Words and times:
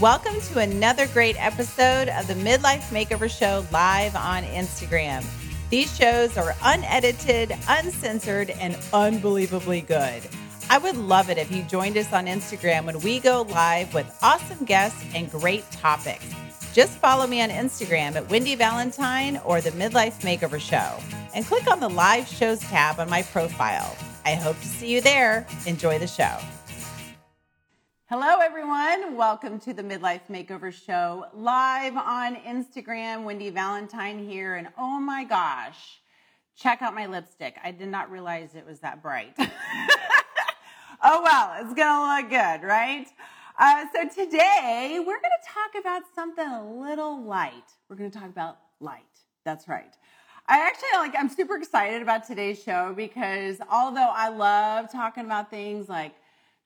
Welcome 0.00 0.40
to 0.40 0.58
another 0.58 1.06
great 1.06 1.36
episode 1.38 2.08
of 2.08 2.26
the 2.26 2.34
Midlife 2.34 2.88
Makeover 2.90 3.30
Show 3.30 3.64
live 3.70 4.16
on 4.16 4.42
Instagram. 4.42 5.24
These 5.70 5.96
shows 5.96 6.36
are 6.36 6.52
unedited, 6.64 7.56
uncensored, 7.68 8.50
and 8.50 8.76
unbelievably 8.92 9.82
good. 9.82 10.24
I 10.68 10.78
would 10.78 10.96
love 10.96 11.30
it 11.30 11.38
if 11.38 11.52
you 11.52 11.62
joined 11.62 11.96
us 11.96 12.12
on 12.12 12.26
Instagram 12.26 12.86
when 12.86 12.98
we 13.02 13.20
go 13.20 13.42
live 13.42 13.94
with 13.94 14.18
awesome 14.20 14.64
guests 14.64 15.00
and 15.14 15.30
great 15.30 15.70
topics. 15.70 16.26
Just 16.72 16.98
follow 16.98 17.28
me 17.28 17.40
on 17.40 17.50
Instagram 17.50 18.16
at 18.16 18.28
Wendy 18.28 18.56
Valentine 18.56 19.40
or 19.44 19.60
the 19.60 19.70
Midlife 19.70 20.22
Makeover 20.22 20.58
Show 20.58 20.98
and 21.36 21.46
click 21.46 21.70
on 21.70 21.78
the 21.78 21.88
live 21.88 22.26
shows 22.26 22.58
tab 22.58 22.98
on 22.98 23.08
my 23.08 23.22
profile. 23.22 23.96
I 24.26 24.34
hope 24.34 24.58
to 24.58 24.66
see 24.66 24.92
you 24.92 25.00
there. 25.00 25.46
Enjoy 25.66 26.00
the 26.00 26.08
show. 26.08 26.36
Hello, 28.16 28.38
everyone. 28.38 29.16
Welcome 29.16 29.58
to 29.58 29.74
the 29.74 29.82
Midlife 29.82 30.28
Makeover 30.30 30.72
Show 30.72 31.26
live 31.34 31.96
on 31.96 32.36
Instagram. 32.36 33.24
Wendy 33.24 33.50
Valentine 33.50 34.24
here. 34.24 34.54
And 34.54 34.68
oh 34.78 35.00
my 35.00 35.24
gosh, 35.24 35.98
check 36.56 36.80
out 36.80 36.94
my 36.94 37.06
lipstick. 37.06 37.56
I 37.64 37.72
did 37.72 37.88
not 37.88 38.12
realize 38.12 38.54
it 38.54 38.64
was 38.64 38.78
that 38.82 39.02
bright. 39.02 39.34
oh 41.02 41.22
well, 41.24 41.54
it's 41.56 41.74
going 41.74 41.76
to 41.76 42.14
look 42.14 42.30
good, 42.30 42.64
right? 42.64 43.08
Uh, 43.58 43.86
so 43.92 44.08
today 44.08 44.98
we're 45.00 45.20
going 45.20 45.22
to 45.22 45.52
talk 45.52 45.80
about 45.80 46.02
something 46.14 46.46
a 46.46 46.64
little 46.64 47.20
light. 47.20 47.72
We're 47.88 47.96
going 47.96 48.12
to 48.12 48.16
talk 48.16 48.28
about 48.28 48.58
light. 48.78 49.02
That's 49.44 49.66
right. 49.66 49.92
I 50.46 50.60
actually 50.60 50.90
like, 50.98 51.14
I'm 51.18 51.28
super 51.28 51.56
excited 51.56 52.00
about 52.00 52.28
today's 52.28 52.62
show 52.62 52.92
because 52.96 53.56
although 53.68 54.12
I 54.14 54.28
love 54.28 54.92
talking 54.92 55.24
about 55.24 55.50
things 55.50 55.88
like 55.88 56.14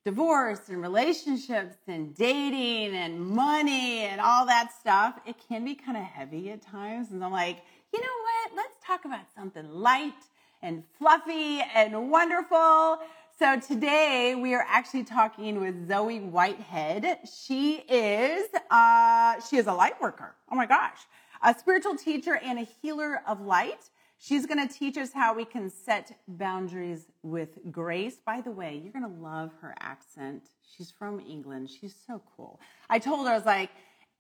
divorce 0.09 0.71
and 0.71 0.81
relationships 0.81 1.77
and 1.87 2.15
dating 2.15 2.97
and 2.97 3.21
money 3.21 3.99
and 4.07 4.23
all 4.23 4.47
that 4.47 4.73
stuff, 4.73 5.21
it 5.27 5.37
can 5.51 5.67
be 5.67 5.75
kind 5.75 5.99
of 5.99 6.03
heavy 6.03 6.51
at 6.51 6.63
times. 6.63 7.11
And 7.11 7.23
I'm 7.23 7.31
like, 7.31 7.59
you 7.93 8.01
know 8.01 8.07
what? 8.07 8.57
Let's 8.57 8.75
talk 8.83 9.05
about 9.05 9.27
something 9.37 9.69
light 9.71 10.15
and 10.63 10.83
fluffy 10.99 11.61
and 11.75 12.11
wonderful. 12.11 13.01
So 13.39 13.61
today 13.61 14.35
we 14.35 14.55
are 14.55 14.65
actually 14.67 15.05
talking 15.05 15.61
with 15.61 15.87
Zoe 15.87 16.21
Whitehead. 16.21 17.19
She 17.31 17.85
is 17.87 18.49
uh, 18.71 19.35
she 19.47 19.59
is 19.59 19.67
a 19.67 19.75
light 19.75 20.01
worker. 20.01 20.35
Oh 20.51 20.57
my 20.57 20.65
gosh, 20.65 21.01
a 21.43 21.55
spiritual 21.55 21.97
teacher 21.97 22.41
and 22.43 22.59
a 22.59 22.67
healer 22.81 23.21
of 23.27 23.43
light. 23.43 23.91
She's 24.21 24.47
going 24.47 24.67
to 24.67 24.73
teach 24.73 24.99
us 24.99 25.13
how 25.13 25.33
we 25.33 25.45
can 25.45 25.71
set 25.71 26.19
boundaries 26.27 27.07
with 27.23 27.51
grace. 27.71 28.17
By 28.17 28.41
the 28.41 28.51
way, 28.51 28.81
you're 28.83 28.93
going 28.93 29.15
to 29.15 29.21
love 29.21 29.53
her 29.61 29.77
accent. 29.79 30.49
She's 30.77 30.91
from 30.91 31.21
England. 31.21 31.71
She's 31.71 31.95
so 32.05 32.21
cool. 32.37 32.61
I 32.91 32.99
told 32.99 33.29
her, 33.29 33.33
I 33.33 33.37
was 33.37 33.47
like, 33.47 33.71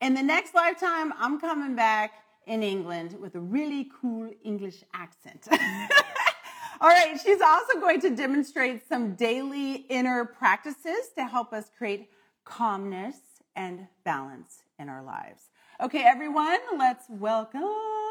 in 0.01 0.15
the 0.15 0.23
next 0.23 0.55
lifetime, 0.55 1.13
I'm 1.19 1.41
coming 1.41 1.75
back 1.75 2.13
in 2.47 2.63
England 2.63 3.17
with 3.21 3.35
a 3.35 3.41
really 3.41 3.91
cool 4.01 4.31
English 4.45 4.85
accent. 4.95 5.49
All 6.81 6.89
right, 6.89 7.19
she's 7.21 7.41
also 7.41 7.81
going 7.81 8.01
to 8.03 8.15
demonstrate 8.15 8.89
some 8.89 9.17
daily 9.17 9.87
inner 9.91 10.25
practices 10.25 11.09
to 11.17 11.27
help 11.27 11.53
us 11.53 11.73
create 11.77 12.09
calmness 12.45 13.17
and 13.57 13.89
balance 14.05 14.63
in 14.79 14.89
our 14.89 15.03
lives. 15.03 15.51
Okay, 15.81 16.05
everyone, 16.05 16.61
let's 16.77 17.07
welcome 17.09 18.08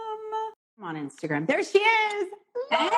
on 0.82 0.96
Instagram. 0.96 1.48
There 1.48 1.64
she 1.64 1.80
is. 1.80 2.30
Hey. 2.70 2.90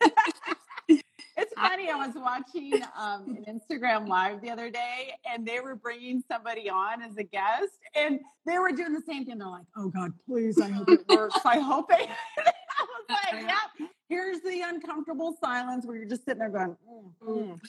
it's 1.36 1.54
funny. 1.54 1.90
I 1.90 2.06
was 2.06 2.14
watching 2.14 2.82
um, 2.98 3.36
an 3.36 3.44
Instagram 3.48 4.08
live 4.08 4.40
the 4.40 4.50
other 4.50 4.70
day, 4.70 5.14
and 5.30 5.46
they 5.46 5.60
were 5.60 5.76
bringing 5.76 6.22
somebody 6.30 6.68
on 6.68 7.02
as 7.02 7.16
a 7.16 7.22
guest, 7.22 7.78
and 7.94 8.20
they 8.46 8.58
were 8.58 8.72
doing 8.72 8.92
the 8.92 9.02
same 9.06 9.24
thing. 9.24 9.38
They're 9.38 9.48
like, 9.48 9.66
"Oh 9.76 9.88
God, 9.88 10.12
please! 10.26 10.60
I 10.60 10.70
hope 10.70 10.88
it 10.88 11.04
works. 11.08 11.38
I 11.44 11.58
hope 11.58 11.90
it." 11.90 12.08
I 12.38 12.82
was 12.82 13.18
like, 13.32 13.42
"Yep." 13.42 13.88
Here's 14.08 14.40
the 14.40 14.62
uncomfortable 14.62 15.36
silence 15.42 15.86
where 15.86 15.96
you're 15.96 16.08
just 16.08 16.24
sitting 16.24 16.40
there 16.40 16.50
going, 16.50 16.76
mm, 16.88 17.10
mm. 17.26 17.60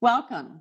"Welcome." 0.00 0.60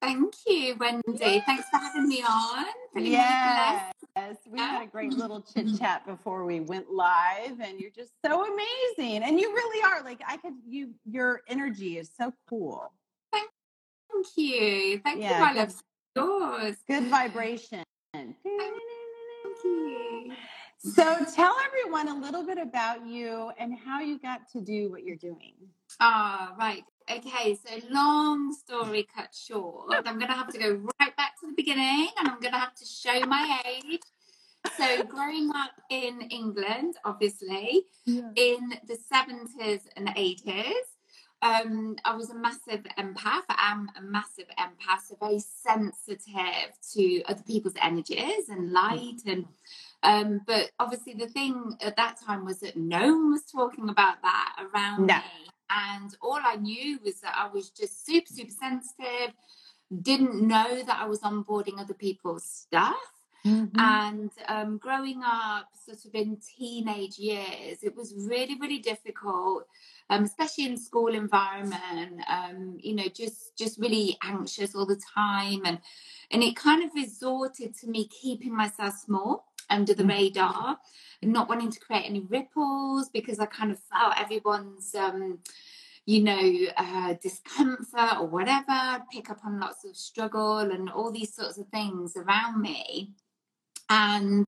Thank 0.00 0.34
you, 0.46 0.76
Wendy. 0.76 1.42
Thanks 1.44 1.68
for 1.70 1.76
having 1.76 2.08
me 2.08 2.22
on. 2.22 2.66
yes. 2.96 3.92
Yes, 4.16 4.36
we 4.48 4.58
had 4.58 4.82
a 4.82 4.86
great 4.86 5.12
little 5.12 5.40
chit 5.40 5.78
chat 5.78 6.04
before 6.06 6.44
we 6.44 6.60
went 6.60 6.90
live, 6.90 7.60
and 7.60 7.78
you're 7.78 7.90
just 7.90 8.12
so 8.24 8.44
amazing. 8.44 9.22
And 9.22 9.38
you 9.38 9.52
really 9.52 9.82
are. 9.84 10.02
Like 10.02 10.20
I 10.26 10.36
could, 10.36 10.54
you, 10.66 10.90
your 11.04 11.42
energy 11.48 11.98
is 11.98 12.10
so 12.16 12.32
cool. 12.48 12.92
Thank 13.32 13.50
you. 14.36 15.00
Thank 15.04 15.20
yeah, 15.20 15.38
you, 15.38 15.44
my 15.44 15.52
love. 15.52 15.74
Yours. 16.16 16.76
Good 16.88 17.04
vibration. 17.04 17.84
Thank 18.12 18.36
you. 18.44 20.32
So 20.82 21.24
tell 21.34 21.54
everyone 21.66 22.08
a 22.08 22.18
little 22.18 22.44
bit 22.44 22.58
about 22.58 23.06
you 23.06 23.52
and 23.58 23.76
how 23.78 24.00
you 24.00 24.18
got 24.18 24.48
to 24.52 24.60
do 24.60 24.90
what 24.90 25.04
you're 25.04 25.16
doing. 25.16 25.52
Ah, 26.00 26.54
right. 26.58 26.84
Okay, 27.10 27.56
so 27.56 27.74
long 27.90 28.54
story 28.54 29.04
cut 29.16 29.34
short, 29.34 29.92
I'm 30.06 30.18
going 30.18 30.28
to 30.30 30.34
have 30.34 30.52
to 30.52 30.58
go 30.58 30.70
right 31.00 31.16
back 31.16 31.40
to 31.40 31.48
the 31.48 31.54
beginning 31.56 32.08
and 32.18 32.28
I'm 32.28 32.38
going 32.38 32.52
to 32.52 32.58
have 32.58 32.74
to 32.76 32.84
show 32.84 33.26
my 33.26 33.60
age. 33.66 34.00
So, 34.76 35.02
growing 35.04 35.50
up 35.56 35.72
in 35.90 36.20
England, 36.30 36.94
obviously, 37.04 37.86
yeah. 38.04 38.28
in 38.36 38.74
the 38.86 38.96
70s 39.12 39.80
and 39.96 40.08
80s, 40.08 40.70
um, 41.42 41.96
I 42.04 42.14
was 42.14 42.30
a 42.30 42.34
massive 42.34 42.84
empath. 42.98 43.42
I 43.48 43.72
am 43.72 43.88
a 43.98 44.02
massive 44.02 44.46
empath, 44.58 45.08
so 45.08 45.16
very 45.18 45.40
sensitive 45.40 46.76
to 46.92 47.22
other 47.24 47.42
people's 47.42 47.74
energies 47.82 48.48
and 48.50 48.70
light. 48.70 49.22
And 49.26 49.46
um, 50.02 50.42
but 50.46 50.70
obviously, 50.78 51.14
the 51.14 51.26
thing 51.26 51.76
at 51.80 51.96
that 51.96 52.20
time 52.24 52.44
was 52.44 52.60
that 52.60 52.76
no 52.76 53.00
one 53.00 53.32
was 53.32 53.44
talking 53.50 53.88
about 53.88 54.22
that 54.22 54.56
around 54.60 55.06
no. 55.06 55.16
me. 55.16 55.22
And 55.70 56.14
all 56.20 56.40
I 56.44 56.56
knew 56.56 56.98
was 57.04 57.20
that 57.20 57.34
I 57.36 57.48
was 57.48 57.70
just 57.70 58.04
super, 58.04 58.32
super 58.32 58.50
sensitive, 58.50 59.34
didn't 60.02 60.46
know 60.46 60.82
that 60.82 60.98
I 61.00 61.06
was 61.06 61.20
onboarding 61.20 61.78
other 61.78 61.94
people's 61.94 62.44
stuff. 62.44 62.96
Mm-hmm. 63.46 63.80
And 63.80 64.30
um, 64.48 64.78
growing 64.78 65.22
up, 65.24 65.68
sort 65.86 66.04
of 66.04 66.14
in 66.14 66.38
teenage 66.58 67.18
years, 67.18 67.78
it 67.82 67.96
was 67.96 68.14
really, 68.14 68.56
really 68.60 68.80
difficult, 68.80 69.66
um, 70.10 70.24
especially 70.24 70.66
in 70.66 70.76
school 70.76 71.14
environment. 71.14 72.20
Um, 72.28 72.76
you 72.78 72.94
know, 72.94 73.08
just 73.08 73.56
just 73.56 73.78
really 73.78 74.18
anxious 74.22 74.74
all 74.74 74.84
the 74.84 75.00
time, 75.14 75.62
and 75.64 75.78
and 76.30 76.42
it 76.42 76.54
kind 76.54 76.84
of 76.84 76.90
resorted 76.94 77.74
to 77.78 77.86
me 77.86 78.08
keeping 78.08 78.54
myself 78.54 78.94
small 78.94 79.46
under 79.70 79.94
the 79.94 80.02
mm-hmm. 80.02 80.12
radar, 80.12 80.78
not 81.22 81.48
wanting 81.48 81.70
to 81.70 81.80
create 81.80 82.04
any 82.06 82.20
ripples 82.20 83.08
because 83.10 83.38
I 83.38 83.46
kind 83.46 83.70
of 83.70 83.78
felt 83.92 84.18
everyone's, 84.18 84.94
um, 84.94 85.38
you 86.06 86.22
know, 86.22 86.52
uh, 86.76 87.14
discomfort 87.22 88.18
or 88.18 88.26
whatever, 88.26 89.04
pick 89.12 89.30
up 89.30 89.44
on 89.44 89.60
lots 89.60 89.84
of 89.84 89.96
struggle 89.96 90.58
and 90.58 90.90
all 90.90 91.10
these 91.10 91.34
sorts 91.34 91.58
of 91.58 91.68
things 91.68 92.16
around 92.16 92.60
me. 92.60 93.12
And, 93.92 94.46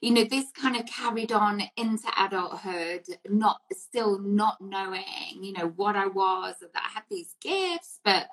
you 0.00 0.12
know, 0.12 0.22
this 0.22 0.46
kind 0.52 0.76
of 0.76 0.86
carried 0.86 1.32
on 1.32 1.62
into 1.76 2.08
adulthood, 2.16 3.02
not 3.28 3.60
still 3.72 4.20
not 4.20 4.60
knowing, 4.60 5.42
you 5.42 5.52
know, 5.52 5.72
what 5.74 5.96
I 5.96 6.06
was, 6.06 6.54
that 6.60 6.70
I 6.74 6.88
had 6.94 7.02
these 7.10 7.34
gifts, 7.40 7.98
but, 8.04 8.28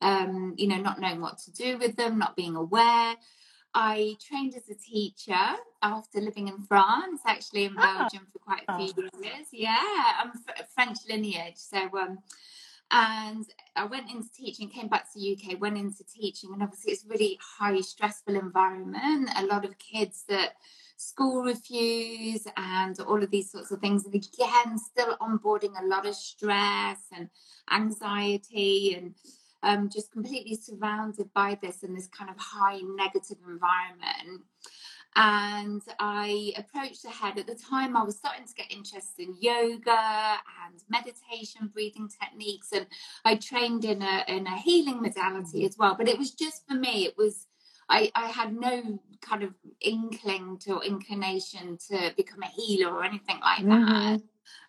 um, 0.00 0.54
you 0.56 0.68
know, 0.68 0.78
not 0.78 1.00
knowing 1.00 1.20
what 1.20 1.38
to 1.40 1.52
do 1.52 1.76
with 1.76 1.96
them, 1.96 2.18
not 2.18 2.34
being 2.34 2.56
aware. 2.56 3.14
I 3.74 4.16
trained 4.20 4.54
as 4.54 4.68
a 4.68 4.74
teacher 4.74 5.56
after 5.82 6.20
living 6.20 6.48
in 6.48 6.62
France, 6.62 7.22
actually 7.26 7.64
in 7.64 7.74
ah. 7.78 7.98
Belgium 7.98 8.26
for 8.32 8.38
quite 8.40 8.64
a 8.68 8.78
few 8.78 9.10
oh. 9.14 9.22
years. 9.22 9.46
Yeah, 9.52 9.76
I'm 10.22 10.32
f- 10.48 10.68
French 10.74 10.98
lineage, 11.08 11.56
so 11.56 11.78
um, 11.98 12.18
and 12.90 13.46
I 13.76 13.84
went 13.84 14.10
into 14.10 14.28
teaching, 14.32 14.68
came 14.68 14.88
back 14.88 15.12
to 15.12 15.18
the 15.18 15.36
UK, 15.36 15.60
went 15.60 15.78
into 15.78 16.02
teaching, 16.04 16.52
and 16.52 16.62
obviously 16.62 16.92
it's 16.92 17.04
really 17.06 17.38
high 17.40 17.80
stressful 17.80 18.34
environment. 18.34 19.30
A 19.36 19.46
lot 19.46 19.64
of 19.64 19.78
kids 19.78 20.24
that 20.28 20.54
school 20.96 21.42
refuse 21.42 22.46
and 22.56 22.98
all 23.00 23.22
of 23.22 23.30
these 23.30 23.52
sorts 23.52 23.70
of 23.70 23.80
things, 23.80 24.04
and 24.04 24.14
again, 24.14 24.76
still 24.76 25.16
onboarding 25.18 25.80
a 25.80 25.86
lot 25.86 26.06
of 26.06 26.16
stress 26.16 26.98
and 27.16 27.28
anxiety 27.70 28.94
and 28.94 29.14
um, 29.62 29.88
just 29.88 30.12
completely 30.12 30.56
surrounded 30.56 31.32
by 31.34 31.58
this 31.62 31.82
in 31.82 31.94
this 31.94 32.08
kind 32.08 32.30
of 32.30 32.36
high 32.38 32.80
negative 32.96 33.38
environment. 33.46 34.42
And 35.16 35.82
I 35.98 36.52
approached 36.56 37.02
the 37.02 37.10
head. 37.10 37.36
At 37.36 37.48
the 37.48 37.56
time, 37.56 37.96
I 37.96 38.04
was 38.04 38.16
starting 38.16 38.46
to 38.46 38.54
get 38.54 38.70
interested 38.70 39.26
in 39.26 39.34
yoga 39.40 39.90
and 39.90 40.80
meditation, 40.88 41.68
breathing 41.72 42.08
techniques, 42.08 42.68
and 42.72 42.86
I 43.24 43.34
trained 43.34 43.84
in 43.84 44.02
a 44.02 44.24
in 44.28 44.46
a 44.46 44.56
healing 44.56 45.02
modality 45.02 45.66
as 45.66 45.76
well. 45.76 45.96
But 45.96 46.08
it 46.08 46.16
was 46.16 46.30
just 46.30 46.66
for 46.68 46.74
me. 46.74 47.06
It 47.06 47.16
was 47.18 47.48
I, 47.90 48.12
I 48.14 48.28
had 48.28 48.56
no 48.56 49.00
kind 49.20 49.42
of 49.42 49.52
inkling 49.80 50.58
to 50.58 50.74
or 50.74 50.84
inclination 50.84 51.76
to 51.88 52.14
become 52.16 52.42
a 52.42 52.46
healer 52.46 52.94
or 52.94 53.04
anything 53.04 53.40
like 53.40 53.64
that. 53.64 53.68
Mm-hmm. 53.68 54.16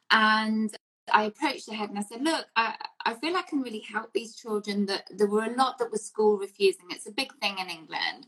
And 0.09 0.75
I 1.11 1.23
approached 1.23 1.67
the 1.67 1.75
head 1.75 1.89
and 1.89 1.99
I 1.99 2.03
said, 2.03 2.23
Look, 2.23 2.45
I, 2.55 2.75
I 3.05 3.13
feel 3.15 3.35
I 3.35 3.43
can 3.43 3.61
really 3.61 3.79
help 3.79 4.13
these 4.13 4.35
children. 4.35 4.85
That 4.85 5.09
there 5.09 5.27
were 5.27 5.45
a 5.45 5.55
lot 5.55 5.77
that 5.79 5.91
were 5.91 5.97
school 5.97 6.37
refusing. 6.37 6.85
It's 6.89 7.07
a 7.07 7.11
big 7.11 7.33
thing 7.35 7.57
in 7.59 7.69
England. 7.69 8.27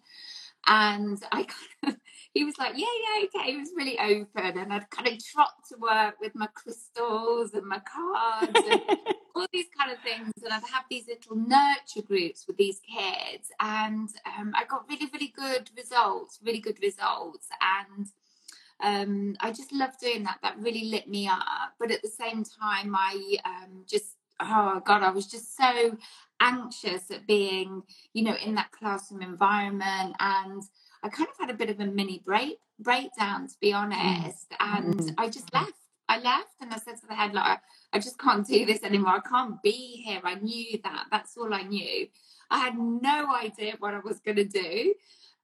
And 0.65 1.21
I 1.31 1.43
kind 1.83 1.95
of, 1.95 1.95
he 2.33 2.43
was 2.43 2.57
like, 2.57 2.73
yeah, 2.75 2.85
yeah, 2.85 3.25
okay. 3.25 3.51
He 3.51 3.57
was 3.57 3.71
really 3.75 3.99
open. 3.99 4.57
And 4.57 4.73
I'd 4.73 4.89
kind 4.89 5.07
of 5.07 5.23
trot 5.23 5.53
to 5.69 5.77
work 5.77 6.15
with 6.19 6.35
my 6.35 6.47
crystals 6.53 7.53
and 7.53 7.65
my 7.65 7.79
cards 7.79 8.59
and 8.69 8.81
all 9.35 9.47
these 9.51 9.67
kind 9.77 9.91
of 9.91 9.99
things. 9.99 10.31
And 10.43 10.53
I'd 10.53 10.63
have 10.71 10.85
these 10.89 11.07
little 11.07 11.35
nurture 11.35 12.05
groups 12.05 12.45
with 12.47 12.57
these 12.57 12.79
kids. 12.79 13.49
And 13.59 14.09
um, 14.37 14.53
I 14.55 14.65
got 14.65 14.87
really, 14.89 15.09
really 15.11 15.33
good 15.35 15.69
results, 15.75 16.39
really 16.43 16.59
good 16.59 16.79
results. 16.81 17.47
And 17.61 18.07
um, 18.81 19.35
I 19.39 19.51
just 19.51 19.71
love 19.71 19.91
doing 19.99 20.23
that. 20.23 20.39
That 20.41 20.57
really 20.59 20.85
lit 20.85 21.07
me 21.07 21.27
up. 21.27 21.73
But 21.79 21.91
at 21.91 22.01
the 22.01 22.09
same 22.09 22.43
time, 22.43 22.95
I 22.95 23.37
um, 23.45 23.85
just, 23.87 24.15
oh 24.39 24.81
God, 24.85 25.03
I 25.03 25.11
was 25.11 25.27
just 25.27 25.55
so 25.55 25.97
anxious 26.39 27.09
at 27.11 27.27
being, 27.27 27.83
you 28.13 28.23
know, 28.23 28.35
in 28.35 28.55
that 28.55 28.71
classroom 28.71 29.21
environment. 29.21 30.15
And 30.19 30.63
I 31.03 31.09
kind 31.09 31.29
of 31.29 31.37
had 31.39 31.49
a 31.49 31.57
bit 31.57 31.69
of 31.69 31.79
a 31.79 31.85
mini 31.85 32.21
break 32.25 32.59
breakdown, 32.79 33.47
to 33.47 33.53
be 33.61 33.71
mm. 33.71 33.77
honest. 33.77 34.47
And 34.59 34.95
mm. 34.99 35.15
I 35.17 35.29
just 35.29 35.53
left. 35.53 35.73
I 36.09 36.19
left 36.19 36.55
and 36.59 36.73
I 36.73 36.77
said 36.77 36.99
to 36.99 37.07
the 37.07 37.15
head, 37.15 37.33
like, 37.33 37.59
I 37.93 37.99
just 37.99 38.19
can't 38.19 38.45
do 38.45 38.65
this 38.65 38.83
anymore. 38.83 39.21
I 39.25 39.27
can't 39.27 39.61
be 39.63 40.03
here. 40.05 40.19
I 40.23 40.35
knew 40.35 40.77
that. 40.83 41.05
That's 41.09 41.37
all 41.37 41.53
I 41.53 41.63
knew. 41.63 42.07
I 42.51 42.59
had 42.59 42.77
no 42.77 43.33
idea 43.33 43.75
what 43.79 43.93
I 43.93 43.99
was 43.99 44.19
going 44.19 44.35
to 44.35 44.43
do. 44.43 44.93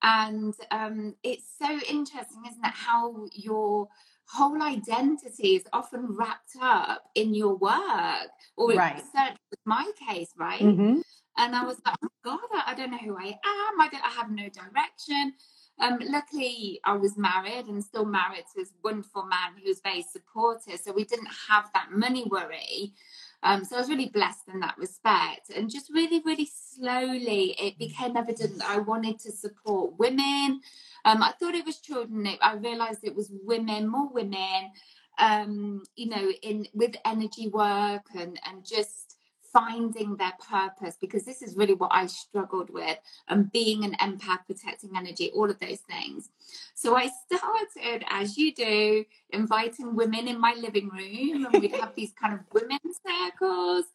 And 0.02 0.54
um, 0.72 1.16
it's 1.24 1.46
so 1.62 1.70
interesting, 1.90 2.44
isn't 2.48 2.66
it? 2.66 2.74
How 2.74 3.28
your 3.34 3.88
whole 4.26 4.62
identity 4.62 5.56
is 5.56 5.64
often 5.74 6.16
wrapped 6.16 6.56
up 6.62 7.04
in 7.16 7.34
your 7.34 7.56
work, 7.56 8.30
or 8.56 8.72
right. 8.74 9.02
certainly 9.14 9.40
was 9.52 9.60
my 9.66 9.92
case, 10.08 10.30
right? 10.38 10.62
Mm-hmm. 10.62 11.00
And 11.38 11.56
I 11.56 11.64
was 11.64 11.82
like, 11.86 11.96
oh 12.04 12.10
God, 12.24 12.40
I 12.66 12.74
don't 12.76 12.92
know 12.92 12.98
who 12.98 13.18
I 13.18 13.28
am. 13.28 13.82
I 13.82 13.90
don't. 13.92 14.04
I 14.04 14.10
have 14.10 14.30
no 14.30 14.50
direction. 14.50 15.34
Um, 15.82 16.00
luckily, 16.10 16.80
I 16.84 16.94
was 16.94 17.18
married 17.18 17.68
and 17.68 17.84
still 17.84 18.06
married 18.06 18.44
to 18.54 18.62
this 18.62 18.74
wonderful 18.84 19.24
man 19.24 19.54
who 19.58 19.70
was 19.70 19.80
very 19.82 20.04
supportive. 20.04 20.80
So 20.80 20.92
we 20.92 21.06
didn't 21.06 21.30
have 21.48 21.70
that 21.74 21.92
money 21.92 22.26
worry. 22.30 22.94
Um, 23.42 23.64
so 23.64 23.76
I 23.76 23.80
was 23.80 23.90
really 23.90 24.10
blessed 24.10 24.50
in 24.54 24.60
that 24.60 24.78
respect. 24.78 25.50
And 25.56 25.70
just 25.70 25.90
really, 25.94 26.22
really 26.26 26.50
slowly, 26.54 27.56
it 27.60 27.78
became 27.78 28.18
evident 28.18 28.60
that 28.60 28.70
I 28.70 28.80
wanted 28.80 29.20
to 29.20 29.32
support 29.32 29.98
women. 29.98 30.62
Um, 31.06 31.24
I 31.24 31.34
thought 31.40 31.56
it 31.56 31.66
was 31.66 31.80
children. 31.80 32.28
I 32.42 32.56
realized 32.56 33.00
it 33.04 33.16
was 33.16 33.32
women, 33.44 33.88
more 33.88 34.10
women, 34.12 34.72
um, 35.20 35.84
you 35.96 36.10
know, 36.10 36.32
in 36.42 36.68
with 36.74 36.96
energy 37.06 37.48
work 37.48 38.06
and 38.18 38.40
and 38.46 38.66
just 38.66 39.09
finding 39.54 40.16
their 40.16 40.34
purpose 40.50 40.98
because 41.00 41.26
this 41.26 41.42
is 41.42 41.56
really 41.56 41.74
what 41.74 41.92
I 41.94 42.08
struggled 42.08 42.70
with 42.70 42.98
and 43.28 43.52
being 43.52 43.84
an 43.84 43.96
empath, 44.02 44.46
protecting 44.46 44.92
energy, 44.96 45.32
all 45.34 45.50
of 45.50 45.60
those 45.60 45.80
things. 45.80 46.30
So 46.74 46.96
I 46.96 47.10
started, 47.26 48.06
as 48.10 48.38
you 48.38 48.54
do, 48.54 49.06
inviting 49.32 49.96
women 49.96 50.28
in 50.28 50.40
my 50.40 50.54
living 50.54 50.90
room 50.90 51.46
and 51.46 51.62
we'd 51.62 51.76
have 51.76 51.94
these 51.98 52.14
kind 52.14 52.34
of 52.34 52.40
women 52.54 52.80
circles. 53.06 53.86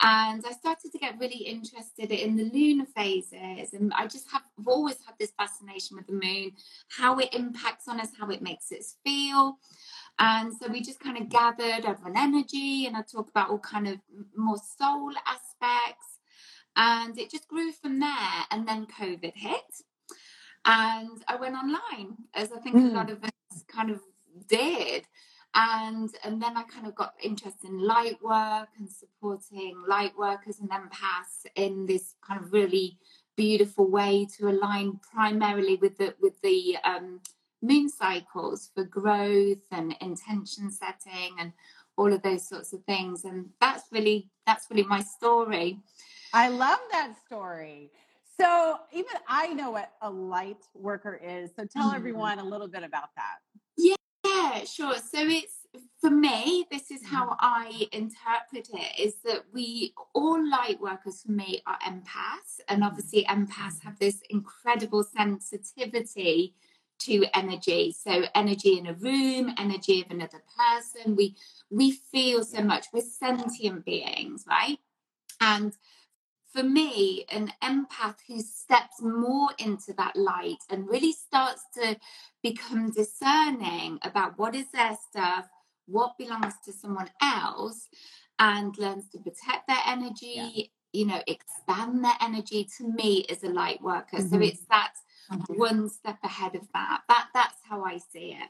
And 0.00 0.44
I 0.46 0.52
started 0.52 0.92
to 0.92 0.98
get 0.98 1.18
really 1.18 1.44
interested 1.44 2.10
in 2.10 2.36
the 2.36 2.44
lunar 2.44 2.84
phases. 2.84 3.72
And 3.72 3.92
I 3.94 4.06
just 4.06 4.30
have 4.30 4.42
I've 4.58 4.68
always 4.68 4.96
had 5.04 5.14
this 5.18 5.32
fascination 5.32 5.96
with 5.96 6.06
the 6.06 6.14
moon, 6.14 6.52
how 6.88 7.18
it 7.18 7.34
impacts 7.34 7.88
on 7.88 8.00
us, 8.00 8.08
how 8.18 8.30
it 8.30 8.42
makes 8.42 8.72
us 8.72 8.96
feel. 9.04 9.58
And 10.18 10.52
so 10.54 10.68
we 10.70 10.80
just 10.80 11.00
kind 11.00 11.18
of 11.18 11.28
gathered 11.28 11.84
over 11.84 12.08
an 12.08 12.16
energy 12.16 12.86
and 12.86 12.96
I 12.96 13.02
talk 13.02 13.28
about 13.28 13.50
all 13.50 13.58
kind 13.58 13.86
of 13.86 13.98
more 14.34 14.56
soul 14.56 15.12
aspects. 15.26 16.20
And 16.74 17.18
it 17.18 17.30
just 17.30 17.48
grew 17.48 17.72
from 17.72 18.00
there. 18.00 18.44
And 18.50 18.66
then 18.66 18.86
COVID 18.86 19.34
hit. 19.34 19.82
And 20.64 21.22
I 21.28 21.36
went 21.36 21.54
online, 21.54 22.16
as 22.34 22.50
I 22.52 22.58
think 22.58 22.76
mm. 22.76 22.90
a 22.90 22.94
lot 22.94 23.10
of 23.10 23.22
us 23.22 23.64
kind 23.68 23.90
of 23.90 24.00
did. 24.48 25.04
And 25.54 26.10
and 26.24 26.42
then 26.42 26.56
I 26.56 26.64
kind 26.64 26.86
of 26.86 26.94
got 26.94 27.14
interested 27.22 27.70
in 27.70 27.78
light 27.78 28.22
work 28.22 28.68
and 28.78 28.90
supporting 28.90 29.82
light 29.88 30.12
workers 30.18 30.58
and 30.60 30.68
empaths 30.68 31.46
in 31.54 31.86
this 31.86 32.14
kind 32.26 32.42
of 32.42 32.52
really 32.52 32.98
beautiful 33.36 33.88
way 33.88 34.26
to 34.36 34.48
align 34.48 34.98
primarily 35.14 35.76
with 35.76 35.96
the 35.98 36.14
with 36.20 36.38
the 36.42 36.76
um, 36.84 37.20
moon 37.62 37.88
cycles 37.88 38.70
for 38.74 38.84
growth 38.84 39.58
and 39.70 39.96
intention 40.00 40.70
setting 40.70 41.36
and 41.38 41.52
all 41.96 42.12
of 42.12 42.22
those 42.22 42.46
sorts 42.48 42.72
of 42.72 42.84
things. 42.84 43.24
And 43.24 43.50
that's 43.60 43.84
really 43.90 44.30
that's 44.46 44.66
really 44.70 44.84
my 44.84 45.02
story. 45.02 45.80
I 46.32 46.48
love 46.48 46.78
that 46.92 47.14
story. 47.26 47.90
So 48.38 48.76
even 48.92 49.12
i 49.28 49.52
know 49.54 49.70
what 49.70 49.92
a 50.02 50.10
light 50.10 50.62
worker 50.74 51.18
is. 51.22 51.50
So 51.56 51.64
tell 51.64 51.88
mm-hmm. 51.88 51.96
everyone 51.96 52.38
a 52.38 52.44
little 52.44 52.68
bit 52.68 52.82
about 52.82 53.08
that. 53.16 53.38
Yeah 53.76 53.96
sure. 54.64 54.94
So 54.96 55.18
it's 55.18 55.54
for 56.00 56.10
me 56.10 56.66
this 56.70 56.90
is 56.90 57.04
how 57.04 57.24
mm-hmm. 57.24 57.34
i 57.40 57.86
interpret 57.92 58.68
it 58.72 59.00
is 59.00 59.16
that 59.24 59.42
we 59.52 59.92
all 60.14 60.48
light 60.48 60.80
workers 60.80 61.22
for 61.22 61.32
me 61.32 61.62
are 61.66 61.78
empaths. 61.86 62.60
And 62.68 62.82
obviously 62.84 63.24
empaths 63.24 63.82
have 63.82 63.98
this 63.98 64.20
incredible 64.30 65.04
sensitivity 65.04 66.54
to 67.00 67.24
energy. 67.34 67.94
So 67.98 68.24
energy 68.34 68.78
in 68.78 68.86
a 68.86 68.94
room, 68.94 69.54
energy 69.58 70.02
of 70.02 70.10
another 70.10 70.42
person. 70.56 71.16
We 71.16 71.36
we 71.70 71.92
feel 71.92 72.44
so 72.44 72.62
much. 72.62 72.86
We're 72.92 73.02
sentient 73.02 73.84
beings, 73.84 74.44
right? 74.48 74.78
And 75.40 75.76
for 76.56 76.62
me, 76.62 77.26
an 77.30 77.52
empath 77.62 78.16
who 78.26 78.40
steps 78.40 79.02
more 79.02 79.50
into 79.58 79.92
that 79.98 80.16
light 80.16 80.62
and 80.70 80.88
really 80.88 81.12
starts 81.12 81.62
to 81.74 81.96
become 82.42 82.90
discerning 82.90 83.98
about 84.02 84.38
what 84.38 84.54
is 84.54 84.64
their 84.72 84.96
stuff, 85.10 85.46
what 85.86 86.16
belongs 86.16 86.54
to 86.64 86.72
someone 86.72 87.10
else, 87.20 87.88
and 88.38 88.76
learns 88.78 89.08
to 89.10 89.18
protect 89.18 89.66
their 89.68 89.82
energy, 89.86 90.34
yeah. 90.34 90.64
you 90.92 91.06
know, 91.06 91.22
expand 91.26 92.02
their 92.02 92.16
energy 92.22 92.66
to 92.78 92.88
me 92.88 93.18
is 93.28 93.44
a 93.44 93.48
light 93.48 93.82
worker. 93.82 94.16
Mm-hmm. 94.16 94.34
So 94.34 94.40
it's 94.40 94.64
that. 94.70 94.92
One 95.48 95.88
step 95.88 96.18
ahead 96.22 96.54
of 96.54 96.66
that. 96.74 97.02
That 97.08 97.28
that's 97.34 97.58
how 97.68 97.84
I 97.84 97.98
see 97.98 98.32
it. 98.32 98.48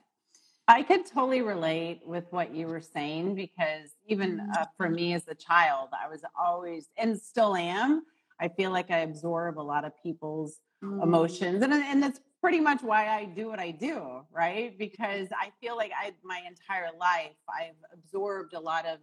I 0.68 0.82
could 0.82 1.06
totally 1.06 1.42
relate 1.42 2.00
with 2.04 2.24
what 2.30 2.54
you 2.54 2.66
were 2.66 2.80
saying 2.80 3.36
because 3.36 3.90
even 4.08 4.40
uh, 4.40 4.64
for 4.76 4.88
me 4.88 5.14
as 5.14 5.28
a 5.28 5.34
child, 5.34 5.90
I 5.92 6.08
was 6.08 6.22
always 6.38 6.88
and 6.96 7.18
still 7.20 7.54
am. 7.54 8.02
I 8.40 8.48
feel 8.48 8.72
like 8.72 8.90
I 8.90 8.98
absorb 8.98 9.58
a 9.58 9.62
lot 9.62 9.84
of 9.84 9.92
people's 10.02 10.58
mm. 10.82 11.02
emotions, 11.02 11.62
and 11.62 11.72
and 11.72 12.02
that's 12.02 12.20
pretty 12.40 12.60
much 12.60 12.82
why 12.82 13.08
I 13.08 13.24
do 13.24 13.48
what 13.48 13.60
I 13.60 13.70
do, 13.70 14.22
right? 14.32 14.76
Because 14.76 15.28
I 15.32 15.50
feel 15.60 15.76
like 15.76 15.92
I 15.98 16.12
my 16.24 16.42
entire 16.46 16.90
life 16.98 17.36
I've 17.48 17.76
absorbed 17.92 18.54
a 18.54 18.60
lot 18.60 18.86
of 18.86 18.98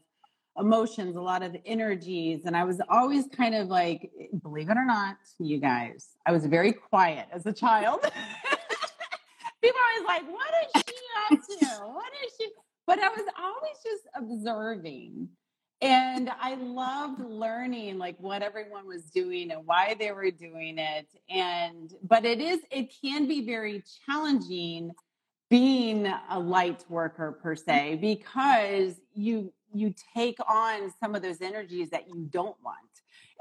emotions, 0.57 1.15
a 1.15 1.21
lot 1.21 1.43
of 1.43 1.55
energies. 1.65 2.45
And 2.45 2.55
I 2.55 2.63
was 2.63 2.81
always 2.89 3.25
kind 3.35 3.55
of 3.55 3.67
like, 3.67 4.11
believe 4.41 4.69
it 4.69 4.77
or 4.77 4.85
not, 4.85 5.17
you 5.39 5.59
guys, 5.59 6.09
I 6.25 6.31
was 6.31 6.45
very 6.45 6.73
quiet 6.73 7.27
as 7.31 7.45
a 7.45 7.53
child. 7.53 8.01
People 9.61 9.79
are 9.79 9.89
always 9.93 10.07
like, 10.07 10.31
what 10.31 10.53
is 10.75 10.83
she 10.87 10.95
up 11.31 11.39
to? 11.59 11.87
What 11.87 12.11
is 12.25 12.33
she? 12.39 12.47
But 12.85 12.99
I 12.99 13.09
was 13.09 13.25
always 13.39 13.77
just 13.83 14.03
observing. 14.15 15.29
And 15.81 16.29
I 16.39 16.55
loved 16.55 17.19
learning 17.19 17.97
like 17.97 18.15
what 18.17 18.41
everyone 18.41 18.87
was 18.87 19.03
doing 19.05 19.51
and 19.51 19.65
why 19.65 19.95
they 19.99 20.11
were 20.11 20.31
doing 20.31 20.77
it. 20.77 21.07
And, 21.29 21.91
but 22.01 22.25
it 22.25 22.39
is, 22.39 22.59
it 22.71 22.93
can 23.03 23.27
be 23.27 23.45
very 23.45 23.83
challenging 24.05 24.91
being 25.49 26.11
a 26.29 26.39
light 26.39 26.83
worker 26.89 27.37
per 27.43 27.55
se 27.55 27.99
because 28.01 28.99
you 29.13 29.53
you 29.73 29.93
take 30.15 30.37
on 30.47 30.93
some 30.99 31.15
of 31.15 31.21
those 31.21 31.41
energies 31.41 31.89
that 31.89 32.07
you 32.07 32.27
don't 32.29 32.55
want. 32.63 32.77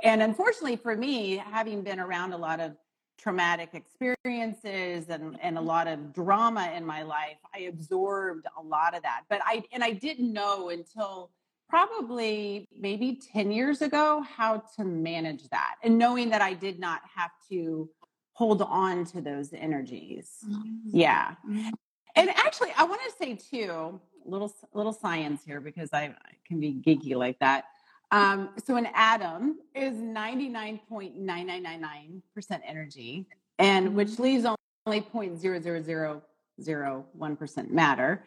And 0.03 0.23
unfortunately 0.23 0.77
for 0.77 0.97
me, 0.97 1.37
having 1.37 1.83
been 1.83 2.01
around 2.01 2.33
a 2.33 2.37
lot 2.37 2.61
of 2.61 2.77
traumatic 3.19 3.71
experiences 3.73 5.09
and, 5.09 5.39
and 5.41 5.57
a 5.57 5.61
lot 5.61 5.87
of 5.87 6.13
drama 6.13 6.73
in 6.75 6.85
my 6.85 7.03
life, 7.03 7.37
I 7.55 7.61
absorbed 7.61 8.47
a 8.59 8.63
lot 8.63 8.97
of 8.97 9.03
that. 9.03 9.23
But 9.29 9.41
I 9.45 9.63
and 9.73 9.85
I 9.85 9.93
didn't 9.93 10.33
know 10.33 10.71
until 10.71 11.31
probably 11.69 12.69
maybe 12.79 13.19
10 13.33 13.51
years 13.51 13.81
ago 13.81 14.23
how 14.23 14.63
to 14.77 14.85
manage 14.85 15.49
that 15.49 15.77
and 15.83 15.97
knowing 15.97 16.29
that 16.31 16.43
I 16.43 16.53
did 16.53 16.79
not 16.79 17.01
have 17.17 17.31
to 17.49 17.89
hold 18.35 18.61
on 18.61 19.05
to 19.07 19.21
those 19.21 19.53
energies. 19.53 20.31
Mm-hmm. 20.47 20.91
Yeah. 20.93 21.35
Mm-hmm. 21.49 21.71
And 22.15 22.31
actually, 22.31 22.73
I 22.77 22.85
want 22.85 23.01
to 23.03 23.13
say 23.19 23.35
too, 23.37 24.01
little 24.27 24.53
little 24.73 24.93
science 24.93 25.43
here 25.45 25.61
because 25.61 25.93
I, 25.93 26.15
can 26.47 26.61
be 26.61 26.81
geeky 26.87 27.17
like 27.17 27.39
that. 27.39 27.65
Um, 28.11 28.51
so 28.63 28.77
an 28.77 28.89
atom 28.95 29.59
is 29.75 29.97
99.9999% 29.97 32.61
energy, 32.67 33.27
and 33.59 33.95
which 33.95 34.19
leaves 34.19 34.45
only 34.87 35.01
0.00001% 35.01 37.71
matter. 37.71 38.25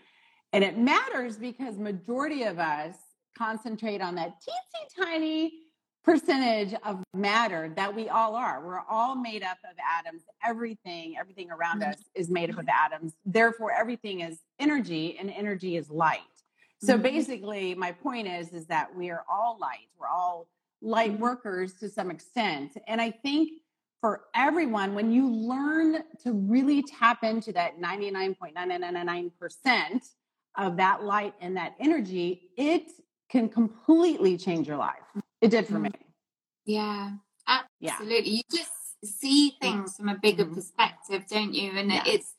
And 0.54 0.64
it 0.64 0.78
matters 0.78 1.38
because 1.38 1.78
majority 1.78 2.44
of 2.44 2.58
us 2.58 2.96
concentrate 3.38 4.02
on 4.02 4.16
that 4.16 4.38
teensy 4.42 5.04
tiny 5.04 5.65
percentage 6.06 6.74
of 6.84 7.04
matter 7.14 7.74
that 7.76 7.94
we 7.94 8.08
all 8.08 8.36
are. 8.36 8.66
We're 8.66 8.86
all 8.88 9.16
made 9.16 9.44
up 9.44 9.58
of 9.70 9.76
atoms. 10.00 10.22
Everything, 10.46 11.18
everything 11.18 11.50
around 11.50 11.82
Mhm. 11.82 11.94
us 11.94 12.04
is 12.14 12.30
made 12.30 12.52
up 12.52 12.60
of 12.60 12.70
atoms. 12.70 13.16
Therefore, 13.26 13.72
everything 13.72 14.20
is 14.22 14.40
energy, 14.60 15.18
and 15.18 15.32
energy 15.32 15.76
is 15.76 15.90
light. 15.90 16.22
So 16.80 16.98
Mhm. 16.98 17.02
basically, 17.02 17.74
my 17.74 17.92
point 17.92 18.28
is, 18.28 18.54
is 18.54 18.68
that 18.68 18.96
we 18.96 19.10
are 19.10 19.26
all 19.28 19.58
light. 19.60 19.90
We're 19.98 20.08
all 20.08 20.48
light 20.82 21.14
Mhm. 21.14 21.20
workers 21.20 21.74
to 21.80 21.90
some 21.90 22.12
extent. 22.12 22.78
And 22.88 23.02
I 23.02 23.10
think 23.10 23.64
for 24.00 24.28
everyone, 24.36 24.94
when 24.94 25.12
you 25.12 25.28
learn 25.28 26.04
to 26.20 26.34
really 26.34 26.84
tap 26.84 27.24
into 27.24 27.52
that 27.54 27.80
99.9999% 27.80 30.14
of 30.56 30.78
that 30.78 31.04
light 31.04 31.34
and 31.42 31.58
that 31.58 31.76
energy, 31.80 32.52
it 32.56 32.92
can 33.30 33.50
completely 33.50 34.38
change 34.38 34.68
your 34.68 34.78
life. 34.78 35.02
It 35.42 35.50
did 35.50 35.68
for 35.68 35.80
me. 35.80 35.90
Yeah, 36.66 37.12
Yeah. 37.80 37.92
absolutely. 37.94 38.30
You 38.32 38.42
just 38.52 38.72
see 39.04 39.56
things 39.62 39.96
from 39.96 40.10
a 40.10 40.18
bigger 40.18 40.46
Mhm. 40.46 40.56
perspective, 40.56 41.28
don't 41.28 41.54
you? 41.54 41.72
And 41.72 41.92
Yeah. 41.92 42.04
it's, 42.08 42.36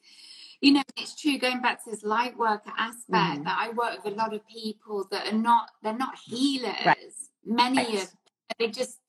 you 0.60 0.72
know, 0.72 0.82
it's 0.96 1.14
true. 1.20 1.38
Going 1.38 1.60
back 1.60 1.84
to 1.84 1.90
this 1.90 2.02
light 2.02 2.36
worker 2.36 2.72
aspect, 2.76 3.40
Mhm. 3.40 3.44
that 3.44 3.58
I 3.58 3.70
work 3.70 4.04
with 4.04 4.12
a 4.14 4.16
lot 4.16 4.34
of 4.34 4.46
people 4.46 5.06
that 5.10 5.32
are 5.32 5.36
not, 5.36 5.70
they're 5.82 5.96
not 5.96 6.18
healers. 6.18 6.84
Right. 6.84 7.12
Many 7.44 7.78
Right. 7.78 8.02
of 8.02 8.14
they 8.58 8.68
just 8.70 9.00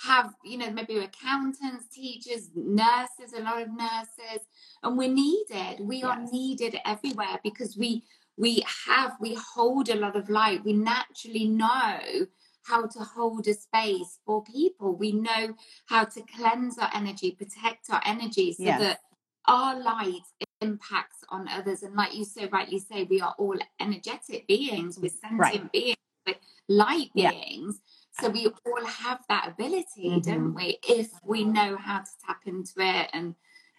have, 0.00 0.34
you 0.44 0.56
know, 0.58 0.70
maybe 0.70 0.98
accountants, 0.98 1.88
teachers, 1.88 2.50
nurses, 2.54 3.32
a 3.34 3.40
lot 3.40 3.62
of 3.62 3.68
nurses, 3.70 4.46
and 4.82 4.96
we're 4.96 5.08
needed. 5.12 5.80
We 5.80 6.02
are 6.02 6.18
needed 6.18 6.80
everywhere 6.84 7.38
because 7.44 7.76
we 7.76 8.04
we 8.36 8.64
have 8.86 9.16
we 9.20 9.34
hold 9.34 9.88
a 9.88 9.94
lot 9.94 10.16
of 10.16 10.28
light. 10.28 10.64
We 10.64 10.72
naturally 10.72 11.46
know 11.46 12.26
how 12.64 12.86
to 12.86 12.98
hold 13.00 13.46
a 13.46 13.54
space 13.54 14.18
for 14.24 14.42
people. 14.42 14.96
We 14.96 15.12
know 15.12 15.54
how 15.86 16.04
to 16.04 16.22
cleanse 16.22 16.78
our 16.78 16.90
energy, 16.94 17.32
protect 17.32 17.90
our 17.90 18.00
energy 18.04 18.52
so 18.54 18.64
Yes. 18.64 18.80
that 18.80 19.00
our 19.46 19.78
light 19.78 20.22
impacts 20.60 21.18
on 21.28 21.46
others. 21.48 21.82
And 21.82 21.94
like 21.94 22.14
you 22.14 22.24
so 22.24 22.48
rightly 22.48 22.78
say, 22.78 23.04
we 23.04 23.20
are 23.20 23.34
all 23.38 23.58
energetic 23.80 24.46
beings, 24.46 24.98
we're 24.98 25.10
sentient 25.10 25.38
Right. 25.38 25.72
beings, 25.72 25.96
we're 26.26 26.36
light 26.68 27.10
Yeah. 27.14 27.30
beings. 27.32 27.80
So 28.20 28.30
we 28.30 28.46
all 28.46 28.84
have 28.86 29.22
that 29.28 29.48
ability, 29.48 30.20
don't 30.20 30.52
Mhm. 30.52 30.54
we? 30.54 30.78
If 30.88 31.10
we 31.22 31.44
know 31.44 31.76
how 31.76 31.98
to 32.00 32.10
tap 32.24 32.46
into 32.46 32.80
it 32.80 33.10
and 33.12 33.34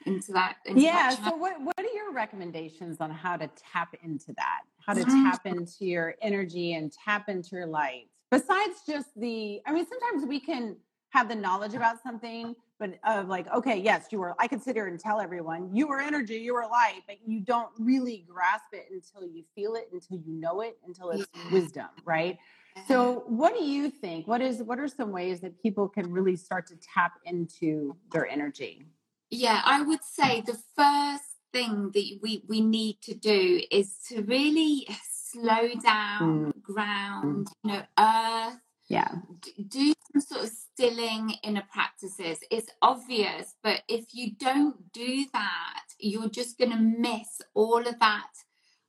into 0.05 0.33
that. 0.33 0.57
Into 0.65 0.81
Yeah. 0.83 1.15
that. 1.15 1.23
So, 1.23 1.35
what, 1.35 1.59
what 1.59 1.79
are 1.79 1.93
your 1.95 2.11
recommendations 2.11 3.01
on 3.01 3.09
how 3.09 3.37
to 3.37 3.47
tap 3.55 3.95
into 4.03 4.33
that? 4.33 4.61
How 4.85 4.93
to 4.93 5.03
Mhm. 5.03 5.23
tap 5.31 5.45
into 5.47 5.85
your 5.85 6.15
energy 6.21 6.73
and 6.73 6.91
tap 6.91 7.29
into 7.29 7.55
your 7.55 7.65
light? 7.65 8.11
Besides 8.31 8.81
just 8.87 9.09
the, 9.15 9.61
I 9.65 9.71
mean, 9.71 9.85
sometimes 9.87 10.27
we 10.27 10.39
can 10.39 10.77
have 11.09 11.29
the 11.29 11.35
knowledge 11.35 11.73
about 11.73 12.01
something, 12.03 12.55
but 12.79 12.99
of 13.07 13.27
like, 13.27 13.47
okay, 13.53 13.77
yes, 13.77 14.07
you 14.11 14.21
are, 14.21 14.35
I 14.39 14.47
could 14.47 14.61
sit 14.61 14.75
here 14.75 14.87
and 14.87 14.99
tell 14.99 15.21
everyone 15.21 15.73
you 15.73 15.89
are 15.89 16.01
energy, 16.01 16.35
you 16.35 16.55
are 16.55 16.69
light, 16.69 17.01
but 17.07 17.17
you 17.25 17.39
don't 17.39 17.69
really 17.79 18.25
grasp 18.27 18.73
it 18.73 18.87
until 18.91 19.27
you 19.27 19.43
feel 19.55 19.75
it, 19.75 19.89
until 19.93 20.17
you 20.17 20.33
know 20.33 20.61
it, 20.61 20.77
until 20.85 21.11
it's 21.11 21.27
Yeah. 21.33 21.51
wisdom, 21.51 21.87
right? 22.03 22.37
So, 22.87 23.23
what 23.27 23.57
do 23.57 23.63
you 23.63 23.89
think? 23.89 24.27
What 24.27 24.41
is 24.41 24.61
what 24.61 24.79
are 24.79 24.87
some 24.87 25.11
ways 25.11 25.39
that 25.39 25.61
people 25.61 25.87
can 25.87 26.11
really 26.11 26.35
start 26.35 26.67
to 26.67 26.75
tap 26.75 27.13
into 27.23 27.95
their 28.11 28.27
energy? 28.27 28.85
Yeah, 29.31 29.61
I 29.63 29.81
would 29.81 30.03
say 30.03 30.41
the 30.41 30.59
first 30.75 31.23
thing 31.53 31.91
that 31.93 32.19
we, 32.21 32.43
we 32.47 32.61
need 32.61 33.01
to 33.03 33.15
do 33.15 33.61
is 33.71 33.97
to 34.09 34.21
really 34.21 34.85
slow 35.35 35.67
down, 35.81 36.21
mm. 36.21 36.53
Mm. 36.53 36.61
ground, 36.63 37.47
you 37.63 37.71
know, 37.71 37.83
earth, 37.99 38.59
Yeah. 38.87 39.11
do 39.67 39.93
some 40.11 40.21
sort 40.21 40.43
of 40.43 40.49
stilling 40.49 41.31
inner 41.43 41.65
practices. 41.71 42.39
It's 42.51 42.69
obvious, 42.81 43.55
but 43.63 43.83
if 43.87 44.13
you 44.13 44.31
don't 44.35 44.91
do 44.93 45.25
that, 45.33 45.83
you're 45.99 46.29
just 46.29 46.57
going 46.57 46.71
to 46.71 46.77
miss 46.77 47.41
all 47.53 47.85
of 47.87 47.99
that 47.99 48.31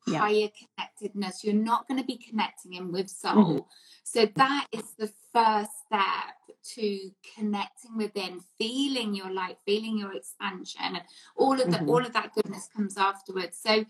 Yeah. 0.07 0.21
higher 0.21 0.51
connectedness. 0.61 1.43
You're 1.43 1.55
not 1.55 1.89
going 1.89 1.99
to 2.01 2.07
be 2.07 2.17
connecting 2.19 2.75
in 2.75 2.93
with 2.93 3.09
soul. 3.11 3.35
Mm-hmm. 3.35 3.59
So 4.05 4.27
that 4.27 4.67
is 4.71 4.95
the 4.95 5.13
first 5.33 5.71
step 5.87 6.37
to 6.75 7.11
connecting 7.35 7.97
within, 7.97 8.41
feeling 8.59 9.15
your 9.15 9.31
light, 9.31 9.59
feeling 9.65 9.99
your 9.99 10.13
expansion, 10.15 10.81
and 10.83 11.03
all 11.37 11.61
of 11.61 11.71
the 11.71 11.79
Mhm. 11.79 11.89
all 11.89 12.05
of 12.05 12.13
that 12.13 12.33
goodness 12.35 12.69
comes 12.69 12.97
afterwards. 12.97 13.59
So 13.59 13.85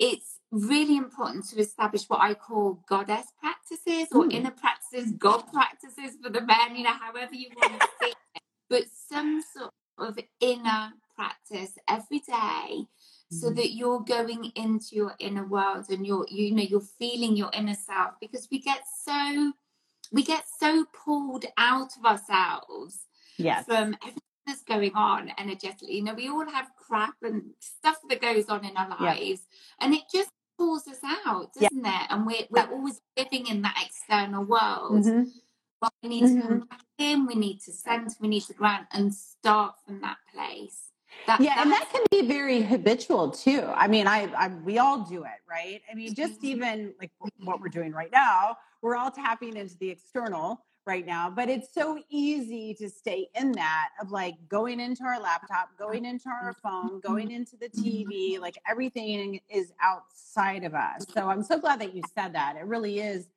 it's 0.00 0.38
really 0.50 0.96
important 0.96 1.44
to 1.50 1.60
establish 1.60 2.08
what 2.08 2.20
I 2.20 2.34
call 2.34 2.82
goddess 2.88 3.26
practices 3.38 4.08
or 4.12 4.24
Mm. 4.24 4.32
inner 4.32 4.50
practices, 4.50 5.12
God 5.12 5.42
practices 5.52 6.16
for 6.22 6.30
the 6.30 6.40
men, 6.40 6.74
you 6.74 6.84
know, 6.84 6.90
however 6.94 7.34
you 7.34 7.50
want 7.54 7.80
to 7.80 7.86
see 8.00 8.10
it. 8.34 8.42
But 8.70 8.84
some 8.90 9.42
sort 9.42 9.72
of 9.98 10.18
inner 10.40 10.94
practice 11.14 11.76
every 11.86 12.20
day 12.20 12.88
so 13.30 13.50
Mhm. 13.50 13.56
that 13.56 13.72
you're 13.72 14.00
going 14.00 14.46
into 14.56 14.96
your 14.96 15.14
inner 15.18 15.46
world 15.46 15.90
and 15.90 16.06
you're 16.06 16.26
you 16.28 16.50
know 16.52 16.62
you're 16.62 16.80
feeling 16.80 17.36
your 17.36 17.50
inner 17.52 17.74
self 17.74 18.14
because 18.20 18.48
we 18.50 18.58
get 18.58 18.82
so 19.04 19.52
we 20.12 20.22
get 20.24 20.44
so 20.58 20.86
pulled 20.86 21.44
out 21.58 21.94
of 21.98 22.04
ourselves 22.06 23.06
Yes. 23.36 23.66
from 23.66 23.94
everything 24.02 24.22
that's 24.50 24.62
going 24.62 24.94
on 24.94 25.30
energetically. 25.38 25.96
You 25.96 26.02
know, 26.02 26.14
we 26.14 26.28
all 26.28 26.48
have 26.50 26.70
crap 26.76 27.14
and 27.22 27.50
stuff 27.60 27.96
that 28.08 28.20
goes 28.20 28.46
on 28.48 28.64
in 28.64 28.76
our 28.76 28.88
Yeah. 29.00 29.14
lives, 29.14 29.42
and 29.80 29.94
it 29.94 30.02
just 30.12 30.30
pulls 30.58 30.86
us 30.88 30.98
out, 31.26 31.54
doesn't 31.54 31.86
it? 31.86 32.06
And 32.10 32.26
we're 32.26 32.46
we're 32.50 32.62
Yeah. 32.64 32.70
always 32.70 33.00
living 33.16 33.46
in 33.46 33.62
that 33.62 33.76
external 33.84 34.44
world. 34.44 35.04
Mhm. 35.04 35.32
Well, 35.80 35.90
we 36.02 36.08
need 36.10 36.26
to 36.26 36.42
come 36.42 36.60
back 36.60 36.84
in, 36.98 37.26
we 37.26 37.34
need 37.34 37.60
to 37.62 37.72
center, 37.72 38.14
we 38.20 38.28
need 38.28 38.42
to 38.42 38.52
ground 38.52 38.86
and 38.92 39.14
start 39.14 39.76
from 39.86 40.00
that 40.02 40.18
place. 40.30 40.90
That, 41.26 41.40
Yeah, 41.40 41.62
and 41.62 41.72
that 41.72 41.88
can 41.90 42.04
be 42.10 42.26
very 42.26 42.60
habitual 42.60 43.30
too. 43.30 43.62
I 43.74 43.88
mean, 43.88 44.06
I, 44.06 44.24
I 44.34 44.48
we 44.48 44.78
all 44.78 44.98
do 45.04 45.24
it, 45.24 45.40
right? 45.48 45.80
I 45.90 45.94
mean, 45.94 46.14
just 46.14 46.40
Mhm. 46.40 46.44
even 46.44 46.94
like 46.98 47.12
what 47.44 47.60
we're 47.60 47.68
doing 47.68 47.92
right 47.92 48.12
now, 48.12 48.58
we're 48.82 48.96
all 48.96 49.10
tapping 49.10 49.56
into 49.56 49.76
the 49.78 49.88
external 49.90 50.64
right 50.90 51.06
now, 51.06 51.30
but 51.30 51.48
it's 51.48 51.72
so 51.72 52.00
easy 52.10 52.74
to 52.74 52.90
stay 52.90 53.28
in 53.36 53.52
that 53.52 53.90
of 54.02 54.10
like 54.10 54.34
going 54.48 54.80
into 54.80 55.04
our 55.04 55.20
laptop, 55.20 55.68
going 55.78 56.04
into 56.04 56.28
our 56.28 56.52
phone, 56.52 56.98
going 56.98 57.28
mm-hmm. 57.28 57.36
into 57.36 57.56
the 57.56 57.68
TV, 57.68 58.40
like 58.40 58.58
everything 58.68 59.40
is 59.48 59.72
outside 59.80 60.64
of 60.64 60.74
us. 60.74 61.06
So 61.14 61.28
I'm 61.28 61.44
so 61.44 61.60
glad 61.60 61.80
that 61.80 61.94
you 61.94 62.02
said 62.12 62.34
that. 62.34 62.56
It 62.56 62.64
really 62.64 62.98
is 62.98 63.28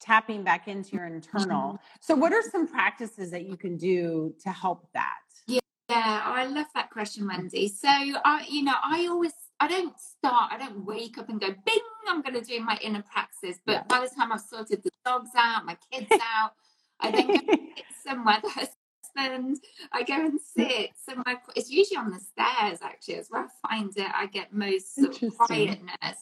tapping 0.00 0.42
back 0.42 0.66
into 0.66 0.96
your 0.96 1.06
internal. 1.06 1.74
Mm-hmm. 1.74 1.96
So 2.00 2.16
what 2.16 2.32
are 2.32 2.42
some 2.42 2.66
practices 2.66 3.30
that 3.30 3.46
you 3.46 3.56
can 3.56 3.76
do 3.76 4.34
to 4.42 4.50
help 4.50 4.88
that? 4.92 5.14
Yeah, 5.46 5.60
yeah 5.88 6.22
I 6.24 6.46
love 6.46 6.66
that 6.74 6.90
question, 6.90 7.28
Wendy. 7.28 7.68
So, 7.68 7.88
I, 7.88 8.44
you 8.50 8.64
know, 8.64 8.74
I 8.82 9.06
always, 9.06 9.32
I 9.60 9.68
don't 9.68 9.94
start, 9.96 10.52
I 10.52 10.58
don't 10.58 10.84
wake 10.84 11.18
up 11.18 11.28
and 11.28 11.40
go, 11.40 11.46
bing, 11.46 11.78
I'm 12.08 12.20
going 12.20 12.34
to 12.34 12.40
do 12.40 12.60
my 12.60 12.76
inner 12.82 13.04
practice. 13.12 13.58
But 13.64 13.72
Yeah. 13.72 13.82
by 13.88 14.00
the 14.00 14.12
time 14.12 14.32
I've 14.32 14.40
sorted 14.40 14.82
the 14.82 14.90
dogs 15.04 15.30
out, 15.36 15.64
my 15.64 15.76
kids 15.92 16.10
out, 16.36 16.50
I 17.00 17.10
then 17.10 17.30
go 17.30 17.40
sit 17.76 17.86
somewhere 18.04 18.38
that 18.42 18.52
has 18.52 18.68
husband. 19.16 19.58
I 19.92 20.02
go 20.02 20.14
and 20.14 20.40
sit 20.40 20.90
somewhere. 20.96 21.40
It's 21.54 21.70
usually 21.70 21.96
on 21.98 22.10
the 22.10 22.20
stairs, 22.20 22.80
actually, 22.82 23.14
is 23.14 23.28
where 23.30 23.44
I 23.44 23.68
find 23.68 23.92
it. 23.96 24.10
I 24.14 24.26
get 24.26 24.52
most 24.52 24.94
sort 24.94 25.08
of 25.08 25.22
Interesting. 25.22 25.46
quietness, 25.46 26.18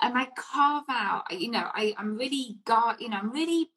and 0.00 0.16
I 0.18 0.28
carve 0.36 0.84
out. 0.88 1.24
You 1.32 1.50
know, 1.50 1.68
I, 1.74 1.94
I'm 1.98 2.16
really 2.16 2.58
got. 2.64 3.00
You 3.00 3.10
know, 3.10 3.18
I'm 3.18 3.30
really. 3.30 3.70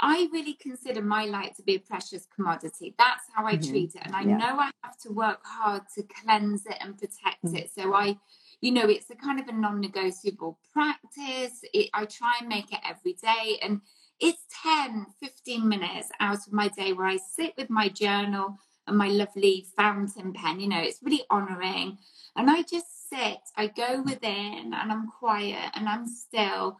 I 0.00 0.28
really 0.32 0.54
consider 0.54 1.00
my 1.00 1.24
light 1.26 1.54
to 1.56 1.62
be 1.62 1.76
a 1.76 1.78
precious 1.78 2.26
commodity. 2.34 2.96
That's 2.98 3.22
how 3.32 3.46
I 3.46 3.56
Mhm. 3.56 3.68
treat 3.70 3.94
it. 3.94 4.02
And 4.04 4.14
I 4.16 4.22
Yeah. 4.22 4.38
know 4.38 4.58
I 4.58 4.70
have 4.82 4.98
to 5.02 5.12
work 5.12 5.40
hard 5.44 5.82
to 5.94 6.02
cleanse 6.02 6.66
it 6.66 6.76
and 6.80 6.98
protect 6.98 7.44
Mhm. 7.44 7.54
it. 7.54 7.70
So 7.72 7.94
I, 7.94 8.18
you 8.60 8.72
know, 8.72 8.88
it's 8.88 9.08
a 9.10 9.14
kind 9.14 9.38
of 9.38 9.46
a 9.46 9.52
non 9.52 9.80
negotiable 9.80 10.58
practice. 10.72 11.64
It, 11.72 11.90
I 11.94 12.06
try 12.06 12.34
and 12.40 12.48
make 12.48 12.72
it 12.72 12.80
every 12.84 13.12
day. 13.12 13.60
And 13.62 13.82
it's 14.24 14.42
10, 14.62 15.06
15 15.20 15.68
minutes 15.68 16.08
out 16.18 16.46
of 16.46 16.52
my 16.52 16.68
day 16.68 16.94
where 16.94 17.06
I 17.06 17.18
sit 17.18 17.52
with 17.58 17.68
my 17.68 17.90
journal 17.90 18.58
and 18.86 18.96
my 18.96 19.08
lovely 19.08 19.66
fountain 19.76 20.32
pen. 20.32 20.60
You 20.60 20.68
know, 20.68 20.80
it's 20.80 21.02
really 21.02 21.24
honoring. 21.30 21.98
And 22.34 22.50
I 22.50 22.62
just 22.62 23.10
sit, 23.10 23.38
I 23.56 23.66
go 23.66 24.02
within 24.02 24.72
and 24.74 24.90
I'm 24.90 25.08
quiet 25.08 25.70
and 25.74 25.86
I'm 25.86 26.08
still 26.08 26.78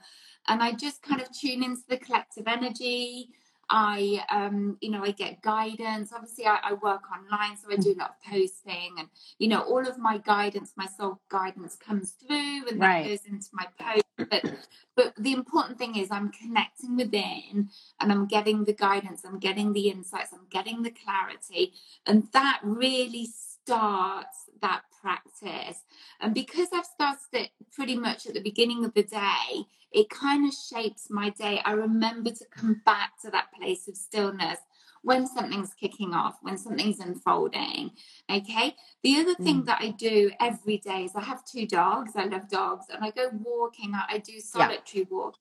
and 0.48 0.62
I 0.62 0.72
just 0.72 1.02
kind 1.02 1.20
of 1.20 1.28
tune 1.32 1.62
into 1.62 1.82
the 1.88 1.98
collective 1.98 2.46
energy. 2.46 3.30
I, 3.70 4.24
um, 4.30 4.76
you 4.80 4.90
know, 4.90 5.02
I 5.04 5.10
get 5.10 5.42
guidance. 5.42 6.12
Obviously, 6.12 6.46
I, 6.46 6.58
I 6.62 6.72
work 6.74 7.02
online, 7.10 7.56
so 7.56 7.68
I 7.70 7.76
do 7.76 7.92
a 7.92 7.98
lot 8.00 8.16
of 8.16 8.32
posting, 8.32 8.94
and 8.98 9.08
you 9.38 9.48
know, 9.48 9.60
all 9.62 9.86
of 9.86 9.98
my 9.98 10.18
guidance, 10.18 10.72
my 10.76 10.86
soul 10.86 11.20
guidance, 11.28 11.76
comes 11.76 12.12
through, 12.12 12.68
and 12.68 12.80
that 12.80 12.94
Right. 12.94 13.06
goes 13.08 13.24
into 13.26 13.48
my 13.52 13.66
post. 13.78 14.04
But, 14.16 14.52
but 14.96 15.14
the 15.18 15.32
important 15.32 15.78
thing 15.78 15.96
is, 15.96 16.10
I'm 16.10 16.30
connecting 16.30 16.96
within, 16.96 17.68
and 18.00 18.12
I'm 18.12 18.26
getting 18.26 18.64
the 18.64 18.72
guidance, 18.72 19.24
I'm 19.24 19.38
getting 19.38 19.72
the 19.72 19.88
insights, 19.88 20.32
I'm 20.32 20.46
getting 20.50 20.82
the 20.82 20.92
clarity, 20.92 21.72
and 22.06 22.28
that 22.32 22.60
really 22.62 23.26
starts 23.26 24.50
that 24.60 24.82
practice. 25.02 25.82
And 26.20 26.34
because 26.34 26.68
I've 26.72 26.86
started 26.86 27.18
it 27.32 27.50
pretty 27.72 27.96
much 27.96 28.26
at 28.26 28.34
the 28.34 28.40
beginning 28.40 28.84
of 28.84 28.94
the 28.94 29.02
day, 29.02 29.64
it 29.94 30.10
kind 30.10 30.46
of 30.46 30.52
shapes 30.52 31.08
my 31.08 31.30
day. 31.30 31.60
I 31.64 31.72
remember 31.72 32.30
to 32.30 32.44
come 32.50 32.82
back 32.84 33.12
to 33.22 33.30
that 33.30 33.52
place 33.52 33.86
of 33.88 33.96
stillness 33.96 34.58
when 35.02 35.26
something's 35.26 35.72
kicking 35.74 36.14
off, 36.14 36.36
when 36.42 36.58
something's 36.58 36.98
unfolding. 36.98 37.90
Okay. 38.30 38.74
The 39.02 39.16
other 39.20 39.34
thing 39.34 39.62
Mm. 39.62 39.66
that 39.66 39.80
I 39.82 39.90
do 39.90 40.32
every 40.40 40.78
day 40.78 41.04
is 41.04 41.14
I 41.14 41.20
have 41.22 41.44
two 41.44 41.66
dogs. 41.66 42.16
I 42.16 42.24
love 42.24 42.48
dogs, 42.48 42.86
and 42.90 43.04
I 43.04 43.10
go 43.10 43.30
walking. 43.32 43.94
I, 43.94 44.04
I 44.14 44.18
do 44.18 44.40
solitary 44.40 45.06
walk, 45.10 45.36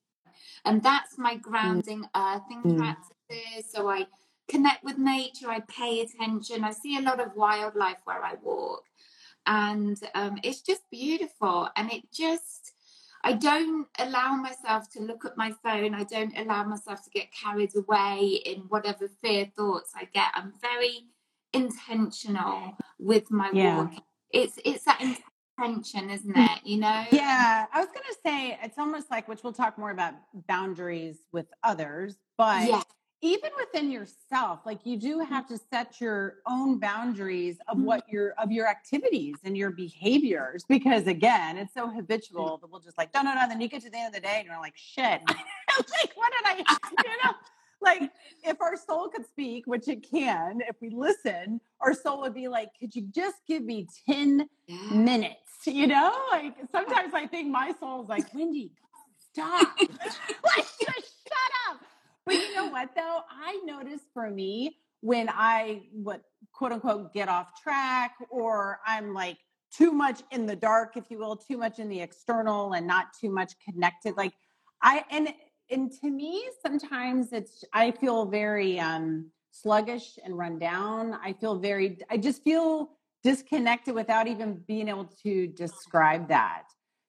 and 0.66 0.84
that's 0.84 1.18
my 1.18 1.36
grounding, 1.36 2.08
earthing 2.16 2.62
Mm. 2.64 2.78
practices. 2.78 3.72
So 3.72 3.90
I 3.90 4.08
connect 4.50 4.84
with 4.84 4.98
nature. 4.98 5.50
I 5.50 5.62
pay 5.62 6.02
attention. 6.02 6.64
I 6.64 6.72
see 6.72 6.98
a 6.98 7.02
lot 7.02 7.20
of 7.20 7.36
wildlife 7.36 8.02
where 8.04 8.24
I 8.24 8.36
walk, 8.36 8.84
and 9.48 9.98
um, 10.14 10.38
it's 10.44 10.62
just 10.62 10.84
beautiful. 10.92 11.70
And 11.76 11.92
it 11.92 12.04
just 12.12 12.73
I 13.24 13.34
don't 13.34 13.88
allow 14.00 14.36
myself 14.36 14.90
to 14.92 15.02
look 15.02 15.24
at 15.26 15.38
my 15.38 15.54
phone. 15.64 15.94
I 15.96 16.04
don't 16.04 16.38
allow 16.38 16.64
myself 16.64 17.04
to 17.04 17.10
get 17.10 17.30
carried 17.32 17.72
away 17.76 18.42
in 18.46 18.62
whatever 18.68 19.08
fear 19.22 19.50
thoughts 19.56 19.92
I 19.96 20.06
get. 20.06 20.28
I'm 20.34 20.54
very 20.62 21.06
intentional 21.54 22.78
with 23.00 23.32
my 23.32 23.50
Yeah. 23.54 23.78
walk. 23.78 23.94
It's 24.32 24.60
it's 24.66 24.84
that 24.86 25.00
intention, 25.02 26.10
isn't 26.10 26.36
mm. 26.36 26.58
it? 26.58 26.66
You 26.66 26.78
know? 26.80 27.06
Yeah, 27.12 27.66
I 27.72 27.80
was 27.80 27.88
going 27.88 28.06
to 28.10 28.18
say 28.26 28.60
it's 28.62 28.78
almost 28.78 29.10
like, 29.10 29.28
which 29.28 29.44
we'll 29.44 29.54
talk 29.54 29.78
more 29.78 29.92
about 29.92 30.16
boundaries 30.48 31.18
with 31.32 31.48
others, 31.64 32.18
but 32.38 32.68
Yeah. 32.68 32.82
Even 33.24 33.52
within 33.58 33.90
yourself, 33.90 34.60
like 34.66 34.86
you 34.86 34.98
do 34.98 35.20
mm-hmm. 35.20 35.34
have 35.34 35.48
to 35.48 35.58
set 35.72 36.02
your 36.02 36.36
own 36.46 36.78
boundaries 36.78 37.58
of 37.70 37.78
mm-hmm. 37.78 37.86
what 37.86 38.10
your 38.10 38.34
of 38.34 38.52
your 38.52 38.68
activities 38.68 39.36
and 39.46 39.58
your 39.58 39.72
behaviors, 39.72 40.66
because 40.68 41.08
again, 41.08 41.58
it's 41.58 41.74
so 41.74 41.88
mm. 41.88 41.96
habitual 41.96 42.58
that 42.58 42.70
we'll 42.70 42.82
just 42.82 42.98
like, 42.98 43.14
no, 43.14 43.22
no, 43.22 43.34
no. 43.34 43.48
Then 43.48 43.62
you 43.62 43.70
get 43.70 43.82
to 43.84 43.90
the 43.90 43.98
end 43.98 44.08
of 44.08 44.22
the 44.22 44.28
day 44.28 44.36
and 44.40 44.48
you're 44.48 44.60
like, 44.60 44.76
shit, 44.76 45.22
mm. 45.26 45.28
like 45.78 46.12
what 46.16 46.32
did 46.34 46.46
I, 46.46 46.78
you 47.06 47.10
know? 47.24 47.34
Like 47.82 48.12
if 48.44 48.62
our 48.62 48.76
soul 48.78 49.10
could 49.10 49.26
speak, 49.26 49.68
which 49.68 49.88
it 49.88 50.06
can, 50.10 50.60
if 50.68 50.76
we 50.82 50.90
listen, 50.90 51.60
our 51.82 51.94
soul 51.94 52.22
would 52.22 52.34
be 52.34 52.48
like, 52.48 52.70
could 52.80 52.96
you 52.96 53.04
just 53.14 53.38
give 53.48 53.64
me 53.64 53.88
10 54.08 54.48
minutes. 54.92 55.40
You 55.66 55.88
know, 55.88 56.14
like 56.32 56.56
sometimes 56.72 57.14
I 57.14 57.26
think 57.28 57.50
my 57.50 57.74
soul's 57.80 58.10
like, 58.10 58.34
Wendy, 58.34 58.72
stop. 59.32 59.76
like, 59.80 60.66
just 60.80 60.82
shut 60.82 60.96
up. 60.98 61.13
But 62.26 62.36
you 62.36 62.56
know 62.56 62.68
what, 62.68 62.90
though? 62.96 63.22
I 63.30 63.60
notice 63.66 64.02
for 64.14 64.30
me 64.30 64.78
when 65.02 65.30
I, 65.30 65.84
what 65.92 66.22
quote 66.54 66.72
unquote, 66.72 67.14
get 67.14 67.28
off 67.28 67.62
track 67.62 68.16
or 68.30 68.80
I'm 68.86 69.14
like 69.14 69.38
too 69.76 69.92
much 69.92 70.22
in 70.32 70.46
the 70.46 70.56
dark, 70.56 70.96
if 70.96 71.10
you 71.10 71.18
will, 71.18 71.36
too 71.36 71.58
much 71.58 71.80
in 71.80 71.90
the 71.90 72.02
external 72.02 72.74
and 72.74 72.88
not 72.88 73.08
too 73.20 73.30
much 73.30 73.54
connected. 73.68 74.16
Like, 74.16 74.34
I, 74.82 75.04
and, 75.12 75.34
and 75.70 75.92
to 76.02 76.10
me, 76.10 76.48
sometimes 76.62 77.34
it's, 77.34 77.64
I 77.74 77.92
feel 77.92 78.26
very, 78.26 78.80
um, 78.80 79.32
sluggish 79.52 80.18
and 80.24 80.38
run 80.38 80.58
down. 80.58 81.14
I 81.24 81.34
feel 81.34 81.56
very, 81.60 82.00
I 82.10 82.18
just 82.18 82.44
feel 82.44 82.90
disconnected 83.24 83.94
without 83.94 84.28
even 84.28 84.64
being 84.68 84.88
able 84.90 85.10
to 85.24 85.48
describe 85.48 86.28
that. 86.30 86.64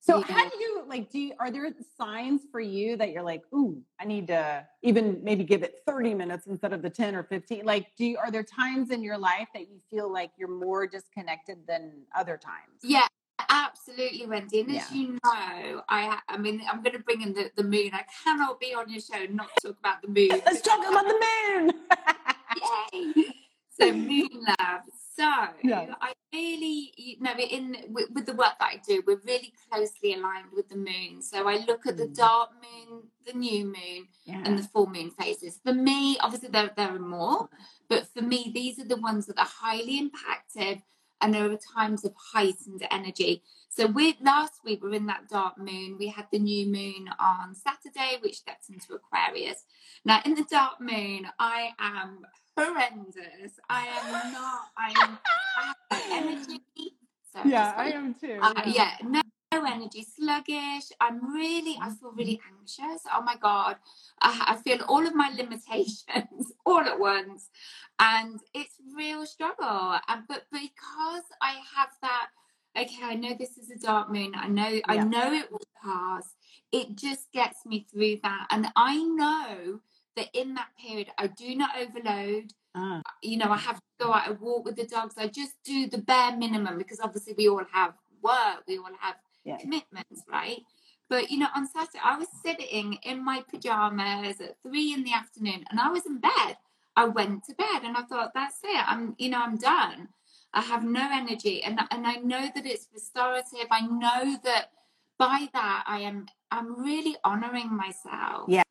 So 0.04 0.20
mm-hmm. 0.20 0.32
how 0.34 0.46
do 0.50 0.56
you 0.60 0.84
like 0.86 1.10
do 1.10 1.18
you, 1.18 1.32
are 1.40 1.50
there 1.50 1.70
signs 1.96 2.42
for 2.52 2.60
you 2.60 2.94
that 2.98 3.10
you're 3.10 3.22
like, 3.22 3.42
"Ooh, 3.54 3.80
I 3.98 4.04
need 4.04 4.26
to 4.26 4.66
even 4.82 5.18
maybe 5.24 5.44
give 5.44 5.62
it 5.62 5.76
30 5.86 6.12
minutes 6.12 6.46
instead 6.46 6.74
of 6.74 6.82
the 6.82 6.90
10 6.90 7.16
or 7.16 7.22
15?" 7.22 7.64
Like 7.64 7.86
do 7.96 8.04
you, 8.04 8.18
are 8.18 8.30
there 8.30 8.42
times 8.42 8.90
in 8.90 9.02
your 9.02 9.16
life 9.16 9.48
that 9.54 9.62
you 9.62 9.78
feel 9.90 10.12
like 10.12 10.32
you're 10.36 10.48
more 10.48 10.86
disconnected 10.86 11.66
than 11.66 12.02
other 12.14 12.36
times? 12.36 12.80
Yeah, 12.82 13.06
absolutely, 13.48 14.26
Wendy. 14.26 14.60
And 14.60 14.76
as 14.76 14.92
you 14.92 15.12
know, 15.12 15.82
I 15.88 16.18
I 16.28 16.36
mean, 16.36 16.60
I'm 16.70 16.82
going 16.82 16.96
to 16.96 17.02
bring 17.02 17.22
in 17.22 17.32
the, 17.32 17.50
the 17.56 17.64
moon. 17.64 17.90
I 17.94 18.04
cannot 18.22 18.60
be 18.60 18.74
on 18.74 18.90
your 18.90 19.00
show 19.00 19.16
and 19.16 19.34
not 19.34 19.48
talk 19.62 19.78
about 19.78 20.02
the 20.02 20.08
moon. 20.16 20.28
Let's 20.44 20.60
talk 20.60 20.80
about 20.86 21.06
the 21.06 21.24
moon. 21.24 21.72
Yay! 23.14 23.24
So 23.70 23.90
moon 23.90 24.28
love. 24.60 24.82
So 25.16 25.22
Yeah. 25.62 25.94
I 26.00 26.12
really, 26.32 26.92
you 26.96 27.20
know, 27.20 27.34
in 27.38 27.76
with, 27.88 28.10
with 28.10 28.26
the 28.26 28.34
work 28.34 28.54
that 28.58 28.70
I 28.74 28.80
do, 28.86 29.02
we're 29.06 29.20
really 29.24 29.52
closely 29.70 30.14
aligned 30.14 30.50
with 30.52 30.68
the 30.68 30.76
moon. 30.76 31.22
So 31.22 31.48
I 31.48 31.58
look 31.68 31.86
at 31.86 31.96
the 31.96 32.06
Mm. 32.08 32.14
dark 32.16 32.50
moon, 32.64 33.02
the 33.26 33.32
new 33.32 33.64
moon, 33.64 34.08
and 34.44 34.58
the 34.58 34.64
full 34.64 34.86
moon 34.86 35.10
phases. 35.10 35.60
For 35.64 35.72
me, 35.72 36.18
obviously 36.18 36.48
there 36.48 36.72
there 36.76 36.94
are 36.96 36.98
more, 36.98 37.48
but 37.88 38.08
for 38.12 38.22
me, 38.22 38.50
these 38.52 38.78
are 38.80 38.88
the 38.88 38.96
ones 38.96 39.26
that 39.26 39.38
are 39.38 39.52
highly 39.64 39.98
impacted, 39.98 40.82
and 41.20 41.32
there 41.32 41.50
are 41.50 41.58
times 41.76 42.04
of 42.04 42.12
heightened 42.32 42.84
energy. 42.90 43.42
So 43.70 43.86
we 43.86 44.16
last 44.20 44.64
week 44.64 44.82
we 44.82 44.88
were 44.90 44.96
in 44.96 45.06
that 45.06 45.28
dark 45.28 45.56
moon. 45.58 45.96
We 45.98 46.08
had 46.08 46.26
the 46.32 46.38
new 46.40 46.66
moon 46.66 47.08
on 47.20 47.54
Saturday, 47.54 48.18
which 48.20 48.38
steps 48.38 48.68
into 48.68 48.94
Aquarius. 48.94 49.64
Now 50.04 50.20
in 50.24 50.34
the 50.34 50.44
dark 50.50 50.80
moon, 50.80 51.28
I 51.38 51.70
am 51.78 52.26
horrendous. 52.56 53.58
I 53.68 53.86
am 53.86 54.32
not. 54.32 54.70
I'm. 54.76 55.18
I 55.58 55.64
have 55.66 55.76
no 55.90 56.16
energy. 56.16 56.60
So 57.32 57.40
Yeah, 57.48 57.74
I 57.76 57.90
am 57.90 58.14
too. 58.14 58.38
uh, 58.40 58.62
yeah, 58.64 58.92
no, 59.02 59.20
no 59.52 59.64
energy, 59.64 60.04
sluggish. 60.04 60.84
I'm 61.00 61.34
really. 61.34 61.76
I 61.82 61.90
feel 61.90 62.12
really 62.12 62.40
anxious. 62.46 63.02
Oh 63.12 63.22
my 63.22 63.34
god, 63.42 63.76
I, 64.20 64.54
I 64.54 64.56
feel 64.62 64.84
all 64.86 65.04
of 65.04 65.16
my 65.16 65.30
limitations 65.36 66.52
all 66.64 66.78
at 66.78 67.00
once, 67.00 67.50
and 67.98 68.38
it's 68.54 68.76
real 68.96 69.26
struggle. 69.26 69.98
And 70.06 70.22
but 70.28 70.44
because 70.52 71.24
I 71.42 71.54
have 71.76 71.90
that. 72.02 72.28
Okay, 72.76 73.02
I 73.04 73.14
know 73.14 73.34
this 73.36 73.56
is 73.56 73.70
a 73.70 73.78
dark 73.78 74.10
moon. 74.12 74.32
I 74.36 74.46
know. 74.46 74.80
I 74.86 74.98
know 74.98 75.32
it 75.32 75.50
will 75.50 75.60
pass. 75.82 76.34
It 76.70 76.94
just 76.96 77.32
gets 77.32 77.66
me 77.66 77.86
through 77.90 78.18
that, 78.22 78.46
and 78.50 78.68
I 78.76 78.96
know 79.02 79.80
that 80.16 80.28
in 80.32 80.54
that 80.54 80.68
period 80.78 81.08
I 81.18 81.28
do 81.28 81.54
not 81.54 81.70
overload. 81.78 82.52
Ah, 82.74 83.02
You 83.22 83.38
know, 83.38 83.50
I 83.50 83.56
have 83.56 83.76
to 83.76 84.04
go 84.04 84.12
out 84.12 84.28
and 84.28 84.40
walk 84.40 84.64
with 84.64 84.76
the 84.76 84.86
dogs. 84.86 85.14
I 85.16 85.28
just 85.28 85.54
do 85.64 85.88
the 85.88 85.98
bare 85.98 86.36
minimum 86.36 86.78
because 86.78 87.00
obviously 87.00 87.34
we 87.36 87.48
all 87.48 87.64
have 87.72 87.94
work, 88.22 88.64
we 88.66 88.78
all 88.78 88.90
have 89.00 89.16
yeah. 89.44 89.58
commitments, 89.58 90.22
right? 90.28 90.60
But 91.08 91.30
you 91.30 91.38
know, 91.38 91.48
on 91.54 91.68
Saturday 91.68 92.00
I 92.02 92.18
was 92.18 92.28
sitting 92.44 92.94
in 93.02 93.24
my 93.24 93.44
pajamas 93.48 94.40
at 94.40 94.56
three 94.62 94.92
in 94.92 95.04
the 95.04 95.12
afternoon 95.12 95.64
and 95.70 95.78
I 95.78 95.90
was 95.90 96.06
in 96.06 96.18
bed. 96.18 96.56
I 96.96 97.06
went 97.06 97.44
to 97.44 97.54
bed 97.54 97.82
and 97.82 97.96
I 97.96 98.02
thought, 98.02 98.32
that's 98.34 98.58
it. 98.64 98.84
I'm 98.86 99.14
you 99.18 99.28
know, 99.28 99.42
I'm 99.42 99.56
done. 99.56 100.08
I 100.52 100.62
have 100.62 100.84
no 100.84 101.06
energy 101.12 101.62
and 101.62 101.80
and 101.90 102.06
I 102.06 102.16
know 102.16 102.48
that 102.54 102.66
it's 102.66 102.88
restorative. 102.92 103.68
I 103.70 103.82
know 103.86 104.38
that 104.44 104.70
by 105.18 105.48
that 105.52 105.84
I 105.86 106.00
am 106.00 106.26
I'm 106.50 106.82
really 106.82 107.16
honoring 107.24 107.76
myself. 107.76 108.48
Yeah. 108.48 108.62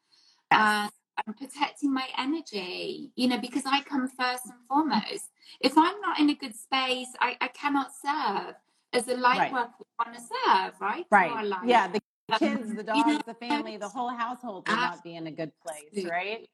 And 0.51 0.91
I'm 1.17 1.33
protecting 1.33 1.93
my 1.93 2.07
energy, 2.17 3.11
you 3.15 3.27
know, 3.27 3.37
because 3.37 3.63
I 3.65 3.81
come 3.81 4.07
first 4.07 4.45
and 4.45 4.53
foremost. 4.67 5.29
If 5.61 5.77
I'm 5.77 5.99
not 6.01 6.19
in 6.19 6.29
a 6.29 6.35
good 6.35 6.55
space, 6.55 7.09
I, 7.19 7.37
I 7.41 7.47
cannot 7.49 7.91
serve. 7.93 8.55
As 8.93 9.07
a 9.07 9.15
light 9.15 9.39
Right. 9.39 9.53
worker, 9.53 9.73
we 9.79 10.05
want 10.05 10.17
to 10.17 10.21
serve, 10.21 10.73
right? 10.79 11.05
Right. 11.11 11.31
Yeah, 11.65 11.87
the 11.87 11.99
Um, 12.31 12.39
kids, 12.39 12.69
the 12.69 12.83
you 12.95 13.05
know, 13.05 13.13
dogs, 13.13 13.23
the 13.27 13.33
family, 13.35 13.77
the 13.77 13.89
whole 13.89 14.09
household 14.09 14.67
will 14.67 14.75
not 14.75 15.03
be 15.03 15.15
in 15.15 15.27
a 15.27 15.31
good 15.31 15.51
place, 15.61 15.83
Absolutely. 15.91 16.09
right? 16.09 16.49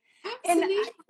And 0.48 0.70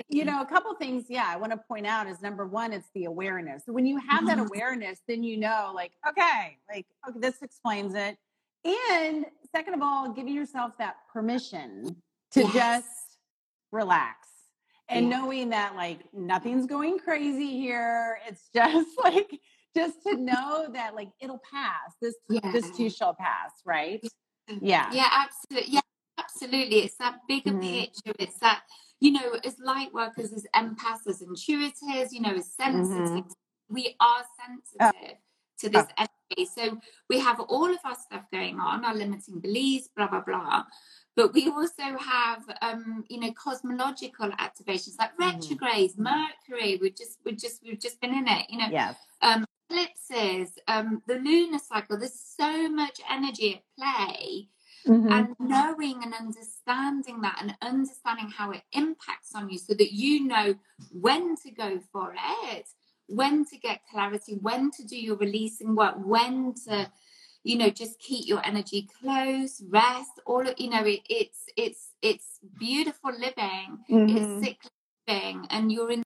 you 0.09 0.25
know, 0.25 0.41
a 0.41 0.45
couple 0.45 0.73
things, 0.75 1.05
yeah, 1.09 1.25
I 1.27 1.37
want 1.37 1.51
to 1.51 1.57
point 1.57 1.87
out 1.87 2.07
is 2.07 2.21
number 2.21 2.45
one, 2.45 2.73
it's 2.73 2.89
the 2.93 3.05
awareness. 3.05 3.63
When 3.67 3.85
you 3.85 3.97
have 3.97 4.27
that 4.27 4.37
Mhm. 4.37 4.47
awareness, 4.47 5.01
then 5.07 5.23
you 5.23 5.37
know, 5.37 5.71
like, 5.73 5.93
okay, 6.07 6.57
like, 6.69 6.85
okay, 7.07 7.19
this 7.19 7.41
explains 7.41 7.93
it. 7.95 8.17
And 8.65 9.25
second 9.55 9.75
of 9.75 9.81
all, 9.81 10.11
giving 10.11 10.33
yourself 10.33 10.77
that 10.77 11.07
permission 11.11 12.01
to 12.31 12.41
Yes. 12.41 12.53
just 12.53 13.08
relax 13.71 14.27
and 14.87 15.09
Yeah. 15.09 15.19
knowing 15.19 15.49
that, 15.49 15.75
like, 15.75 16.11
nothing's 16.13 16.65
going 16.65 16.99
crazy 16.99 17.57
here. 17.57 18.19
It's 18.27 18.49
just 18.55 18.89
like, 19.03 19.39
just 19.75 20.01
to 20.03 20.15
know 20.17 20.67
that, 20.73 20.95
like, 20.95 21.09
it'll 21.19 21.41
pass. 21.51 21.95
This, 22.01 22.15
this 22.27 22.65
Yeah. 22.65 22.71
too 22.77 22.89
shall 22.89 23.13
pass, 23.13 23.51
right? 23.65 24.03
Yeah. 24.47 24.91
Yeah, 24.91 25.07
absolutely. 25.11 25.73
Yeah, 25.73 25.81
absolutely. 26.17 26.79
It's 26.79 26.97
that 26.97 27.19
bigger 27.27 27.51
Mhm. 27.51 27.61
picture. 27.61 28.13
It's 28.17 28.39
that, 28.39 28.63
you 28.99 29.11
know, 29.11 29.39
as 29.43 29.59
light 29.59 29.93
workers, 29.93 30.33
as 30.33 30.45
empaths, 30.55 31.07
as 31.07 31.21
intuitives 31.21 32.11
you 32.11 32.21
know, 32.21 32.33
as 32.35 32.51
sensitive, 32.53 33.25
we 33.69 33.95
are 33.99 34.25
sensitive 34.45 35.17
to 35.59 35.69
this 35.69 35.85
energy. 35.97 36.45
So 36.45 36.79
we 37.09 37.19
have 37.19 37.39
all 37.39 37.69
of 37.69 37.79
our 37.83 37.95
stuff 37.95 38.23
going 38.31 38.59
on, 38.59 38.83
our 38.85 38.95
limiting 38.95 39.39
beliefs, 39.39 39.89
blah, 39.95 40.07
blah, 40.07 40.21
blah. 40.21 40.63
But 41.19 41.33
we 41.33 41.49
also 41.49 41.97
have, 41.97 42.45
um, 42.61 43.03
you 43.09 43.19
know, 43.19 43.33
cosmological 43.33 44.29
activations 44.39 44.97
like 44.97 45.11
Mhm. 45.17 45.33
retrogrades, 45.33 45.97
Mercury. 45.97 46.77
We've 46.81 46.95
just, 46.95 47.19
we've 47.25 47.35
just, 47.37 47.61
we've 47.61 47.77
just 47.77 47.99
been 47.99 48.13
in 48.13 48.25
it. 48.29 48.49
You 48.49 48.59
know, 48.59 48.69
Yes. 48.71 48.95
um, 49.21 49.43
eclipses, 49.69 50.57
um, 50.69 51.03
the 51.07 51.15
lunar 51.15 51.59
cycle. 51.59 51.97
There's 51.99 52.17
so 52.17 52.69
much 52.69 53.01
energy 53.09 53.55
at 53.55 53.63
play, 53.77 54.47
Mhm. 54.87 55.11
and 55.11 55.35
knowing 55.39 56.01
and 56.05 56.13
understanding 56.13 57.19
that, 57.19 57.37
and 57.41 57.57
understanding 57.61 58.29
how 58.29 58.51
it 58.51 58.63
impacts 58.71 59.35
on 59.35 59.49
you, 59.49 59.57
so 59.57 59.73
that 59.73 59.91
you 59.91 60.23
know 60.25 60.55
when 60.89 61.35
to 61.43 61.51
go 61.51 61.81
for 61.91 62.15
it, 62.45 62.65
when 63.07 63.43
to 63.43 63.57
get 63.57 63.85
clarity, 63.91 64.35
when 64.35 64.71
to 64.71 64.85
do 64.85 64.97
your 64.97 65.17
releasing 65.17 65.75
work, 65.75 65.95
when 65.97 66.53
to, 66.65 66.89
you 67.43 67.57
know 67.57 67.69
just 67.69 67.99
keep 67.99 68.27
your 68.27 68.45
energy 68.45 68.87
close 69.01 69.61
rest 69.69 70.11
all 70.25 70.47
of 70.47 70.55
you 70.57 70.69
know 70.69 70.83
it, 70.85 71.01
it's 71.09 71.45
it's 71.57 71.91
it's 72.01 72.39
beautiful 72.59 73.11
living 73.11 73.79
Mhm. 73.89 74.09
it's 74.09 74.39
cyclic 74.45 74.73
living 75.07 75.47
and 75.49 75.71
you're 75.71 75.91
in 75.91 76.03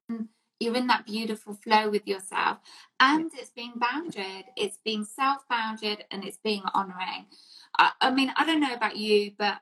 you're 0.59 0.75
in 0.75 0.87
that 0.87 1.05
beautiful 1.05 1.53
flow 1.55 1.89
with 1.89 2.07
yourself 2.07 2.57
and 2.99 3.31
it's 3.37 3.51
being 3.51 3.73
bounded 3.75 4.45
it's 4.55 4.77
being 4.85 5.03
self-bounded 5.05 6.05
and 6.11 6.23
it's 6.23 6.37
being 6.43 6.63
honoring 6.73 7.25
I, 7.77 7.91
I 8.01 8.11
mean 8.11 8.31
i 8.37 8.45
don't 8.45 8.61
know 8.61 8.73
about 8.73 8.97
you 8.97 9.31
but 9.37 9.57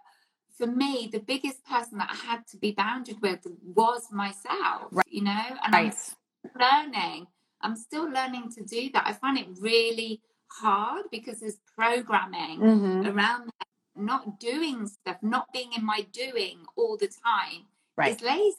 for 0.57 0.67
me 0.67 1.09
the 1.11 1.19
biggest 1.19 1.65
person 1.65 1.97
that 1.99 2.09
i 2.11 2.15
had 2.31 2.45
to 2.47 2.57
be 2.57 2.71
bounded 2.71 3.21
with 3.21 3.39
was 3.63 4.11
myself 4.11 4.89
Right. 4.91 5.05
you 5.09 5.23
know 5.23 5.45
and 5.65 5.75
i'm 5.75 5.91
learning. 6.59 7.27
I'm 7.61 7.75
still 7.75 8.09
learning 8.09 8.51
to 8.57 8.63
do 8.63 8.89
that. 8.93 9.05
I 9.05 9.13
find 9.13 9.37
it 9.37 9.47
really 9.59 10.21
hard 10.51 11.05
because 11.11 11.39
there's 11.39 11.59
programming 11.75 12.59
Mhm. 12.59 13.13
around 13.13 13.45
that. 13.47 13.67
not 13.93 14.39
doing 14.39 14.87
stuff, 14.87 15.17
not 15.21 15.51
being 15.51 15.73
in 15.73 15.83
my 15.85 16.01
doing 16.13 16.65
all 16.77 16.95
the 16.95 17.09
time 17.09 17.67
Right. 17.97 18.15
is 18.15 18.21
lazy. 18.21 18.57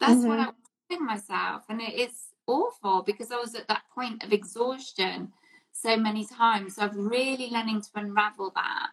That's 0.00 0.24
what 0.24 0.38
Mhm. 0.38 0.42
I 0.42 0.46
was 0.46 0.54
telling 0.90 1.06
myself. 1.06 1.64
And 1.68 1.80
it 1.80 1.94
is 1.94 2.32
awful 2.48 3.02
because 3.02 3.30
I 3.30 3.36
was 3.38 3.54
at 3.54 3.68
that 3.68 3.84
point 3.94 4.24
of 4.24 4.32
exhaustion 4.32 5.32
so 5.72 5.96
many 5.96 6.26
times. 6.26 6.74
So 6.74 6.82
I'm 6.82 7.08
really 7.08 7.48
learning 7.50 7.82
to 7.82 7.90
unravel 7.94 8.50
that. 8.56 8.90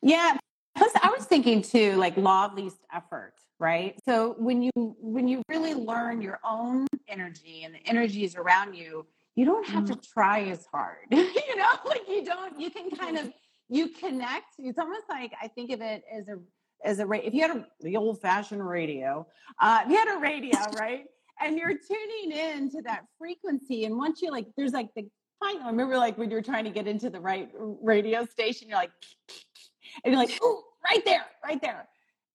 Yeah. 0.00 0.38
Plus, 0.74 0.92
I 1.02 1.10
was 1.10 1.26
thinking 1.26 1.60
too, 1.62 1.96
like 1.96 2.16
law 2.16 2.46
of 2.46 2.54
least 2.54 2.78
effort, 2.92 3.34
right? 3.58 3.98
So 4.04 4.32
when 4.38 4.62
you 4.62 4.72
when 5.00 5.28
you 5.28 5.42
really 5.50 5.74
learn 5.74 6.22
your 6.22 6.40
own 6.44 6.86
energy 7.08 7.62
and 7.64 7.74
the 7.74 7.86
energies 7.86 8.36
around 8.36 8.74
you, 8.74 9.06
you 9.36 9.44
don't 9.44 9.66
have 9.66 9.84
to 9.86 9.94
mm. 9.94 10.12
try 10.12 10.42
as 10.44 10.66
hard. 10.72 10.98
you 11.10 11.56
know, 11.56 11.66
like 11.86 12.02
you 12.08 12.24
don't. 12.24 12.60
You 12.60 12.70
can 12.70 12.90
kind 12.90 13.16
mm-hmm. 13.16 13.26
of 13.28 13.32
you 13.68 13.88
connect. 13.88 14.54
It's 14.58 14.78
almost 14.78 15.04
like 15.08 15.32
I 15.40 15.48
think 15.48 15.70
of 15.70 15.80
it 15.80 16.02
as 16.12 16.28
a 16.28 16.36
as 16.84 17.00
a 17.00 17.10
if 17.12 17.34
you 17.34 17.42
had 17.42 17.56
a, 17.56 17.66
the 17.80 17.96
old 17.96 18.20
fashioned 18.20 18.66
radio, 18.66 19.26
uh, 19.60 19.80
if 19.84 19.90
you 19.90 19.96
had 19.96 20.16
a 20.16 20.20
radio, 20.20 20.58
right, 20.78 21.04
and 21.40 21.58
you're 21.58 21.74
tuning 21.74 22.38
in 22.38 22.70
to 22.70 22.82
that 22.82 23.04
frequency, 23.18 23.84
and 23.84 23.96
once 23.96 24.22
you 24.22 24.30
like, 24.30 24.46
there's 24.56 24.72
like 24.72 24.88
the 24.94 25.04
final. 25.40 25.62
I 25.62 25.70
remember 25.70 25.96
like 25.96 26.18
when 26.18 26.30
you're 26.30 26.42
trying 26.42 26.64
to 26.64 26.70
get 26.70 26.86
into 26.86 27.10
the 27.10 27.20
right 27.20 27.50
radio 27.82 28.24
station, 28.24 28.68
you're 28.68 28.78
like 28.78 28.92
and 30.04 30.12
you're 30.12 30.22
like, 30.22 30.38
oh, 30.42 30.62
right 30.84 31.04
there, 31.04 31.26
right 31.44 31.60
there. 31.60 31.88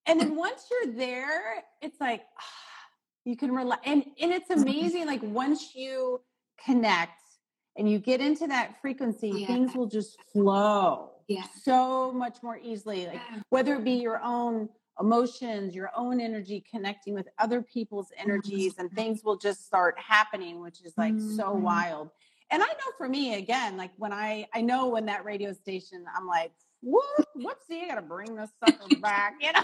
And 0.05 0.19
then 0.19 0.35
once 0.35 0.65
you're 0.71 0.93
there, 0.95 1.63
it's 1.81 1.99
like 1.99 2.21
you 3.25 3.35
can 3.35 3.51
relax. 3.51 3.81
And, 3.85 4.03
and 4.21 4.31
it's 4.31 4.49
mm-hmm. 4.49 4.61
amazing. 4.61 5.05
Like 5.05 5.21
once 5.23 5.75
you 5.75 6.21
connect 6.63 7.21
and 7.77 7.89
you 7.89 7.99
get 7.99 8.19
into 8.21 8.47
that 8.47 8.81
frequency, 8.81 9.29
Yeah. 9.29 9.47
things 9.47 9.75
will 9.75 9.87
just 9.87 10.17
flow 10.33 11.11
Yeah. 11.27 11.43
so 11.63 12.11
much 12.11 12.41
more 12.43 12.57
easily. 12.57 13.07
Like 13.07 13.21
whether 13.49 13.75
it 13.75 13.83
be 13.83 13.93
your 13.93 14.21
own 14.21 14.69
emotions, 14.99 15.73
your 15.75 15.91
own 15.95 16.19
energy 16.19 16.61
connecting 16.69 17.13
with 17.13 17.29
other 17.37 17.61
people's 17.61 18.11
energies, 18.17 18.77
and 18.77 18.91
things 18.91 19.23
will 19.23 19.37
just 19.37 19.65
start 19.65 19.97
happening, 19.97 20.59
which 20.59 20.81
is 20.83 20.97
like 20.97 21.13
so 21.19 21.53
Mhm. 21.55 21.61
wild. 21.61 22.09
And 22.51 22.61
I 22.61 22.65
know 22.67 22.91
for 22.97 23.07
me, 23.07 23.35
again, 23.35 23.77
like 23.77 23.91
when 23.97 24.11
I 24.11 24.49
I 24.53 24.61
know 24.61 24.87
when 24.89 25.05
that 25.05 25.23
radio 25.23 25.53
station, 25.53 26.03
I'm 26.13 26.27
like, 26.27 26.51
whoop, 26.81 27.03
whoopsie, 27.37 27.83
I 27.83 27.87
gotta 27.87 28.01
bring 28.01 28.35
this 28.35 28.51
sucker 28.59 28.89
back, 28.99 29.35
you 29.41 29.51
know. 29.53 29.63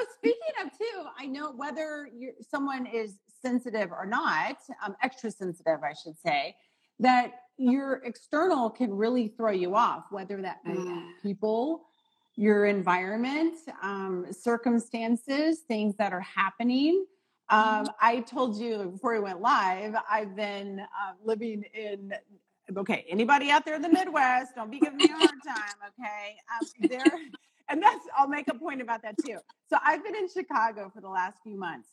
So 0.00 0.06
speaking 0.14 0.64
of 0.64 0.70
too, 0.76 1.04
I 1.18 1.26
know 1.26 1.52
whether 1.52 2.08
you're 2.14 2.32
someone 2.48 2.86
is 2.86 3.14
sensitive 3.42 3.90
or 3.90 4.06
not, 4.06 4.56
um, 4.84 4.96
extra 5.02 5.30
sensitive, 5.30 5.80
I 5.82 5.92
should 5.92 6.18
say, 6.18 6.56
that 6.98 7.32
your 7.56 8.02
external 8.04 8.70
can 8.70 8.92
really 8.92 9.28
throw 9.28 9.52
you 9.52 9.74
off, 9.74 10.04
whether 10.10 10.40
that 10.42 10.64
be 10.64 10.78
people, 11.22 11.82
your 12.36 12.66
environment, 12.66 13.54
um, 13.82 14.26
circumstances, 14.30 15.60
things 15.68 15.96
that 15.96 16.12
are 16.12 16.20
happening. 16.20 17.04
Um, 17.48 17.88
I 18.00 18.20
told 18.20 18.56
you 18.56 18.90
before 18.92 19.14
we 19.14 19.20
went 19.20 19.40
live, 19.40 19.94
I've 20.10 20.36
been 20.36 20.80
uh, 20.80 21.12
living 21.24 21.64
in. 21.74 22.12
Okay, 22.76 23.04
anybody 23.08 23.50
out 23.50 23.64
there 23.64 23.74
in 23.74 23.82
the 23.82 23.88
Midwest, 23.88 24.54
don't 24.54 24.70
be 24.70 24.78
giving 24.78 24.98
me 24.98 25.06
a 25.06 25.12
hard 25.12 25.30
time. 25.44 25.74
Okay, 25.88 26.36
um, 26.54 26.88
there, 26.88 27.18
and 27.70 27.82
that's 27.82 28.04
I'll 28.16 28.28
make 28.28 28.48
a 28.48 28.54
point 28.54 28.80
about 28.80 29.02
that 29.02 29.16
too. 29.24 29.38
So 29.68 29.78
I've 29.84 30.02
been 30.04 30.16
in 30.16 30.28
Chicago 30.28 30.90
for 30.92 31.00
the 31.00 31.08
last 31.08 31.38
few 31.42 31.58
months. 31.58 31.88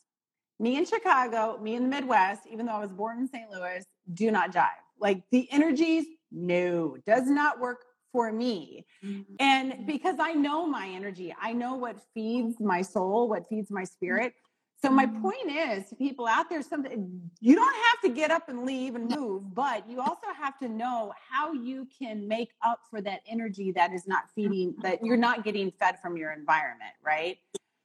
Me 0.60 0.78
in 0.78 0.86
Chicago, 0.86 1.60
me 1.62 1.76
in 1.76 1.84
the 1.84 1.90
Midwest, 1.90 2.42
even 2.52 2.66
though 2.66 2.74
I 2.74 2.80
was 2.80 2.92
born 2.92 3.20
in 3.20 3.28
St. 3.28 3.50
Louis, 3.52 3.86
do 4.14 4.32
not 4.32 4.52
jive. 4.52 4.70
Like 5.00 5.22
the 5.32 5.48
energies, 5.52 6.06
no, 6.32 6.98
does 7.06 7.28
not 7.28 7.60
work 7.60 7.84
for 8.12 8.32
me. 8.32 8.86
Mhm. 9.04 9.26
And 9.40 9.86
because 9.86 10.16
I 10.20 10.34
know 10.34 10.66
my 10.66 10.88
energy, 10.88 11.36
I 11.40 11.54
know 11.54 11.76
what 11.76 11.98
feeds 12.16 12.60
my 12.60 12.82
soul, 12.82 13.30
what 13.30 13.48
feeds 13.48 13.70
my 13.70 13.84
spirit. 13.84 14.34
So 14.80 14.92
my 14.92 15.08
Mhm. 15.08 15.22
point 15.22 15.52
is 15.52 15.90
to 15.90 15.96
people 15.96 16.28
out 16.28 16.50
there, 16.50 16.62
something 16.62 17.32
you 17.40 17.56
don't 17.56 17.76
have 17.76 18.02
to 18.02 18.10
get 18.10 18.30
up 18.30 18.48
and 18.48 18.64
leave 18.64 18.96
and 18.96 19.10
move, 19.10 19.54
but 19.56 19.90
you 19.90 20.02
also 20.02 20.28
have 20.40 20.58
to 20.60 20.70
know 20.70 21.14
how 21.30 21.52
you 21.52 21.86
can 21.86 22.28
make 22.28 22.54
up 22.62 22.82
for 22.90 23.02
that 23.02 23.22
energy 23.26 23.72
that 23.72 23.92
is 23.92 24.08
not 24.08 24.30
feeding 24.30 24.76
that 24.84 25.04
you're 25.04 25.18
not 25.18 25.44
getting 25.44 25.72
fed 25.72 26.00
from 26.00 26.16
your 26.16 26.32
environment, 26.32 26.94
right? 27.04 27.40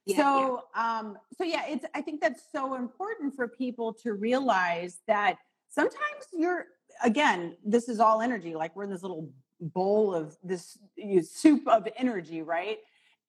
Yeah, 0.04 0.16
so 0.16 0.64
um 0.74 1.16
so 1.38 1.44
yeah 1.44 1.64
it's 1.68 1.86
i 1.94 2.00
think 2.00 2.20
that's 2.20 2.42
so 2.50 2.74
important 2.74 3.36
for 3.36 3.46
people 3.46 3.92
to 3.94 4.14
realize 4.14 4.98
that 5.06 5.38
sometimes 5.68 6.26
you're 6.32 6.66
again 7.04 7.56
this 7.64 7.88
is 7.88 8.00
all 8.00 8.20
energy 8.20 8.56
like 8.56 8.74
we're 8.74 8.82
in 8.82 8.90
this 8.90 9.02
little 9.02 9.30
bowl 9.60 10.12
of 10.12 10.36
this 10.42 10.76
soup 11.22 11.68
of 11.68 11.86
energy 11.96 12.42
right 12.42 12.78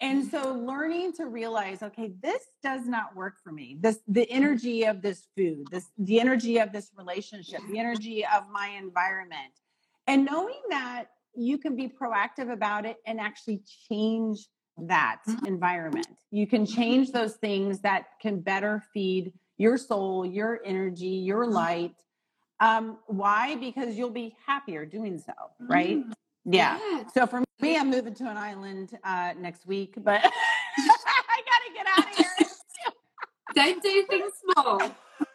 and 0.03 0.29
so 0.29 0.53
learning 0.53 1.13
to 1.13 1.25
realize 1.25 1.81
okay 1.81 2.11
this 2.21 2.43
does 2.61 2.85
not 2.85 3.15
work 3.15 3.35
for 3.43 3.51
me 3.51 3.77
this 3.79 3.99
the 4.07 4.29
energy 4.29 4.83
of 4.85 5.01
this 5.01 5.27
food 5.35 5.65
this 5.71 5.85
the 5.97 6.19
energy 6.19 6.59
of 6.59 6.71
this 6.71 6.91
relationship 6.97 7.59
the 7.71 7.79
energy 7.79 8.25
of 8.25 8.43
my 8.51 8.67
environment 8.69 9.53
and 10.07 10.25
knowing 10.25 10.61
that 10.69 11.05
you 11.35 11.57
can 11.57 11.75
be 11.75 11.87
proactive 11.87 12.51
about 12.51 12.85
it 12.85 12.97
and 13.07 13.19
actually 13.19 13.61
change 13.89 14.47
that 14.77 15.21
Mhm. 15.27 15.47
environment. 15.47 16.07
You 16.31 16.47
can 16.47 16.65
change 16.65 17.11
those 17.11 17.35
things 17.37 17.79
that 17.81 18.19
can 18.19 18.39
better 18.39 18.83
feed 18.93 19.33
your 19.57 19.77
soul, 19.77 20.25
your 20.25 20.61
energy, 20.65 21.07
your 21.07 21.45
light. 21.45 21.95
Um, 22.59 22.99
why? 23.07 23.55
Because 23.55 23.97
you'll 23.97 24.09
be 24.09 24.35
happier 24.45 24.85
doing 24.85 25.17
so, 25.17 25.33
right? 25.59 25.97
Mm. 25.97 26.13
Yeah. 26.45 26.79
Yeah. 26.91 27.03
So 27.13 27.27
for 27.27 27.43
me, 27.61 27.77
I'm 27.77 27.89
moving 27.89 28.13
to 28.15 28.29
an 28.29 28.37
island 28.37 28.97
uh, 29.03 29.33
next 29.39 29.65
week, 29.65 29.93
but 29.97 30.21
I 30.77 31.41
gotta 31.51 31.73
get 31.73 31.85
out 31.97 32.11
of 32.11 32.17
here. 32.17 32.47
Don't 33.55 33.81
do 33.83 34.05
things 34.09 34.31
small. 34.53 34.79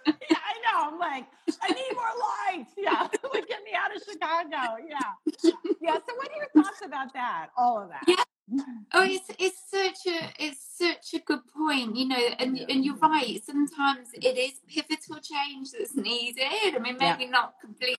yeah, 0.06 0.12
I 0.32 0.54
know. 0.64 0.90
I'm 0.90 0.98
like, 0.98 1.26
I 1.62 1.68
need 1.68 1.92
more 1.94 2.58
lights. 2.58 2.72
Yeah, 2.76 3.02
like 3.32 3.46
get 3.48 3.62
me 3.62 3.70
out 3.76 3.94
of 3.94 4.02
Chicago. 4.02 4.82
Yeah, 4.88 5.52
yeah. 5.80 5.94
So, 5.94 6.14
what 6.16 6.28
are 6.28 6.36
your 6.36 6.48
thoughts 6.54 6.80
about 6.84 7.12
that? 7.14 7.48
All 7.56 7.82
of 7.82 7.90
that. 7.90 8.02
Yeah. 8.06 8.22
Oh, 8.94 9.04
it's 9.04 9.26
it's 9.38 9.58
such 9.70 10.10
a 10.10 10.32
it's 10.38 10.78
such 10.78 11.12
a 11.12 11.22
good 11.22 11.40
point, 11.54 11.94
you 11.94 12.08
know, 12.08 12.16
and 12.38 12.58
and 12.58 12.82
you're 12.82 12.96
right. 12.96 13.38
Sometimes 13.44 14.08
it 14.14 14.38
is 14.38 14.60
pivotal 14.66 15.20
change 15.20 15.72
that's 15.72 15.94
needed. 15.94 16.44
I 16.74 16.78
mean, 16.78 16.96
Yeah. 16.98 17.12
maybe 17.18 17.30
not 17.30 17.56
complete, 17.60 17.98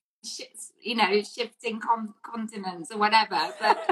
you 0.82 0.96
know, 0.96 1.22
shifting 1.24 1.80
con- 1.80 2.14
continents 2.24 2.92
or 2.92 2.98
whatever, 2.98 3.40
but 3.60 3.90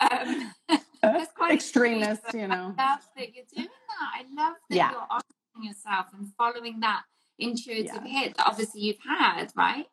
um, 0.10 0.52
that's 1.02 1.32
quite 1.32 1.54
Extremist, 1.54 2.22
you 2.34 2.48
know. 2.48 2.74
I 2.78 2.92
love 2.92 3.00
that 3.16 3.34
you're 3.34 3.44
doing 3.54 3.68
that. 3.68 4.10
I 4.14 4.22
love 4.34 4.56
that 4.68 4.76
Yeah. 4.76 4.90
you're 4.92 5.06
honoring 5.10 5.68
yourself 5.68 6.06
and 6.16 6.28
following 6.36 6.80
that 6.80 7.02
intuitive 7.38 7.86
Yeah. 8.04 8.20
hit 8.22 8.36
that 8.36 8.46
obviously 8.46 8.82
you've 8.82 8.98
had, 9.06 9.50
right? 9.56 9.86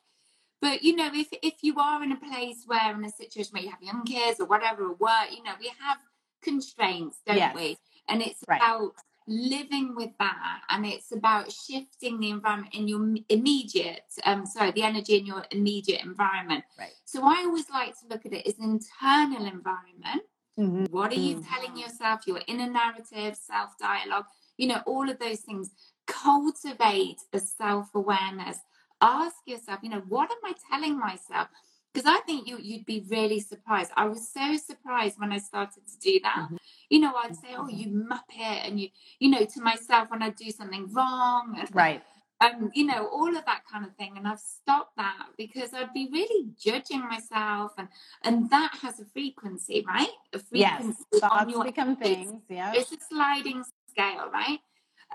But 0.62 0.84
you 0.84 0.96
know, 0.96 1.10
if 1.14 1.28
if 1.44 1.56
you 1.62 1.80
are 1.80 2.04
in 2.04 2.12
a 2.12 2.18
place 2.18 2.64
where 2.66 2.94
in 2.96 3.06
a 3.06 3.12
situation 3.12 3.52
where 3.54 3.64
you 3.64 3.70
have 3.70 3.82
young 3.82 4.04
kids 4.06 4.40
or 4.40 4.48
whatever, 4.48 4.84
or 4.86 4.94
work, 4.96 5.32
you 5.32 5.44
know, 5.44 5.54
we 5.60 5.68
have 5.80 5.98
constraints, 6.42 7.20
don't 7.26 7.38
Yes. 7.38 7.56
we? 7.56 7.78
And 8.10 8.22
it's 8.22 8.44
Right. 8.48 8.58
about 8.62 8.94
living 9.28 9.96
with 9.96 10.12
that, 10.20 10.62
and 10.70 10.86
it's 10.86 11.12
about 11.12 11.52
shifting 11.52 12.20
the 12.20 12.30
environment 12.30 12.74
in 12.74 12.88
your 12.88 13.16
immediate, 13.30 14.06
um, 14.26 14.46
sorry, 14.46 14.72
the 14.72 14.84
energy 14.84 15.18
in 15.18 15.26
your 15.26 15.46
immediate 15.52 16.02
environment. 16.04 16.64
Right. 16.80 16.94
So 17.06 17.24
I 17.24 17.44
always 17.46 17.70
like 17.70 17.98
to 18.00 18.08
look 18.10 18.26
at 18.26 18.34
it 18.34 18.48
as 18.48 18.58
an 18.60 18.66
internal 18.80 19.46
environment. 19.46 20.24
Mhm. 20.58 20.90
What 20.90 21.12
are 21.12 21.16
you 21.20 21.36
Mm. 21.38 21.48
telling 21.48 21.78
yourself? 21.78 22.26
Your 22.26 22.42
inner 22.48 22.70
narrative, 22.70 23.36
self 23.36 23.78
dialogue, 23.78 24.26
you 24.58 24.68
know, 24.68 24.82
all 24.86 25.10
of 25.10 25.20
those 25.20 25.42
things. 25.42 25.72
Cultivate 26.08 27.20
a 27.34 27.40
self 27.40 27.94
awareness. 27.94 28.60
Ask 29.02 29.36
yourself, 29.46 29.80
you 29.84 29.90
know, 29.90 30.02
what 30.08 30.32
am 30.32 30.38
I 30.44 30.54
telling 30.72 30.98
myself? 30.98 31.50
Because 31.94 32.08
I 32.08 32.20
think 32.26 32.48
you, 32.48 32.58
you'd 32.58 32.86
be 32.86 33.06
really 33.10 33.40
surprised. 33.40 33.92
I 33.96 34.06
was 34.06 34.32
so 34.32 34.58
surprised 34.58 35.20
when 35.20 35.32
I 35.32 35.38
started 35.38 35.84
to 35.88 35.98
do 36.00 36.20
that. 36.24 36.50
Mhm. 36.50 36.58
You 36.90 37.00
know, 37.00 37.14
I'd 37.16 37.36
say, 37.36 37.50
oh, 37.58 37.68
you 37.68 37.88
muppet. 37.88 38.68
And 38.68 38.80
you, 38.80 38.90
you 39.20 39.30
know, 39.30 39.44
to 39.46 39.62
myself 39.62 40.10
when 40.10 40.24
I 40.24 40.30
do 40.30 40.52
something 40.52 40.92
wrong. 40.94 41.56
And 41.60 41.70
Right. 41.74 42.04
um, 42.40 42.72
you 42.74 42.86
know, 42.86 43.08
all 43.08 43.36
of 43.36 43.46
that 43.46 43.64
kind 43.72 43.86
of 43.86 43.96
thing. 43.96 44.14
And 44.16 44.28
I've 44.28 44.40
stopped 44.40 44.96
that 44.98 45.28
because 45.38 45.74
I'd 45.74 45.94
be 45.94 46.08
really 46.12 46.50
judging 46.60 47.02
myself, 47.02 47.72
and 47.78 47.88
and 48.24 48.50
that 48.52 48.78
has 48.82 49.00
a 49.00 49.06
frequency, 49.06 49.84
right? 49.88 50.10
A 50.34 50.40
frequency 50.40 51.04
yes, 51.12 51.22
thoughts 51.22 51.52
your 51.52 51.64
become 51.64 51.96
things. 51.96 52.42
Yeah, 52.48 52.74
it's 52.74 52.92
a 52.92 52.98
sliding 53.10 53.64
scale, 53.90 54.30
right? 54.32 54.60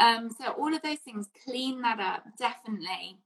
Um, 0.01 0.31
so 0.31 0.53
all 0.53 0.75
of 0.75 0.83
those 0.83 0.99
things, 0.99 1.29
clean 1.45 1.83
that 1.83 2.01
up, 2.01 2.25
definitely. 2.39 3.19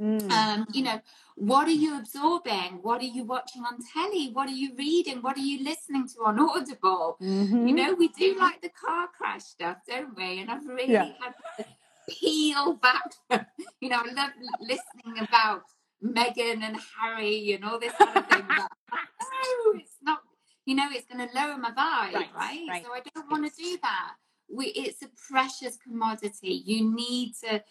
Mm. 0.00 0.30
Um, 0.30 0.66
you 0.72 0.82
know, 0.82 1.00
what 1.36 1.68
are 1.68 1.72
you 1.72 1.98
absorbing? 1.98 2.78
What 2.82 3.02
are 3.02 3.04
you 3.06 3.24
watching 3.24 3.62
on 3.62 3.78
telly? 3.92 4.30
What 4.32 4.48
are 4.48 4.52
you 4.52 4.74
reading? 4.76 5.20
What 5.20 5.36
are 5.36 5.40
you 5.40 5.62
listening 5.62 6.08
to 6.08 6.24
on 6.24 6.38
Audible? 6.38 7.18
Mhm. 7.20 7.68
You 7.68 7.74
know, 7.74 7.94
we 7.94 8.08
do 8.08 8.34
like 8.38 8.62
the 8.62 8.70
car 8.70 9.08
crash 9.08 9.42
stuff, 9.42 9.78
don't 9.86 10.16
we? 10.16 10.40
And 10.40 10.50
I've 10.50 10.66
really 10.66 10.92
Yeah. 10.94 11.12
had 11.20 11.34
to 11.58 11.64
peel 12.08 12.74
back. 12.74 13.12
you 13.80 13.90
know, 13.90 14.00
I 14.04 14.12
love 14.12 14.30
listening 14.60 15.18
about 15.20 15.64
Meghan 16.02 16.62
and 16.62 16.78
Harry 16.98 17.52
and 17.52 17.64
all 17.64 17.78
this 17.78 17.92
kind 17.98 18.16
of 18.16 18.26
thing. 18.26 18.46
But 18.48 18.68
no, 19.20 19.72
it's 19.78 19.96
not. 20.02 20.20
You 20.64 20.76
know, 20.76 20.88
it's 20.92 21.06
going 21.06 21.26
to 21.26 21.34
lower 21.34 21.56
my 21.58 21.70
vibe, 21.70 22.14
Right, 22.14 22.30
right? 22.34 22.66
right. 22.68 22.84
So 22.84 22.92
I 22.94 23.00
don't 23.14 23.30
want 23.30 23.44
to 23.52 23.62
do 23.62 23.78
that. 23.82 24.14
We, 24.48 24.66
it's 24.66 25.02
a 25.02 25.08
precious 25.28 25.76
commodity. 25.76 26.62
You 26.64 26.92
need 26.94 27.34
to 27.44 27.62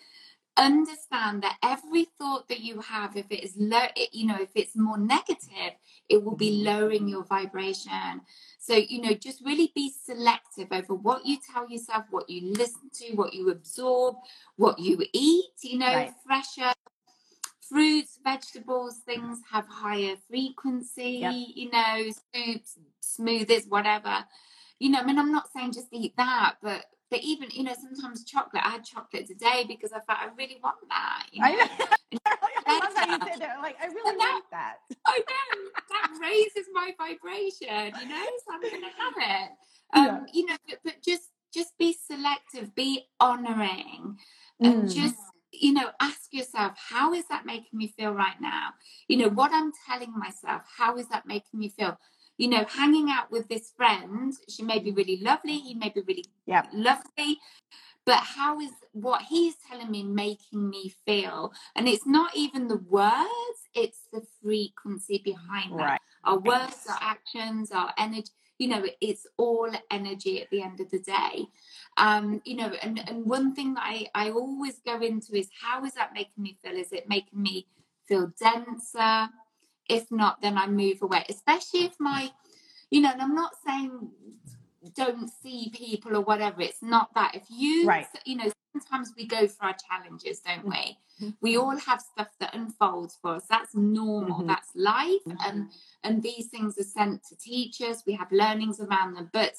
understand 0.60 1.41
that 1.41 1.58
every 1.63 2.06
thought 2.17 2.48
that 2.50 2.60
you 2.60 2.82
have 2.82 3.15
if 3.15 3.26
it 3.32 3.43
is 3.43 3.54
low 3.58 3.86
you 4.12 4.28
know 4.28 4.38
if 4.39 4.50
it's 4.56 4.76
more 4.76 4.98
negative 4.98 5.74
it 6.10 6.24
will 6.24 6.36
be 6.36 6.52
mm-hmm. 6.52 6.65
lowering 6.65 7.08
your 7.08 7.24
vibration 7.24 8.22
so 8.60 8.76
you 8.76 9.02
know 9.02 9.13
just 9.13 9.43
really 9.45 9.72
be 9.74 9.89
selective 10.06 10.67
over 10.72 10.93
what 10.93 11.26
you 11.26 11.38
tell 11.52 11.69
yourself 11.69 12.04
what 12.12 12.30
you 12.30 12.54
listen 12.54 12.89
to 12.93 13.13
what 13.15 13.34
you 13.34 13.50
absorb 13.50 14.15
what 14.58 14.78
you 14.80 15.02
eat 15.13 15.45
you 15.63 15.78
know 15.80 15.88
Right. 15.88 16.13
fresher 16.28 16.74
fruits 17.62 18.19
vegetables 18.24 18.98
things 19.06 19.39
have 19.52 19.65
higher 19.67 20.15
frequency 20.28 21.19
Yep. 21.22 21.34
you 21.56 21.72
know 21.72 22.12
soups 22.36 22.78
smoothies 23.02 23.67
whatever 23.69 24.26
you 24.80 24.89
know 24.89 25.00
i 25.00 25.04
mean 25.04 25.19
i'm 25.19 25.32
not 25.32 25.50
saying 25.56 25.72
just 25.72 25.88
eat 25.91 26.15
that 26.17 26.56
but 26.62 26.86
but 27.12 27.19
even 27.22 27.50
you 27.52 27.63
know 27.63 27.74
sometimes 27.80 28.24
chocolate 28.24 28.63
i 28.65 28.69
had 28.69 28.84
chocolate 28.84 29.28
today 29.28 29.65
because 29.67 29.91
i 29.91 30.00
thought 30.00 30.19
i 30.22 30.28
really 30.38 30.60
want 30.63 30.76
that 30.89 31.26
you 31.32 31.41
know 31.41 31.48
I, 31.48 31.56
know. 31.56 31.86
I 32.67 32.80
love 32.80 32.93
how 32.95 33.06
you 33.06 33.19
said 33.26 33.39
that. 33.39 33.58
Like, 33.62 33.78
I 33.82 33.86
really 33.88 34.12
And 34.12 34.19
that- 34.19 34.34
like 34.36 34.50
that. 34.52 34.76
I 35.08 35.17
know 35.19 35.69
that 35.89 36.19
raises 36.22 36.67
my 36.74 36.91
vibration, 36.98 38.00
you 38.02 38.08
know, 38.08 38.26
so 38.45 38.54
I'm 38.54 38.62
gonna 38.62 38.93
have 39.00 39.13
it. 39.17 39.50
Um, 39.93 40.06
Yeah. 40.06 40.19
you 40.34 40.45
know, 40.45 40.56
but, 40.67 40.80
but 40.84 40.95
just 41.04 41.30
just 41.54 41.78
be 41.80 41.93
selective, 41.93 42.76
be 42.76 43.08
honoring, 43.19 44.17
and 44.62 44.84
Mm. 44.84 44.93
just 44.93 45.15
you 45.52 45.74
know, 45.74 45.89
ask 46.00 46.32
yourself, 46.32 46.74
how 46.78 47.12
is 47.13 47.26
that 47.30 47.43
making 47.45 47.74
me 47.74 47.88
feel 47.98 48.12
right 48.12 48.39
now? 48.39 48.69
You 49.08 49.17
know, 49.17 49.30
what 49.30 49.52
I'm 49.52 49.72
telling 49.88 50.13
myself, 50.15 50.62
how 50.78 50.95
is 50.98 51.08
that 51.08 51.26
making 51.26 51.60
me 51.60 51.69
feel? 51.69 51.98
You 52.39 52.47
know, 52.47 52.63
hanging 52.69 53.10
out 53.12 53.30
with 53.30 53.49
this 53.49 53.73
friend, 53.75 54.34
she 54.47 54.63
may 54.63 54.80
be 54.80 54.91
really 54.91 55.19
lovely, 55.21 55.60
he 55.60 55.73
may 55.75 55.89
be 55.89 55.99
really 56.08 56.23
Yep. 56.45 56.69
lovely, 56.73 57.38
but 58.06 58.19
how 58.19 58.62
is 58.62 58.71
what 58.93 59.23
he's 59.23 59.56
telling 59.69 59.91
me 59.91 60.04
making 60.04 60.69
me 60.69 60.93
feel? 61.06 61.52
And 61.75 61.89
it's 61.89 62.08
not 62.08 62.32
even 62.38 62.69
the 62.69 62.78
words, 62.78 63.60
it's 63.75 64.08
the 64.13 64.25
frequency 64.41 65.21
behind 65.21 65.78
that. 65.80 65.84
Right. 65.84 65.99
Our 66.23 66.39
words, 66.39 66.78
our 66.89 66.97
actions, 67.02 67.71
our 67.71 67.93
energy, 67.97 68.32
you 68.58 68.69
know, 68.69 68.86
it's 69.02 69.28
all 69.36 69.69
energy 69.91 70.41
at 70.41 70.49
the 70.49 70.62
end 70.62 70.80
of 70.80 70.89
the 70.91 70.99
day. 70.99 71.45
Um, 71.97 72.41
you 72.45 72.56
know, 72.56 72.71
and, 72.82 73.02
and 73.10 73.25
one 73.25 73.54
thing 73.54 73.73
that 73.73 73.84
I, 73.84 74.08
I 74.15 74.30
always 74.30 74.80
go 74.86 75.02
into 75.02 75.36
is 75.36 75.49
how 75.62 75.84
is 75.84 75.93
that 75.95 76.13
making 76.13 76.41
me 76.41 76.58
feel? 76.63 76.78
Is 76.78 76.93
it 76.93 77.10
making 77.10 77.41
me 77.41 77.67
feel 78.08 78.32
denser? 78.39 79.30
If 79.89 80.12
not, 80.12 80.41
then 80.41 80.58
I 80.58 80.67
move 80.67 81.02
away, 81.02 81.25
especially 81.30 81.86
if 81.86 81.99
my, 81.99 82.32
you 82.91 83.02
know, 83.02 83.12
and 83.12 83.21
I'm 83.21 83.36
not 83.36 83.54
saying 83.65 84.12
don't 84.95 85.30
see 85.43 85.71
people 85.75 86.15
or 86.15 86.21
whatever. 86.21 86.62
It's 86.62 86.82
not 86.82 87.13
that. 87.15 87.36
If 87.36 87.43
you, 87.49 87.86
Right. 87.88 88.08
you 88.25 88.38
know, 88.38 88.49
sometimes 88.73 89.13
we 89.17 89.25
go 89.25 89.47
for 89.47 89.65
our 89.65 89.75
challenges, 89.89 90.39
don't 90.39 90.65
we? 90.65 90.97
Mhm. 91.19 91.36
We 91.41 91.58
all 91.58 91.75
have 91.78 92.02
stuff 92.02 92.30
that 92.39 92.54
unfolds 92.56 93.17
for 93.21 93.36
us. 93.36 93.45
That's 93.47 93.75
normal. 93.75 94.39
Mhm. 94.43 94.47
That's 94.47 94.73
life, 94.75 95.21
and 95.45 95.69
and 96.04 96.23
these 96.23 96.47
things 96.47 96.78
are 96.78 96.84
sent 96.84 97.23
to 97.25 97.36
teach 97.36 97.82
us. 97.82 98.06
We 98.06 98.13
have 98.13 98.32
learnings 98.32 98.80
around 98.80 99.15
them, 99.15 99.30
but 99.34 99.56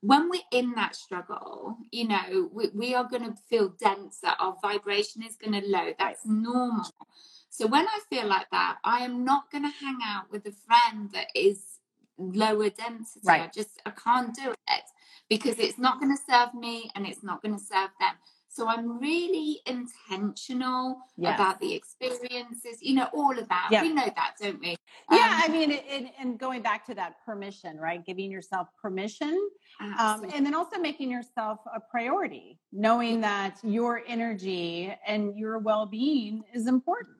when 0.00 0.28
we're 0.30 0.40
in 0.50 0.72
that 0.72 0.94
struggle, 0.96 1.76
you 1.90 2.06
know, 2.08 2.48
we, 2.52 2.68
we 2.68 2.94
are 2.94 3.04
going 3.04 3.24
to 3.24 3.34
feel 3.48 3.70
denser. 3.70 4.34
Our 4.38 4.56
vibration 4.62 5.22
is 5.22 5.36
going 5.36 5.52
to 5.60 5.66
low. 5.66 5.92
That's 5.98 6.24
normal. 6.26 6.86
So 7.54 7.68
when 7.68 7.86
I 7.86 8.00
feel 8.10 8.26
like 8.26 8.50
that, 8.50 8.78
I 8.82 9.04
am 9.04 9.24
not 9.24 9.48
going 9.52 9.62
to 9.62 9.70
hang 9.70 9.98
out 10.04 10.24
with 10.28 10.44
a 10.46 10.52
friend 10.66 11.08
that 11.12 11.28
is 11.36 11.78
lower 12.18 12.68
density. 12.68 13.28
I 13.28 13.48
just 13.54 13.80
I 13.86 13.90
can't 13.90 14.34
do 14.34 14.50
it 14.50 14.82
because 15.28 15.60
it's 15.60 15.78
not 15.78 16.00
going 16.00 16.10
to 16.16 16.20
serve 16.28 16.52
me 16.54 16.90
and 16.96 17.06
it's 17.06 17.22
not 17.22 17.42
going 17.42 17.56
to 17.56 17.62
serve 17.62 17.90
them. 18.00 18.14
So 18.48 18.66
I'm 18.66 18.98
really 18.98 19.60
intentional 19.66 20.98
Yes. 21.16 21.34
about 21.36 21.60
the 21.60 21.72
experiences, 21.74 22.78
you 22.80 22.94
know, 22.96 23.08
all 23.12 23.38
of 23.38 23.48
that. 23.48 23.68
Yeah. 23.70 23.82
We 23.82 23.92
know 23.92 24.10
that, 24.16 24.34
don't 24.40 24.58
we? 24.60 24.70
Yeah, 25.12 25.40
I 25.42 25.46
Um, 25.46 25.52
mean, 25.52 25.70
it, 25.70 25.84
it, 25.88 26.12
and 26.18 26.36
going 26.36 26.60
back 26.60 26.84
to 26.86 26.94
that 26.96 27.24
permission, 27.24 27.76
right? 27.78 28.04
Giving 28.04 28.32
yourself 28.32 28.66
permission, 28.82 29.38
um, 29.80 30.24
and 30.34 30.44
then 30.44 30.54
also 30.56 30.78
making 30.78 31.08
yourself 31.08 31.60
a 31.72 31.78
priority, 31.78 32.58
knowing 32.72 33.20
that 33.20 33.58
your 33.62 34.02
energy 34.08 34.92
and 35.06 35.36
your 35.38 35.58
well-being 35.58 36.42
is 36.52 36.66
important, 36.66 37.16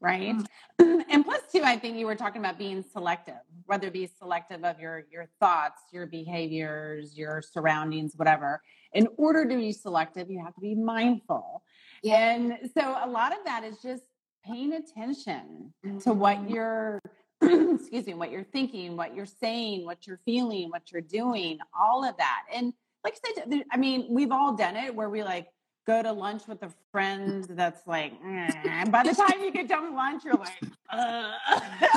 right? 0.00 0.34
and 0.78 1.24
plus, 1.24 1.42
too, 1.52 1.62
I 1.64 1.76
think 1.78 1.96
you 1.98 2.06
were 2.06 2.14
talking 2.14 2.40
about 2.40 2.58
being 2.58 2.84
selective, 2.92 3.40
whether 3.66 3.86
it 3.88 3.92
be 3.92 4.06
selective 4.06 4.64
of 4.64 4.78
your 4.80 5.04
your 5.10 5.26
thoughts, 5.40 5.80
your 5.92 6.06
behaviors, 6.06 7.16
your 7.16 7.42
surroundings, 7.42 8.14
whatever. 8.16 8.62
In 8.92 9.08
order 9.16 9.46
to 9.46 9.56
be 9.56 9.72
selective, 9.72 10.30
you 10.30 10.42
have 10.44 10.54
to 10.54 10.60
be 10.60 10.74
mindful, 10.74 11.62
Yeah. 12.02 12.30
and 12.30 12.70
so 12.76 12.96
a 13.02 13.08
lot 13.08 13.32
of 13.32 13.44
that 13.44 13.64
is 13.64 13.78
just 13.82 14.04
paying 14.44 14.72
attention 14.74 15.72
to 16.02 16.12
what 16.12 16.38
Mhm. 16.38 16.50
you're 16.54 17.00
excuse 17.42 18.06
me 18.06 18.14
what 18.14 18.30
you're 18.30 18.42
thinking 18.44 18.96
what 18.96 19.14
you're 19.14 19.26
saying 19.26 19.84
what 19.84 20.06
you're 20.06 20.20
feeling 20.24 20.70
what 20.70 20.90
you're 20.90 21.00
doing 21.00 21.58
all 21.78 22.04
of 22.04 22.16
that 22.16 22.42
and 22.52 22.72
like 23.04 23.14
i 23.24 23.32
said 23.34 23.64
i 23.72 23.76
mean 23.76 24.06
we've 24.10 24.32
all 24.32 24.54
done 24.54 24.74
it 24.76 24.94
where 24.94 25.08
we 25.10 25.22
like 25.22 25.46
go 25.88 26.02
to 26.02 26.12
lunch 26.12 26.46
with 26.46 26.62
a 26.62 26.70
friend 26.92 27.44
that's 27.50 27.86
like 27.86 28.12
and 28.22 28.92
by 28.92 29.02
the 29.02 29.14
time 29.14 29.42
you 29.42 29.50
get 29.50 29.66
done 29.66 29.84
with 29.84 29.94
lunch 29.94 30.22
you're 30.22 30.34
like 30.34 30.62
uh, 30.92 31.32
you're 31.50 31.88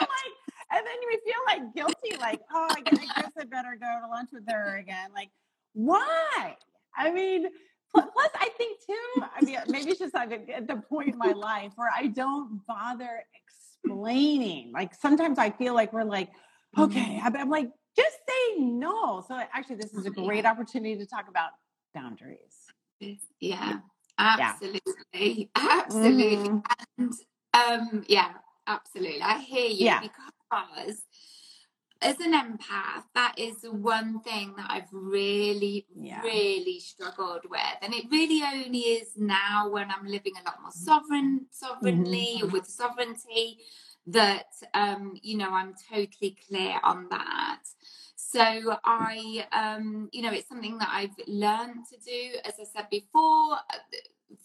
like 0.00 0.34
and 0.72 0.84
then 0.84 0.96
you 1.00 1.20
feel 1.24 1.42
like 1.46 1.72
guilty 1.72 2.16
like 2.18 2.40
oh 2.52 2.66
i 2.70 2.80
guess 2.80 2.98
I 3.38 3.44
better 3.44 3.78
go 3.80 3.86
to 4.04 4.10
lunch 4.10 4.30
with 4.32 4.42
her 4.48 4.78
again 4.78 5.10
like 5.14 5.30
why 5.74 6.56
i 6.96 7.10
mean 7.10 7.48
Plus, 7.92 8.30
I 8.36 8.48
think 8.56 8.78
too. 8.86 9.22
I 9.36 9.44
mean, 9.44 9.58
maybe 9.66 9.90
it's 9.90 9.98
just 9.98 10.14
I'm 10.14 10.32
at 10.32 10.68
the 10.68 10.76
point 10.76 11.08
in 11.08 11.18
my 11.18 11.32
life 11.32 11.72
where 11.74 11.90
I 11.92 12.06
don't 12.06 12.60
bother 12.64 13.24
explaining. 13.34 14.70
Like 14.72 14.94
sometimes 14.94 15.38
I 15.38 15.50
feel 15.50 15.74
like 15.74 15.92
we're 15.92 16.04
like, 16.04 16.30
okay, 16.78 17.20
I'm, 17.20 17.36
I'm 17.36 17.50
like, 17.50 17.68
just 17.96 18.16
say 18.28 18.60
no. 18.60 19.24
So 19.26 19.36
actually, 19.52 19.74
this 19.74 19.92
is 19.92 20.06
a 20.06 20.10
great 20.10 20.46
opportunity 20.46 20.96
to 20.98 21.04
talk 21.06 21.26
about 21.28 21.50
boundaries. 21.92 22.69
Yeah, 23.40 23.78
absolutely. 24.18 25.50
Absolutely. 25.56 26.36
Mhm. 26.50 26.62
And 26.98 27.12
um, 27.54 28.04
yeah, 28.08 28.32
absolutely. 28.66 29.22
I 29.22 29.38
hear 29.38 29.68
you 29.68 29.86
Yeah. 29.86 30.00
because 30.00 31.02
as 32.02 32.18
an 32.20 32.32
empath, 32.32 33.04
that 33.14 33.34
is 33.38 33.60
the 33.62 33.72
one 33.72 34.20
thing 34.20 34.54
that 34.56 34.70
I've 34.70 34.88
really, 34.92 35.86
Yeah. 35.94 36.22
really 36.22 36.80
struggled 36.80 37.44
with. 37.48 37.76
And 37.82 37.92
it 37.94 38.06
really 38.10 38.42
only 38.42 38.80
is 38.80 39.16
now 39.16 39.68
when 39.68 39.90
I'm 39.90 40.06
living 40.06 40.34
a 40.40 40.44
lot 40.44 40.62
more 40.62 40.72
sovereign, 40.72 41.46
sovereignly 41.50 42.42
with 42.52 42.66
sovereignty 42.66 43.58
that 44.06 44.46
um, 44.74 45.14
you 45.22 45.36
know, 45.36 45.50
I'm 45.50 45.74
totally 45.90 46.36
clear 46.48 46.80
on 46.82 47.08
that. 47.10 47.62
So 48.32 48.76
I 48.84 49.46
um, 49.52 50.08
you 50.12 50.22
know, 50.22 50.32
it's 50.32 50.48
something 50.48 50.78
that 50.78 50.88
I've 50.90 51.16
learned 51.26 51.84
to 51.92 51.96
do. 51.98 52.38
As 52.44 52.54
I 52.60 52.64
said 52.64 52.88
before, 52.90 53.54
uh, 53.54 53.78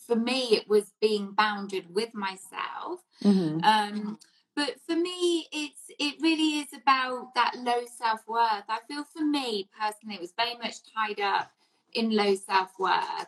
for 0.07 0.15
me 0.15 0.55
it 0.55 0.67
was 0.67 0.91
being 1.01 1.31
bounded 1.31 1.93
with 1.93 2.13
myself. 2.13 3.01
Mhm. 3.23 3.63
Um, 3.63 4.19
but 4.55 4.79
for 4.87 4.95
me, 4.95 5.47
it's 5.51 5.83
it 5.99 6.15
really 6.21 6.59
is 6.59 6.73
about 6.73 7.33
that 7.35 7.55
low 7.57 7.83
self 7.97 8.21
worth. 8.27 8.63
I 8.69 8.79
feel 8.87 9.03
for 9.03 9.23
me 9.23 9.69
personally, 9.79 10.15
it 10.15 10.21
was 10.21 10.33
very 10.35 10.55
much 10.57 10.75
tied 10.93 11.19
up 11.19 11.51
in 11.93 12.09
low 12.15 12.35
self 12.35 12.71
worth 12.79 13.27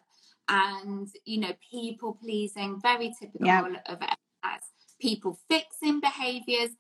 and 0.50 1.08
you 1.26 1.40
know 1.40 1.54
people 1.72 2.14
pleasing, 2.14 2.80
very 2.82 3.14
typical 3.20 3.46
Yep. 3.48 3.84
of 3.88 4.00
empaths. 4.00 4.70
People 5.00 5.38
fixing 5.50 6.00
behaviors. 6.00 6.72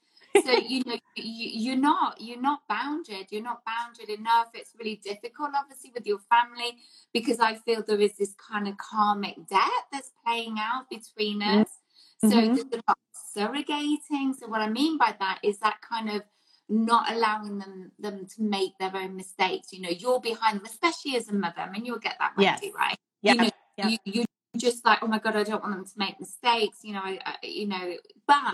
So 0.45 0.51
so 0.51 0.57
you 0.57 0.83
know 0.85 0.97
you, 1.15 1.49
you're 1.63 1.75
not 1.77 2.19
you're 2.21 2.41
not 2.41 2.59
bounded 2.69 3.27
you're 3.31 3.41
not 3.41 3.61
bounded 3.65 4.09
enough 4.09 4.47
it's 4.53 4.73
really 4.79 5.01
difficult 5.03 5.49
obviously 5.55 5.91
with 5.93 6.05
your 6.05 6.19
family 6.29 6.77
because 7.13 7.39
i 7.39 7.55
feel 7.55 7.83
there 7.87 7.99
is 7.99 8.15
this 8.17 8.33
kind 8.35 8.67
of 8.67 8.75
karmic 8.77 9.35
debt 9.49 9.83
that's 9.91 10.11
playing 10.25 10.55
out 10.59 10.85
between 10.89 11.39
Mm-hmm. 11.41 11.61
us 11.61 11.69
so 12.19 12.35
Mhm. 12.35 12.55
there's 12.55 12.67
a 12.71 12.75
lot 12.87 12.97
of 12.97 12.97
surrogating 13.35 14.33
so 14.37 14.47
what 14.47 14.61
i 14.61 14.69
mean 14.69 14.97
by 14.97 15.15
that 15.19 15.39
is 15.43 15.59
that 15.59 15.77
kind 15.81 16.09
of 16.09 16.21
not 16.69 17.11
allowing 17.11 17.59
them 17.59 17.91
them 17.99 18.25
to 18.35 18.41
make 18.43 18.77
their 18.77 18.95
own 18.95 19.15
mistakes 19.15 19.71
you 19.71 19.81
know 19.81 19.89
you're 19.89 20.19
behind 20.19 20.59
them 20.59 20.65
especially 20.65 21.15
as 21.15 21.29
a 21.29 21.33
mother 21.33 21.61
i 21.61 21.69
mean 21.69 21.85
you'll 21.85 21.99
get 21.99 22.15
that 22.19 22.33
Yes. 22.37 22.59
Wendy, 22.61 22.75
right 22.77 22.97
Yeah. 23.21 23.33
you 23.33 23.37
know 23.39 23.49
yeah. 23.77 23.87
you, 23.89 23.97
you're 24.05 24.25
just 24.57 24.83
like 24.85 24.99
oh 25.01 25.07
my 25.07 25.19
god 25.19 25.35
i 25.35 25.43
don't 25.43 25.61
want 25.63 25.75
them 25.75 25.85
to 25.85 25.93
make 25.97 26.19
mistakes 26.19 26.79
you 26.83 26.93
know 26.93 27.01
I, 27.03 27.19
I, 27.25 27.35
you 27.43 27.67
know 27.67 27.95
but 28.27 28.53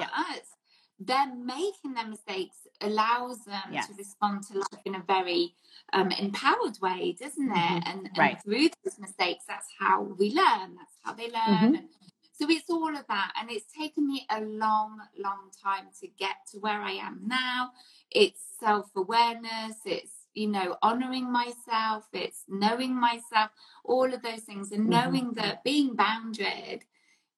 them 1.00 1.46
making 1.46 1.94
their 1.94 2.08
mistakes 2.08 2.58
allows 2.82 3.44
them 3.46 3.64
Yes. 3.72 3.88
to 3.88 3.94
respond 3.96 4.44
to 4.44 4.60
life 4.60 4.82
in 4.86 4.96
a 4.96 5.00
very 5.02 5.56
um, 5.94 6.12
empowered 6.12 6.80
way 6.82 7.14
doesn't 7.20 7.52
it 7.52 7.56
Mhm. 7.56 7.84
and, 7.88 8.08
and 8.08 8.18
Right. 8.18 8.42
through 8.42 8.70
those 8.84 9.00
mistakes 9.00 9.46
that's 9.46 9.68
how 9.80 10.02
we 10.02 10.32
learn 10.34 10.76
that's 10.76 10.98
how 11.04 11.14
they 11.14 11.30
learn 11.30 11.74
Mhm. 11.74 11.78
and 11.80 11.90
so 12.32 12.50
it's 12.50 12.70
all 12.70 12.96
of 12.96 13.06
that 13.08 13.32
and 13.40 13.52
it's 13.52 13.72
taken 13.74 14.08
me 14.08 14.26
a 14.30 14.42
long 14.42 15.02
long 15.18 15.52
time 15.62 15.88
to 16.00 16.08
get 16.08 16.38
to 16.52 16.60
where 16.60 16.82
i 16.82 16.92
am 16.92 17.22
now 17.28 17.72
it's 18.12 18.42
self-awareness 18.60 19.78
it's 19.86 20.28
you 20.34 20.48
know 20.48 20.78
honoring 20.82 21.32
myself 21.32 22.08
it's 22.14 22.44
knowing 22.48 22.94
myself 22.96 23.52
all 23.84 24.12
of 24.14 24.22
those 24.22 24.42
things 24.44 24.72
and 24.72 24.86
Mhm. 24.86 24.90
knowing 24.90 25.34
that 25.34 25.64
being 25.64 25.96
bounded 25.96 26.86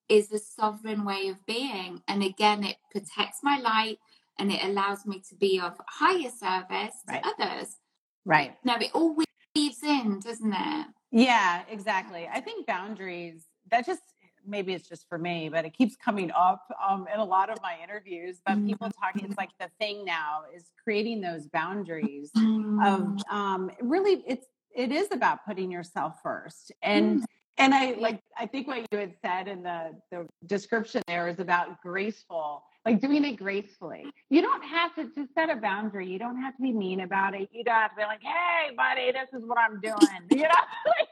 is 0.09 0.29
the 0.29 0.39
sovereign 0.39 1.05
way 1.05 1.27
of 1.27 1.45
being. 1.45 2.01
And 2.07 2.23
again 2.23 2.63
it 2.63 2.77
protects 2.91 3.39
my 3.43 3.59
light 3.59 3.99
and 4.39 4.51
it 4.51 4.63
allows 4.63 5.05
me 5.05 5.21
to 5.29 5.35
be 5.35 5.59
of 5.59 5.79
higher 5.87 6.29
service 6.29 6.95
to 7.07 7.21
others. 7.23 7.77
Right. 8.25 8.55
Now 8.63 8.77
it 8.77 8.91
all 8.93 9.15
weaves 9.15 9.83
in 9.83 10.19
doesn't 10.19 10.53
it? 10.53 10.87
Yeah, 11.11 11.61
exactly. 11.69 12.27
I 12.31 12.41
think 12.41 12.67
boundaries, 12.67 13.45
that 13.71 13.85
just 13.85 14.01
maybe 14.47 14.73
it's 14.73 14.87
just 14.87 15.07
for 15.07 15.17
me, 15.17 15.49
but 15.49 15.65
it 15.65 15.73
keeps 15.73 15.95
coming 15.95 16.31
up 16.31 16.63
um, 16.85 17.07
in 17.11 17.19
a 17.19 17.25
lot 17.25 17.49
of 17.49 17.57
my 17.61 17.77
interviews. 17.83 18.41
But 18.45 18.65
people 18.65 18.89
talking, 18.91 19.25
it's 19.25 19.37
like 19.37 19.49
the 19.59 19.69
thing 19.79 20.05
now 20.05 20.43
is 20.55 20.65
creating 20.83 21.21
those 21.21 21.47
boundaries 21.47 22.31
of 22.35 23.17
um, 23.31 23.71
really 23.81 24.23
it's 24.27 24.45
it 24.75 24.91
is 24.91 25.07
about 25.11 25.45
putting 25.45 25.71
yourself 25.71 26.15
first. 26.21 26.71
And 26.81 27.25
and 27.57 27.73
i 27.73 27.91
like 27.99 28.21
i 28.37 28.45
think 28.45 28.67
what 28.67 28.85
you 28.91 28.97
had 28.97 29.13
said 29.23 29.47
in 29.47 29.63
the 29.63 29.91
the 30.11 30.27
description 30.45 31.01
there 31.07 31.27
is 31.27 31.39
about 31.39 31.81
graceful 31.81 32.63
like 32.85 33.01
doing 33.01 33.25
it 33.25 33.37
gracefully. 33.37 34.05
You 34.29 34.43
don't 34.43 34.63
have 34.63 34.93
to 34.95 35.05
to 35.05 35.27
set 35.33 35.49
a 35.49 35.55
boundary. 35.55 36.07
You 36.07 36.19
don't 36.19 36.39
have 36.39 36.55
to 36.55 36.61
be 36.61 36.71
mean 36.71 37.01
about 37.01 37.33
it. 37.33 37.49
You 37.51 37.63
don't 37.63 37.73
have 37.73 37.91
to 37.91 37.97
be 37.97 38.03
like 38.03 38.21
hey 38.21 38.75
buddy 38.75 39.11
this 39.11 39.29
is 39.33 39.45
what 39.45 39.57
i'm 39.57 39.81
doing. 39.81 39.95
You 40.31 40.43
know 40.43 40.49
like 40.99 41.07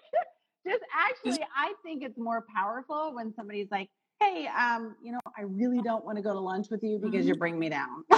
just 0.66 0.84
actually 0.96 1.46
i 1.56 1.74
think 1.84 2.04
it's 2.04 2.18
more 2.18 2.46
powerful 2.56 3.14
when 3.14 3.34
somebody's 3.34 3.68
like 3.72 3.90
hey 4.22 4.48
um 4.48 4.96
you 5.04 5.12
know 5.12 5.20
i 5.38 5.42
really 5.42 5.82
don't 5.82 6.06
want 6.06 6.18
to 6.18 6.22
go 6.22 6.32
to 6.32 6.40
lunch 6.40 6.68
with 6.70 6.84
you 6.84 7.00
because 7.00 7.28
you 7.28 7.36
bring 7.36 7.58
me 7.60 7.70
down. 7.70 8.04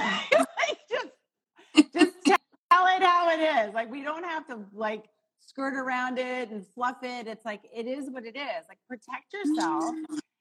Like 0.67 0.79
just 0.89 1.93
just 1.93 2.15
tell 2.25 2.85
it 2.87 3.03
how 3.03 3.29
it 3.29 3.67
is. 3.67 3.73
Like 3.73 3.91
we 3.91 4.01
don't 4.01 4.23
have 4.23 4.47
to 4.47 4.59
like 4.73 5.05
skirt 5.45 5.75
around 5.75 6.17
it 6.17 6.49
and 6.49 6.65
fluff 6.73 6.97
it. 7.03 7.27
It's 7.27 7.45
like 7.45 7.61
it 7.73 7.87
is 7.87 8.09
what 8.09 8.25
it 8.25 8.35
is. 8.35 8.65
Like 8.67 8.79
protect 8.87 9.33
yourself 9.33 9.95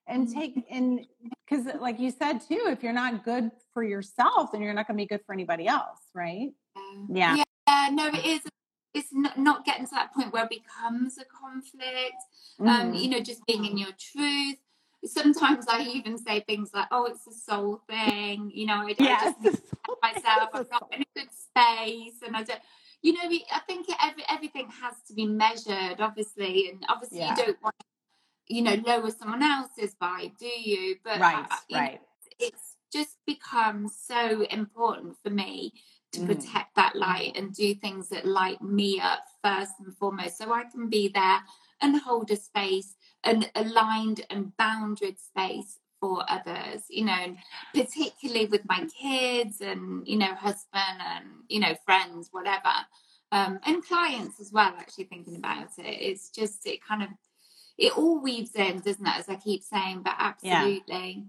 and 0.07 0.29
take 0.33 0.65
and 0.71 1.01
because 1.49 1.67
like 1.81 1.99
you 2.01 2.11
said 2.11 2.39
too, 2.41 2.65
if 2.67 2.83
you're 2.83 2.93
not 2.93 3.25
good 3.25 3.51
for 3.73 3.83
yourself, 3.83 4.53
then 4.53 4.63
you're 4.63 4.75
not 4.75 4.87
going 4.87 4.97
to 4.99 5.03
be 5.03 5.07
good 5.07 5.21
for 5.27 5.33
anybody 5.33 5.67
else, 5.67 6.01
right? 6.15 6.51
Yeah. 7.09 7.37
yeah 7.37 7.89
no 7.93 8.09
it 8.09 8.27
is 8.27 8.41
it's 8.95 9.09
not, 9.13 9.39
not 9.39 9.65
getting 9.65 9.87
to 9.87 9.91
that 9.93 10.13
point 10.15 10.33
where 10.33 10.45
it 10.45 10.51
becomes 10.51 11.19
a 11.19 11.25
conflict 11.25 12.17
um 12.61 12.93
Mhm. 12.93 13.03
you 13.03 13.09
know 13.11 13.21
just 13.21 13.45
being 13.47 13.65
in 13.65 13.79
your 13.79 13.93
truth 13.99 14.57
sometimes 15.05 15.67
i 15.69 15.83
even 15.83 16.19
say 16.19 16.41
things 16.41 16.71
like 16.75 16.87
oh 16.91 17.05
it's 17.07 17.27
a 17.27 17.33
soul 17.33 17.83
thing 17.89 18.51
you 18.55 18.67
know 18.67 18.75
i, 18.75 18.91
I 18.91 18.95
yes. 18.99 19.35
just 19.43 19.75
myself. 20.03 20.51
I'm 20.55 20.67
not 20.71 20.89
in 20.93 21.03
a 21.03 21.05
good 21.15 21.31
space, 21.33 22.23
and 22.25 22.37
I 22.37 22.43
don't. 22.43 22.61
You 23.05 23.13
know, 23.13 23.29
we- 23.29 23.47
I 23.53 23.59
think 23.61 23.87
every, 24.03 24.25
everything 24.31 24.71
has 24.71 24.95
to 25.09 25.13
be 25.15 25.27
measured, 25.27 26.01
obviously, 26.01 26.71
and 26.71 26.83
obviously 26.89 27.19
Yeah. 27.19 27.37
you 27.37 27.45
don't 27.45 27.63
want, 27.63 27.75
you 28.49 28.63
know, 28.63 28.77
lower 28.77 29.11
someone 29.11 29.43
else's 29.43 29.95
vibe, 29.97 30.39
do 30.39 30.47
you? 30.47 30.99
But 31.05 31.21
right, 31.21 31.47
I- 31.51 31.59
you 31.69 31.77
know, 31.77 31.83
right. 31.83 32.01
it's 32.39 32.77
just 32.91 33.19
become 33.27 33.89
so 33.89 34.41
important 34.45 35.19
for 35.23 35.29
me 35.29 35.75
to 36.13 36.21
Mhm. 36.21 36.27
protect 36.27 36.75
that 36.77 36.97
light 36.97 37.37
and 37.37 37.53
do 37.53 37.75
things 37.75 38.09
that 38.09 38.25
light 38.25 38.63
me 38.63 39.01
up 39.01 39.27
first 39.43 39.73
and 39.81 39.95
foremost, 39.99 40.39
so 40.39 40.51
I 40.51 40.65
can 40.65 40.89
be 40.89 41.09
there 41.09 41.45
and 41.83 42.01
hold 42.01 42.31
a 42.31 42.37
space, 42.37 42.97
an 43.23 43.51
aligned 43.55 44.25
and 44.31 44.57
bounded 44.57 45.19
space 45.19 45.79
for 46.05 46.25
others. 46.29 46.83
You 46.89 47.07
know, 47.07 47.13
and 47.13 47.37
particularly 47.75 48.47
with 48.47 48.63
my 48.69 48.87
kids 49.01 49.61
and 49.61 50.07
you 50.07 50.19
know 50.19 50.35
husband 50.35 51.01
and 51.01 51.25
you 51.49 51.61
know 51.61 51.75
friends 51.85 52.29
whatever 52.31 52.73
um 53.33 53.59
and 53.65 53.85
clients 53.85 54.41
as 54.41 54.53
well 54.53 54.73
actually 54.79 55.05
thinking 55.05 55.37
about 55.37 55.69
it 55.79 55.83
it's 55.83 56.31
just 56.31 56.67
it 56.67 56.85
kind 56.87 57.03
of 57.03 57.09
it 57.79 57.97
all 57.97 58.21
weaves 58.23 58.55
in 58.55 58.79
doesn't 58.81 59.07
it 59.07 59.19
as 59.19 59.29
i 59.29 59.35
keep 59.37 59.63
saying 59.63 60.03
but 60.03 60.15
Yeah. 60.19 60.63
absolutely 60.63 61.25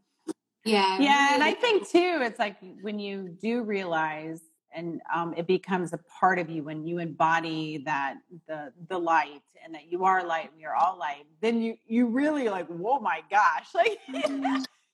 yeah 0.66 1.00
yeah 1.00 1.34
and 1.34 1.44
i 1.44 1.54
think 1.54 1.88
too 1.90 2.20
it's 2.22 2.40
like 2.40 2.58
when 2.82 3.00
you 3.00 3.30
do 3.42 3.64
realize 3.64 4.42
and 4.76 5.02
um, 5.14 5.34
it 5.38 5.48
becomes 5.48 5.94
a 5.94 5.98
part 6.20 6.38
of 6.38 6.50
you 6.50 6.64
when 6.64 6.86
you 6.86 7.00
embody 7.00 7.78
that 7.86 8.16
the 8.48 8.72
the 8.90 8.98
light 8.98 9.42
and 9.64 9.74
that 9.74 9.92
you 9.92 10.04
are 10.04 10.24
light 10.26 10.52
and 10.52 10.60
you're 10.62 10.76
all 10.76 10.98
light 10.98 11.26
then 11.42 11.62
you 11.62 11.76
you 11.88 12.08
really 12.08 12.50
like 12.50 12.68
whoa 12.68 13.00
my 13.00 13.22
gosh 13.32 13.68
like 13.74 14.00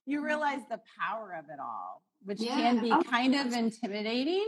you 0.06 0.24
realize 0.24 0.62
the 0.70 0.80
power 1.00 1.36
of 1.38 1.46
it 1.46 1.60
all 1.60 2.02
which 2.24 2.40
can 2.40 2.80
be 2.80 2.92
Oh, 2.92 3.02
kind 3.10 3.36
of 3.36 3.52
intimidating 3.54 4.48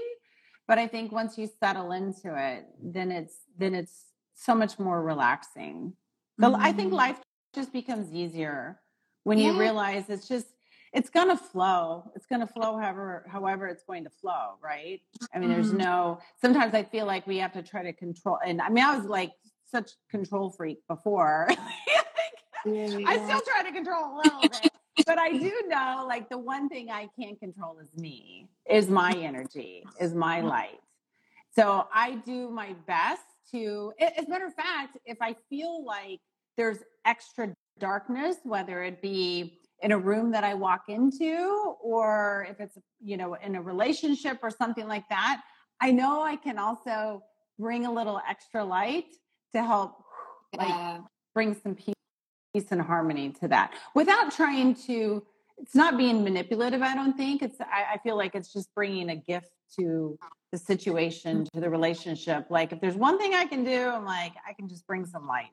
but 0.67 0.77
i 0.77 0.87
think 0.87 1.11
once 1.11 1.37
you 1.37 1.49
settle 1.59 1.91
into 1.91 2.35
it 2.37 2.65
then 2.81 3.11
it's 3.11 3.35
then 3.57 3.73
it's 3.75 4.05
so 4.35 4.55
much 4.55 4.79
more 4.79 5.01
relaxing. 5.03 5.93
The, 6.39 6.57
i 6.59 6.71
think 6.71 6.91
Mhm. 6.91 6.97
life 6.97 7.19
just 7.53 7.71
becomes 7.71 8.11
easier 8.13 8.79
when 9.23 9.37
you 9.37 9.53
realize 9.53 10.09
it's 10.09 10.27
just 10.27 10.47
it's 10.93 11.09
gonna 11.09 11.35
flow 11.37 12.11
it's 12.15 12.25
gonna 12.27 12.47
flow 12.47 12.77
however 12.77 13.25
however 13.27 13.67
it's 13.67 13.83
going 13.83 14.03
to 14.03 14.09
flow 14.09 14.57
right 14.61 15.01
i 15.33 15.39
mean 15.39 15.49
there's 15.49 15.71
Mhm. 15.73 15.77
no 15.79 16.19
sometimes 16.39 16.73
i 16.73 16.83
feel 16.83 17.05
like 17.05 17.25
we 17.27 17.37
have 17.37 17.53
to 17.53 17.63
try 17.63 17.83
to 17.83 17.93
control 17.93 18.37
and 18.45 18.61
i 18.61 18.69
mean 18.69 18.83
i 18.83 18.95
was 18.95 19.05
like 19.07 19.31
such 19.65 19.91
control 20.09 20.49
freak 20.51 20.79
before 20.87 21.49
Yeah, 22.65 22.97
I 23.05 23.17
still 23.17 23.41
try 23.41 23.63
to 23.63 23.73
control 23.73 24.13
a 24.13 24.15
little 24.23 24.41
bit, 24.43 24.71
but 25.05 25.19
I 25.19 25.33
do 25.33 25.51
know 25.67 26.05
like 26.07 26.29
the 26.29 26.37
one 26.37 26.69
thing 26.69 26.89
I 26.89 27.09
can't 27.19 27.37
control 27.37 27.77
is 27.79 27.89
me, 27.97 28.47
is 28.69 28.87
my 28.89 29.11
energy, 29.17 29.83
is 29.99 30.13
my 30.13 30.39
light. 30.39 30.79
So 31.53 31.87
I 31.93 32.15
do 32.25 32.49
my 32.49 32.73
best 32.87 33.23
to, 33.51 33.91
as 33.99 34.25
a 34.25 34.29
matter 34.29 34.45
of 34.45 34.53
fact, 34.53 34.97
if 35.05 35.17
I 35.21 35.35
feel 35.49 35.83
like 35.83 36.21
there's 36.55 36.77
extra 37.03 37.53
darkness, 37.79 38.37
whether 38.43 38.81
it 38.81 39.01
be 39.01 39.59
in 39.83 39.91
a 39.91 39.97
room 39.97 40.31
that 40.31 40.43
I 40.45 40.53
walk 40.53 40.85
into 40.87 41.75
or 41.81 42.47
if 42.49 42.59
it's, 42.59 42.77
you 43.03 43.17
know, 43.17 43.33
in 43.35 43.55
a 43.55 43.61
relationship 43.61 44.39
or 44.41 44.49
something 44.49 44.87
like 44.87 45.07
that, 45.09 45.41
I 45.81 45.91
know 45.91 46.23
I 46.23 46.37
can 46.37 46.57
also 46.57 47.21
bring 47.59 47.85
a 47.85 47.91
little 47.91 48.19
extra 48.27 48.63
light 48.63 49.13
to 49.53 49.61
help 49.61 50.03
like 50.57 50.69
Yeah. 50.69 50.99
bring 51.35 51.53
some 51.53 51.75
peace 51.75 51.93
and 52.71 52.81
harmony 52.81 53.31
to 53.41 53.47
that 53.49 53.73
without 53.93 54.31
trying 54.31 54.75
to 54.75 55.25
it's 55.57 55.75
not 55.75 55.97
being 55.97 56.23
manipulative 56.23 56.81
i 56.81 56.93
don't 56.95 57.15
think. 57.17 57.41
It's 57.41 57.59
I, 57.61 57.93
I 57.93 57.97
feel 58.03 58.15
like 58.17 58.33
it's 58.35 58.51
just 58.53 58.73
bringing 58.75 59.09
a 59.09 59.15
gift 59.15 59.49
to 59.79 60.17
the 60.51 60.57
situation 60.57 61.45
to 61.53 61.59
the 61.59 61.69
relationship. 61.69 62.45
Like 62.49 62.71
if 62.71 62.79
there's 62.79 62.95
one 62.95 63.17
thing 63.17 63.33
i 63.33 63.45
can 63.45 63.63
do 63.63 63.89
i'm 63.89 64.05
like 64.05 64.33
i 64.47 64.53
can 64.53 64.67
just 64.67 64.85
bring 64.87 65.05
some 65.05 65.27
light 65.27 65.51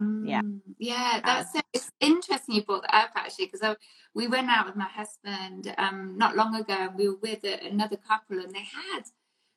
Yeah. 0.00 0.42
Mm, 0.42 0.60
yeah, 0.78 1.20
that's 1.24 1.52
so, 1.52 1.60
it's 1.72 1.90
interesting 2.00 2.54
you 2.54 2.62
brought 2.62 2.82
that 2.82 2.94
up 2.94 3.10
actually 3.16 3.46
because 3.46 3.76
we 4.14 4.28
went 4.28 4.48
out 4.48 4.66
with 4.66 4.76
my 4.76 4.86
husband 4.86 5.74
um 5.76 6.14
not 6.16 6.36
long 6.36 6.54
ago 6.54 6.72
and 6.74 6.94
we 6.94 7.08
were 7.08 7.16
with 7.20 7.42
a, 7.44 7.66
another 7.66 7.96
couple 7.96 8.38
and 8.38 8.54
they 8.54 8.60
had 8.60 9.02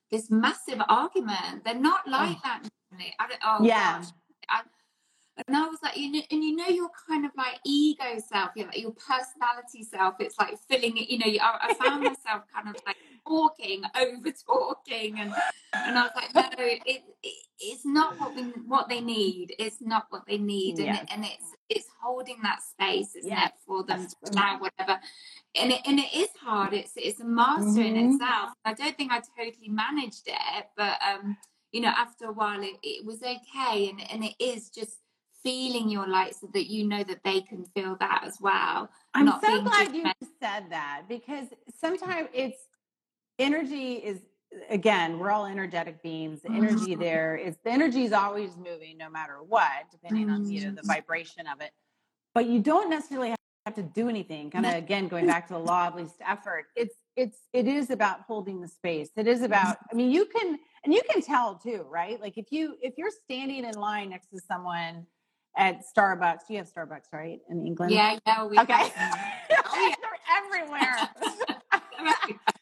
this 0.09 0.29
massive 0.31 0.81
argument. 0.89 1.63
They're 1.63 1.75
not 1.75 2.07
like 2.07 2.37
Oh. 2.37 2.41
that 2.43 2.69
normally. 2.91 3.13
I 3.19 3.27
don't, 3.27 3.39
oh 3.45 3.63
Yeah. 3.63 3.99
gosh. 3.99 4.07
I, 4.49 4.61
and 5.47 5.55
I 5.55 5.67
was 5.67 5.79
like, 5.81 5.97
you 5.97 6.11
know, 6.11 6.21
and 6.29 6.43
you 6.43 6.55
know, 6.55 6.67
your 6.67 6.89
kind 7.07 7.25
of 7.25 7.31
like 7.37 7.59
ego 7.65 8.19
self, 8.27 8.51
you 8.55 8.65
know, 8.65 8.71
your 8.75 8.91
personality 8.91 9.83
self. 9.83 10.15
It's 10.19 10.37
like 10.37 10.57
filling 10.69 10.97
it. 10.97 11.09
You 11.09 11.19
know, 11.19 11.43
I, 11.43 11.69
I 11.69 11.73
found 11.75 12.03
myself 12.03 12.43
kind 12.53 12.67
of 12.67 12.75
like 12.85 12.97
talking, 13.27 13.83
over 13.99 14.31
talking, 14.47 15.19
and 15.19 15.33
and 15.73 15.97
I 15.97 16.03
was 16.03 16.11
like, 16.15 16.35
no, 16.35 16.43
it, 16.57 16.81
it 16.85 17.01
it's 17.59 17.85
not 17.85 18.19
what 18.19 18.35
we 18.35 18.43
what 18.67 18.89
they 18.89 19.01
need. 19.01 19.55
It's 19.59 19.81
not 19.81 20.07
what 20.09 20.23
they 20.27 20.37
need, 20.37 20.79
and 20.79 20.97
and 21.11 21.25
it's 21.25 21.55
it's 21.69 21.87
holding 22.01 22.37
that 22.43 22.59
space, 22.61 23.15
isn't 23.15 23.29
Yes. 23.29 23.47
it, 23.47 23.53
for 23.65 23.83
them 23.83 24.07
to 24.07 24.31
allow 24.31 24.59
whatever. 24.59 24.99
And 25.55 25.71
it, 25.71 25.81
and 25.85 25.99
it 25.99 26.13
is 26.13 26.29
hard. 26.41 26.73
It's 26.73 26.93
it's 26.95 27.19
a 27.19 27.25
master 27.25 27.81
in 27.81 27.95
Mhm. 27.95 28.15
itself. 28.15 28.49
I 28.65 28.73
don't 28.73 28.97
think 28.97 29.11
I 29.11 29.21
totally 29.37 29.69
managed 29.69 30.27
it, 30.27 30.67
but 30.75 30.97
um, 31.01 31.37
you 31.71 31.81
know, 31.81 31.89
after 31.89 32.25
a 32.25 32.33
while, 32.33 32.61
it, 32.61 32.75
it 32.83 33.05
was 33.05 33.21
okay, 33.21 33.89
and 33.89 34.01
and 34.11 34.23
it 34.23 34.35
is 34.39 34.69
just 34.69 34.97
feeling 35.43 35.89
your 35.89 36.07
light 36.07 36.35
so 36.35 36.47
that 36.53 36.69
you 36.69 36.87
know 36.87 37.03
that 37.03 37.23
they 37.23 37.41
can 37.41 37.65
feel 37.73 37.95
that 37.99 38.23
as 38.23 38.37
well. 38.39 38.89
I'm 39.15 39.27
so 39.27 39.63
glad 39.63 39.95
you 39.95 40.03
said 40.39 40.65
that 40.69 41.03
because 41.09 41.47
sometimes 41.79 42.29
it's 42.33 42.59
energy 43.41 43.93
is 43.95 44.19
again 44.69 45.17
we're 45.17 45.31
all 45.31 45.45
energetic 45.45 46.01
beings 46.03 46.41
the 46.41 46.51
energy 46.51 46.95
Mhm. 46.95 46.99
there 46.99 47.35
is 47.35 47.57
the 47.63 47.71
energy 47.71 48.03
is 48.03 48.11
always 48.13 48.57
moving 48.57 48.97
no 48.97 49.09
matter 49.09 49.41
what 49.41 49.89
depending 49.91 50.29
on 50.29 50.45
you 50.49 50.61
know 50.65 50.71
the 50.75 50.81
Mhm. 50.81 50.87
vibration 50.87 51.47
of 51.47 51.61
it 51.61 51.71
but 52.33 52.45
you 52.45 52.59
don't 52.59 52.89
necessarily 52.89 53.33
have 53.65 53.75
to 53.75 53.83
do 53.83 54.09
anything 54.09 54.49
kind 54.51 54.65
of 54.65 54.73
again 54.75 55.07
going 55.07 55.25
back 55.33 55.47
to 55.47 55.53
the 55.53 55.59
law 55.59 55.87
of 55.87 55.95
least 55.95 56.15
effort 56.25 56.65
it's 56.75 56.95
it's 57.15 57.39
it 57.53 57.67
is 57.67 57.89
about 57.89 58.21
holding 58.21 58.59
the 58.61 58.67
space 58.67 59.09
it 59.15 59.27
is 59.27 59.41
about 59.41 59.77
i 59.91 59.95
mean 59.95 60.11
you 60.11 60.25
can 60.25 60.59
and 60.83 60.93
you 60.93 61.01
can 61.09 61.21
tell 61.21 61.55
too 61.55 61.85
right 61.89 62.19
like 62.21 62.37
if 62.37 62.51
you 62.51 62.75
if 62.81 62.93
you're 62.97 63.11
standing 63.23 63.63
in 63.65 63.75
line 63.75 64.09
next 64.09 64.27
to 64.27 64.39
someone 64.39 65.05
at 65.55 65.81
starbucks 65.95 66.41
you 66.49 66.57
have 66.57 66.67
starbucks 66.71 67.11
right 67.13 67.39
in 67.49 67.65
england 67.65 67.91
Yeah, 67.93 68.17
yeah, 68.25 68.45
we 68.45 68.57
Okay. 68.59 68.89
have 68.89 69.19
Oh, 69.73 69.87
yeah. 69.87 69.95
They're 70.01 70.19
everywhere. 70.37 71.09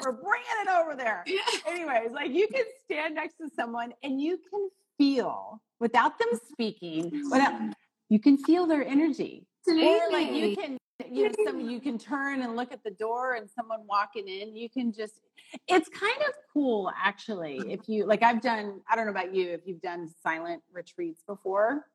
We're 0.04 0.12
bringing 0.12 0.46
it 0.62 0.68
over 0.68 0.96
there. 0.96 1.24
Yeah. 1.26 1.40
Anyways, 1.66 2.12
like 2.12 2.30
you 2.30 2.48
can 2.48 2.64
stand 2.84 3.14
next 3.14 3.34
to 3.38 3.48
someone 3.54 3.92
and 4.02 4.20
you 4.20 4.38
can 4.50 4.68
feel 4.98 5.60
without 5.78 6.18
them 6.18 6.28
speaking, 6.50 7.10
without 7.30 7.60
you 8.08 8.18
can 8.18 8.36
feel 8.38 8.66
their 8.66 8.84
energy. 8.84 9.46
Or 9.68 10.00
like 10.10 10.32
you 10.32 10.56
can 10.56 10.78
you 11.08 11.24
know 11.28 11.34
some 11.46 11.60
you 11.70 11.80
can 11.80 11.98
turn 11.98 12.42
and 12.42 12.56
look 12.56 12.72
at 12.72 12.82
the 12.82 12.90
door 12.90 13.34
and 13.34 13.48
someone 13.48 13.80
walking 13.86 14.28
in 14.28 14.54
you 14.54 14.68
can 14.68 14.92
just 14.92 15.20
it's 15.66 15.88
kind 15.88 16.18
of 16.28 16.34
cool 16.52 16.90
actually 17.02 17.58
if 17.68 17.88
you 17.88 18.04
like 18.06 18.22
i've 18.22 18.42
done 18.42 18.80
i 18.90 18.94
don't 18.94 19.06
know 19.06 19.10
about 19.10 19.34
you 19.34 19.48
if 19.50 19.60
you've 19.64 19.80
done 19.80 20.08
silent 20.22 20.62
retreats 20.72 21.22
before 21.26 21.86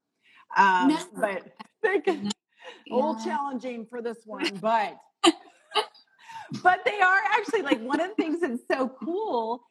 um 0.58 0.88
No. 0.88 0.98
but 1.16 2.04
can, 2.04 2.32
a 2.90 2.96
little 2.96 3.16
challenging 3.16 3.86
for 3.86 4.02
this 4.02 4.20
one, 4.26 4.50
but 4.62 4.98
but 6.64 6.80
they 6.86 7.00
are 7.00 7.20
actually 7.38 7.62
like 7.62 7.82
one 7.82 8.00
of 8.00 8.10
the 8.10 8.16
things 8.16 8.42
that's 8.42 8.62
so 8.68 8.90
cool 8.90 9.64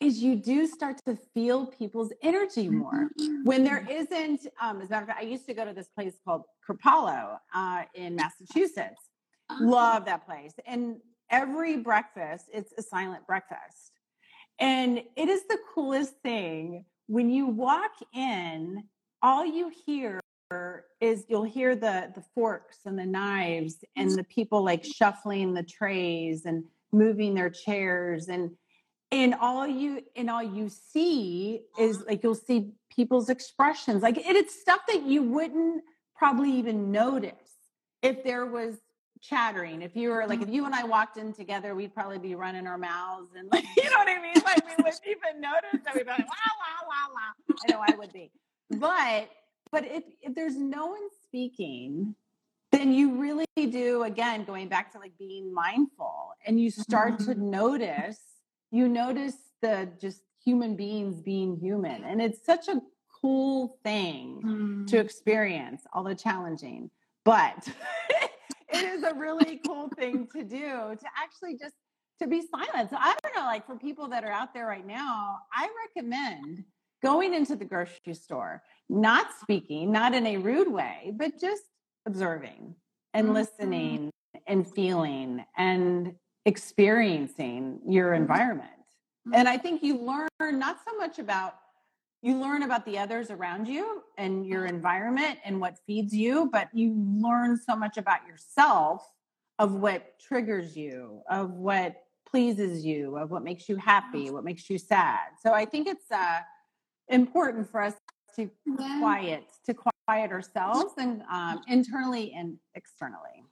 is 0.00 0.22
you 0.22 0.36
do 0.36 0.66
start 0.66 1.00
to 1.06 1.16
feel 1.34 1.66
people's 1.66 2.12
energy 2.22 2.68
more 2.68 3.10
when 3.44 3.64
there 3.64 3.86
isn't. 3.90 4.46
Um, 4.60 4.80
as 4.80 4.88
a 4.88 4.90
matter 4.90 5.02
of 5.02 5.08
fact, 5.08 5.20
I 5.20 5.24
used 5.24 5.46
to 5.46 5.54
go 5.54 5.64
to 5.64 5.72
this 5.72 5.88
place 5.88 6.14
called 6.24 6.42
Kripalu 6.68 7.38
uh, 7.54 7.82
in 7.94 8.16
Massachusetts. 8.16 9.08
Ah. 9.48 9.58
Love 9.60 10.04
that 10.06 10.26
place, 10.26 10.52
and 10.66 10.96
every 11.30 11.76
breakfast 11.78 12.46
it's 12.52 12.72
a 12.76 12.82
silent 12.82 13.26
breakfast, 13.26 13.92
and 14.58 14.98
it 15.16 15.28
is 15.28 15.46
the 15.48 15.58
coolest 15.74 16.14
thing 16.22 16.84
when 17.06 17.30
you 17.30 17.46
walk 17.46 17.92
in. 18.14 18.84
All 19.22 19.46
you 19.46 19.72
hear 19.86 20.20
is 21.00 21.24
you'll 21.28 21.44
hear 21.44 21.74
the 21.74 22.10
the 22.14 22.22
forks 22.34 22.78
and 22.84 22.98
the 22.98 23.04
knives 23.04 23.84
and 23.96 24.10
mm. 24.10 24.16
the 24.16 24.24
people 24.24 24.64
like 24.64 24.84
shuffling 24.84 25.54
the 25.54 25.62
trays 25.62 26.46
and 26.46 26.64
moving 26.92 27.34
their 27.34 27.50
chairs 27.50 28.28
and 28.28 28.50
and 29.10 29.34
all 29.34 29.66
you 29.66 30.02
and 30.14 30.30
all 30.30 30.42
you 30.42 30.68
see 30.68 31.62
is 31.78 31.98
mm-hmm. 31.98 32.08
like 32.10 32.22
you'll 32.22 32.34
see 32.34 32.70
people's 32.94 33.28
expressions 33.28 34.02
like 34.02 34.18
it, 34.18 34.36
it's 34.36 34.58
stuff 34.60 34.80
that 34.86 35.02
you 35.02 35.22
wouldn't 35.22 35.82
probably 36.14 36.52
even 36.52 36.90
notice 36.92 37.32
if 38.02 38.22
there 38.22 38.46
was 38.46 38.76
chattering. 39.22 39.82
If 39.82 39.96
you 39.96 40.10
were 40.10 40.26
like 40.26 40.38
mm-hmm. 40.38 40.48
if 40.48 40.54
you 40.54 40.64
and 40.66 40.74
i 40.74 40.84
walked 40.84 41.16
in 41.16 41.32
together 41.32 41.74
we'd 41.74 41.92
probably 41.92 42.18
be 42.18 42.36
running 42.36 42.68
our 42.68 42.78
mouths 42.78 43.30
and 43.36 43.48
like 43.52 43.64
you 43.76 43.90
know 43.90 43.96
what 43.96 44.08
i 44.08 44.22
mean? 44.22 44.42
Like 44.44 44.64
we 44.64 44.84
wouldn't 44.84 45.02
even 45.06 45.40
notice 45.40 45.80
that 45.84 45.94
we'd 45.94 46.04
be 46.04 46.10
like 46.10 46.20
wow 46.20 46.52
wow 46.60 46.88
wow 46.88 47.14
wow 47.14 47.54
i 47.66 47.72
know 47.72 47.82
i 47.84 47.96
would 47.96 48.12
be. 48.12 48.30
But 48.70 49.28
but 49.76 49.84
if, 49.84 50.04
if 50.22 50.34
there's 50.34 50.56
no 50.56 50.86
one 50.86 51.06
speaking 51.22 52.14
then 52.72 52.92
you 52.94 53.20
really 53.20 53.44
do 53.56 54.04
again 54.04 54.44
going 54.44 54.68
back 54.68 54.90
to 54.92 54.98
like 54.98 55.12
being 55.18 55.52
mindful 55.52 56.30
and 56.46 56.58
you 56.58 56.70
start 56.70 57.18
to 57.18 57.34
notice 57.34 58.18
you 58.70 58.88
notice 58.88 59.36
the 59.60 59.88
just 60.00 60.22
human 60.44 60.76
beings 60.76 61.20
being 61.20 61.56
human. 61.56 62.04
And 62.04 62.22
it's 62.22 62.44
such 62.44 62.68
a 62.68 62.80
cool 63.20 63.78
thing 63.84 64.40
Mm. 64.44 64.86
to 64.88 64.98
experience 64.98 65.82
although 65.92 66.14
challenging 66.14 66.90
but 67.24 67.68
it 68.72 68.84
is 68.94 69.02
a 69.02 69.14
really 69.14 69.60
cool 69.66 69.88
thing 69.98 70.28
to 70.34 70.42
do 70.44 70.68
to 71.02 71.06
actually 71.22 71.54
just 71.58 71.74
to 72.20 72.26
be 72.26 72.40
silent. 72.54 72.88
So 72.90 72.96
i 72.98 73.14
don't 73.22 73.34
know 73.36 73.44
like 73.44 73.66
for 73.66 73.76
people 73.76 74.08
that 74.08 74.22
are 74.24 74.32
out 74.40 74.54
there 74.54 74.66
right 74.66 74.86
now 74.86 75.38
i 75.52 75.68
recommend 75.84 76.64
going 77.06 77.32
into 77.34 77.54
the 77.56 77.64
grocery 77.64 78.14
store 78.14 78.62
not 78.88 79.26
speaking 79.42 79.84
not 79.92 80.10
in 80.14 80.26
a 80.26 80.36
rude 80.38 80.70
way 80.80 81.12
but 81.16 81.30
just 81.40 81.62
observing 82.06 82.74
and 83.14 83.28
Mhm. 83.28 83.34
listening 83.34 84.10
and 84.46 84.60
feeling 84.78 85.44
and 85.56 86.14
experiencing 86.44 87.80
your 87.86 88.08
environment. 88.14 88.70
And 89.32 89.48
i 89.48 89.56
think 89.64 89.82
you 89.82 89.94
learn 89.98 90.58
not 90.66 90.76
so 90.86 90.96
much 90.96 91.18
about 91.18 91.52
you 92.22 92.32
learn 92.46 92.62
about 92.62 92.84
the 92.84 92.98
others 92.98 93.30
around 93.30 93.68
you 93.68 94.02
and 94.18 94.46
your 94.46 94.64
environment 94.66 95.38
and 95.44 95.60
what 95.60 95.74
feeds 95.86 96.12
you 96.22 96.34
but 96.56 96.66
you 96.80 96.88
learn 97.26 97.56
so 97.56 97.74
much 97.76 97.96
about 97.96 98.20
yourself 98.30 98.98
of 99.58 99.68
what 99.84 100.18
triggers 100.28 100.76
you 100.76 101.22
of 101.30 101.46
what 101.68 101.92
pleases 102.30 102.84
you 102.84 103.16
of 103.16 103.30
what 103.30 103.42
makes 103.50 103.68
you 103.68 103.76
happy 103.76 104.24
what 104.30 104.44
makes 104.44 104.68
you 104.70 104.78
sad. 104.78 105.26
So 105.42 105.48
i 105.52 105.64
think 105.64 105.86
it's 105.88 106.10
uh, 106.10 106.40
important 107.08 107.70
for 107.70 107.80
us 107.82 107.94
to 108.36 108.50
Yeah. 108.66 108.98
quiet 109.00 109.44
to 109.64 109.74
quiet 110.06 110.30
ourselves 110.32 110.92
and 110.98 111.22
um, 111.30 111.62
internally 111.68 112.32
and 112.32 112.58
externally 112.74 113.44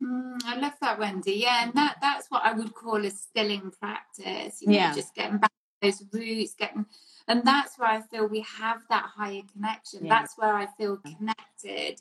Mm, 0.00 0.38
I 0.44 0.54
love 0.60 0.74
that, 0.80 0.96
Wendy. 1.00 1.32
Yeah, 1.32 1.64
and 1.64 1.72
that 1.74 1.96
that's 2.00 2.30
what 2.30 2.44
I 2.44 2.52
would 2.52 2.72
call 2.72 3.04
a 3.04 3.10
stilling 3.10 3.72
practice. 3.80 4.62
You 4.62 4.68
know, 4.68 4.74
Yeah. 4.74 4.94
just 4.94 5.12
getting 5.12 5.38
back 5.38 5.50
to 5.50 5.90
those 5.90 6.04
roots, 6.12 6.54
getting, 6.54 6.86
and 7.26 7.42
that's 7.44 7.76
where 7.76 7.88
I 7.88 8.02
feel 8.02 8.28
we 8.28 8.42
have 8.42 8.86
that 8.90 9.06
higher 9.16 9.42
connection. 9.52 10.06
Yeah. 10.06 10.20
That's 10.20 10.38
where 10.38 10.54
I 10.54 10.66
feel 10.66 10.98
connected 10.98 12.00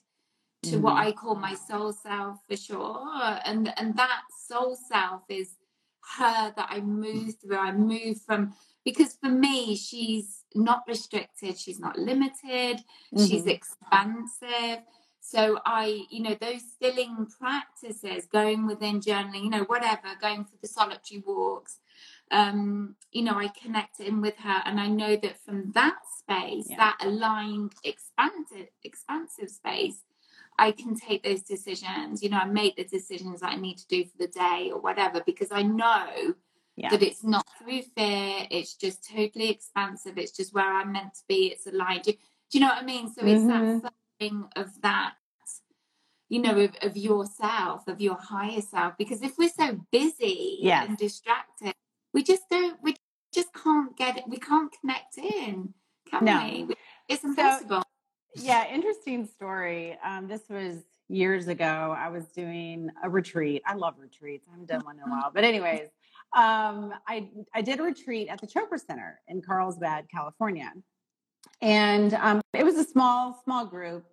to 0.69 0.77
what 0.77 0.93
Mhm. 0.93 1.07
I 1.07 1.11
call 1.11 1.33
my 1.35 1.55
soul 1.55 1.91
self 1.91 2.37
for 2.47 2.55
sure. 2.55 3.39
And 3.45 3.73
and 3.79 3.95
that 3.97 4.21
soul 4.45 4.75
self 4.75 5.23
is 5.29 5.57
her 6.17 6.53
that 6.55 6.67
I 6.69 6.81
move 6.81 7.39
through. 7.41 7.57
I 7.57 7.71
move 7.71 8.21
from 8.21 8.53
because 8.87 9.17
for 9.21 9.27
me, 9.27 9.75
she's 9.75 10.45
not 10.55 10.83
restricted, 10.87 11.59
she's 11.59 11.77
not 11.77 11.99
limited, 11.99 12.85
she's 13.17 13.43
Mhm. 13.43 13.55
expansive. 13.57 14.85
So 15.19 15.59
I, 15.65 16.05
you 16.09 16.21
know, 16.21 16.35
those 16.35 16.63
stilling 16.75 17.25
practices, 17.25 18.27
going 18.27 18.65
within 18.65 19.01
journaling, 19.01 19.43
you 19.43 19.49
know, 19.49 19.65
whatever, 19.65 20.15
going 20.21 20.45
for 20.45 20.55
the 20.61 20.69
solitary 20.69 21.19
walks, 21.19 21.81
um, 22.31 22.95
you 23.11 23.23
know, 23.23 23.33
I 23.37 23.49
connect 23.49 23.99
in 23.99 24.21
with 24.21 24.37
her, 24.37 24.61
and 24.63 24.79
I 24.79 24.87
know 24.87 25.17
that 25.17 25.37
from 25.43 25.73
that 25.73 25.97
space, 26.19 26.69
Yeah. 26.69 26.77
that 26.77 26.97
aligned, 27.01 27.73
expansive, 27.83 28.69
expansive 28.85 29.49
space, 29.49 30.05
I 30.57 30.71
can 30.71 30.95
take 30.95 31.23
those 31.23 31.43
decisions. 31.43 32.23
You 32.23 32.29
know, 32.29 32.39
I 32.39 32.45
make 32.45 32.77
the 32.77 32.85
decisions 32.85 33.41
that 33.41 33.51
I 33.51 33.57
need 33.57 33.79
to 33.79 33.87
do 33.87 34.05
for 34.05 34.17
the 34.17 34.27
day 34.27 34.71
or 34.71 34.79
whatever 34.79 35.19
because 35.25 35.51
I 35.51 35.63
know 35.63 36.35
Yeah. 36.77 36.89
that 36.89 37.01
it's 37.01 37.23
not 37.23 37.45
through 37.57 37.81
fear. 37.81 38.45
It's 38.51 38.75
just 38.75 39.09
totally 39.09 39.49
expansive. 39.49 40.17
It's 40.17 40.31
just 40.31 40.53
where 40.53 40.71
I'm 40.71 40.91
meant 40.91 41.15
to 41.15 41.21
be. 41.27 41.47
It's 41.47 41.65
aligned. 41.65 42.03
Do, 42.03 42.11
do 42.11 42.17
you 42.51 42.59
know 42.59 42.67
what 42.67 42.83
I 42.83 42.85
mean? 42.85 43.11
So 43.11 43.25
it's 43.25 43.41
Mhm. 43.41 43.81
that 43.81 43.93
thing 44.19 44.45
of 44.55 44.79
that, 44.83 45.15
you 46.29 46.39
know, 46.39 46.55
of, 46.59 46.75
of 46.83 46.95
yourself, 46.95 47.87
of 47.87 47.99
your 47.99 48.15
higher 48.15 48.61
self. 48.61 48.93
Because 48.97 49.23
if 49.23 49.37
we're 49.39 49.49
so 49.49 49.79
busy 49.91 50.59
Yes. 50.61 50.87
and 50.87 50.97
distracted, 50.97 51.73
we 52.13 52.21
just 52.23 52.43
don't. 52.49 52.77
We 52.83 52.95
just 53.33 53.51
can't 53.53 53.97
get 53.97 54.17
it. 54.19 54.25
We 54.27 54.37
can't 54.37 54.71
connect 54.79 55.17
in, 55.17 55.73
can 56.09 56.25
No. 56.25 56.39
we? 56.67 56.75
It's 57.09 57.21
So- 57.23 57.29
impossible. 57.29 57.83
yeah 58.35 58.67
interesting 58.71 59.25
story 59.25 59.97
um, 60.03 60.27
this 60.27 60.47
was 60.47 60.83
years 61.09 61.47
ago 61.47 61.95
i 61.97 62.07
was 62.07 62.27
doing 62.27 62.91
a 63.01 63.09
retreat 63.09 63.63
i 63.65 63.73
love 63.73 63.95
retreats 63.97 64.45
i 64.47 64.51
haven't 64.51 64.67
done 64.67 64.83
one 64.85 64.97
in 64.97 65.03
a 65.03 65.09
while 65.09 65.31
but 65.33 65.43
anyways 65.43 65.87
um, 66.35 66.93
I, 67.07 67.29
I 67.55 67.61
did 67.61 67.79
a 67.79 67.83
retreat 67.83 68.27
at 68.27 68.41
the 68.41 68.47
chopra 68.47 68.79
center 68.79 69.19
in 69.27 69.41
carlsbad 69.41 70.07
california. 70.13 70.71
And 71.61 72.13
um, 72.15 72.41
it 72.53 72.63
was 72.63 72.75
a 72.75 72.83
small 72.83 73.39
small 73.43 73.65
group. 73.65 74.05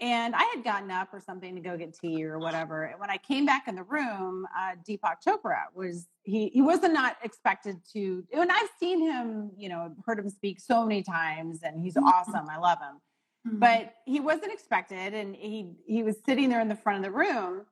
And 0.00 0.34
i 0.34 0.42
had 0.54 0.64
gotten 0.64 0.90
up 0.90 1.08
or 1.12 1.20
something 1.20 1.54
to 1.54 1.60
go 1.60 1.76
get 1.76 1.94
tea 1.96 2.24
or 2.24 2.38
whatever. 2.38 2.84
And 2.84 2.98
when 2.98 3.10
i 3.10 3.18
came 3.18 3.46
back 3.46 3.68
in 3.68 3.74
the 3.76 3.84
room 3.84 4.46
uh, 4.58 4.76
deepak 4.88 5.16
chopra 5.26 5.64
was 5.74 6.06
he 6.22 6.48
he 6.48 6.62
wasn't 6.62 6.94
not 6.94 7.16
expected 7.22 7.76
to 7.92 8.24
and 8.32 8.50
i've 8.50 8.70
seen 8.78 9.00
him 9.00 9.50
you 9.56 9.68
know 9.68 9.94
heard 10.06 10.18
him 10.18 10.30
speak 10.30 10.60
so 10.60 10.84
many 10.84 11.02
times 11.02 11.60
and 11.62 11.80
he's 11.82 11.96
awesome. 11.96 12.48
I 12.48 12.58
love 12.58 12.78
him. 12.78 13.00
Mm. 13.46 13.58
but 13.58 13.94
he 14.06 14.20
wasn't 14.20 14.52
expected 14.52 15.14
and 15.14 15.34
he 15.34 15.72
he 15.86 16.02
was 16.02 16.16
sitting 16.24 16.48
there 16.48 16.60
in 16.60 16.68
the 16.68 16.76
front 16.76 17.04
of 17.04 17.04
the 17.04 17.16
room. 17.16 17.66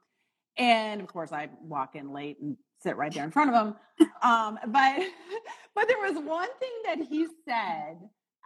And 0.57 1.01
of 1.01 1.07
course 1.07 1.33
i 1.33 1.49
walk 1.63 1.95
in 1.95 2.13
late 2.13 2.39
and 2.41 2.57
sit 2.83 2.97
right 2.97 3.13
there 3.13 3.25
in 3.25 3.31
front 3.31 3.55
of 3.55 3.67
him 3.67 4.09
um 4.23 4.59
but 4.69 5.01
but 5.75 5.89
there 5.89 5.99
was 5.99 6.15
one 6.25 6.49
thing 6.59 6.73
that 6.85 6.99
he 7.09 7.27
said 7.47 7.97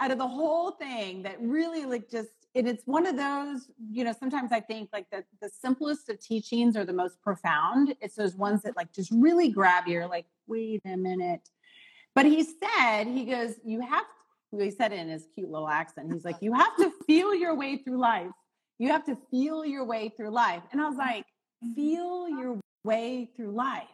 out 0.01 0.11
of 0.11 0.19
the 0.19 0.27
whole 0.27 0.73
thing 0.73 1.23
that 1.23 1.37
really 1.41 1.85
like 1.85 2.11
just 2.11 2.29
and 2.57 2.69
it's 2.69 2.85
one 2.87 3.07
of 3.07 3.17
those 3.17 3.71
you 3.91 4.05
know 4.05 4.15
sometimes 4.19 4.53
i 4.53 4.61
think 4.61 4.89
like 4.93 5.09
the 5.11 5.25
the 5.41 5.49
simplest 5.49 6.09
of 6.09 6.21
teachings 6.21 6.77
are 6.77 6.85
the 6.85 6.93
most 6.93 7.21
profound 7.23 7.95
it's 8.01 8.17
those 8.17 8.35
ones 8.37 8.63
that 8.63 8.77
like 8.77 8.93
just 8.93 9.11
really 9.13 9.49
grab 9.49 9.87
you 9.87 10.05
like 10.09 10.27
wait 10.47 10.83
a 10.85 10.97
minute 10.97 11.49
but 12.15 12.27
he 12.27 12.45
said 12.45 13.05
he 13.05 13.25
goes 13.25 13.55
you 13.65 13.81
have 13.81 14.05
to, 14.05 14.15
he 14.65 14.71
said 14.71 14.93
it 14.93 14.99
in 14.99 15.09
his 15.09 15.27
cute 15.35 15.51
little 15.51 15.69
accent. 15.69 16.13
He's 16.13 16.25
like, 16.25 16.37
you 16.41 16.53
have 16.53 16.77
to 16.77 16.91
feel 17.07 17.35
your 17.35 17.55
way 17.55 17.77
through 17.77 17.99
life. 17.99 18.31
You 18.79 18.89
have 18.89 19.05
to 19.07 19.17
feel 19.31 19.65
your 19.65 19.85
way 19.85 20.13
through 20.17 20.31
life. 20.31 20.63
And 20.73 20.81
I 20.81 20.89
was 20.89 20.97
like, 20.97 21.25
feel 21.75 22.29
your 22.29 22.59
way 22.85 23.31
through 23.37 23.53
life. 23.53 23.85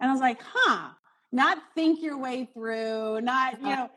And 0.00 0.10
I 0.10 0.12
was 0.12 0.20
like, 0.20 0.40
huh, 0.42 0.90
not 1.32 1.58
think 1.74 2.02
your 2.02 2.18
way 2.18 2.48
through, 2.52 3.20
not, 3.20 3.60
you 3.60 3.68
know, 3.68 3.90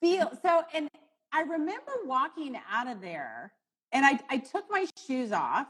feel. 0.00 0.30
So, 0.42 0.62
and 0.74 0.88
I 1.32 1.42
remember 1.42 1.92
walking 2.04 2.56
out 2.70 2.88
of 2.88 3.00
there 3.00 3.52
and 3.92 4.04
I, 4.04 4.18
I 4.28 4.38
took 4.38 4.64
my 4.70 4.86
shoes 5.06 5.32
off 5.32 5.66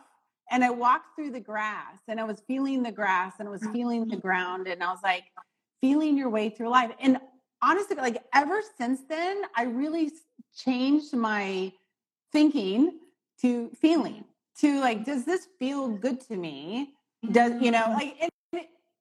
and 0.50 0.64
I 0.64 0.70
walked 0.70 1.14
through 1.14 1.30
the 1.30 1.40
grass 1.40 1.98
and 2.08 2.20
I 2.20 2.24
was 2.24 2.42
feeling 2.46 2.82
the 2.82 2.92
grass 2.92 3.34
and 3.38 3.48
I 3.48 3.50
was 3.50 3.64
feeling 3.72 4.06
the 4.06 4.16
mm-hmm. 4.16 4.20
ground. 4.20 4.66
And 4.66 4.82
I 4.82 4.90
was 4.90 5.00
like, 5.02 5.24
feeling 5.80 6.16
your 6.16 6.28
way 6.28 6.50
through 6.50 6.68
life. 6.68 6.90
And 7.00 7.18
honestly, 7.62 7.96
like 7.96 8.22
ever 8.34 8.60
since 8.78 9.00
then, 9.08 9.42
I 9.56 9.64
really 9.64 10.10
changed 10.56 11.14
my 11.14 11.72
thinking 12.32 12.98
to 13.40 13.70
feeling 13.80 14.24
to 14.58 14.80
like, 14.80 15.04
does 15.04 15.24
this 15.24 15.48
feel 15.58 15.88
good 15.88 16.20
to 16.28 16.36
me? 16.36 16.92
Does 17.32 17.60
you 17.60 17.70
know, 17.70 17.82
mm-hmm. 17.82 17.94
like, 17.94 18.16
and, 18.20 18.30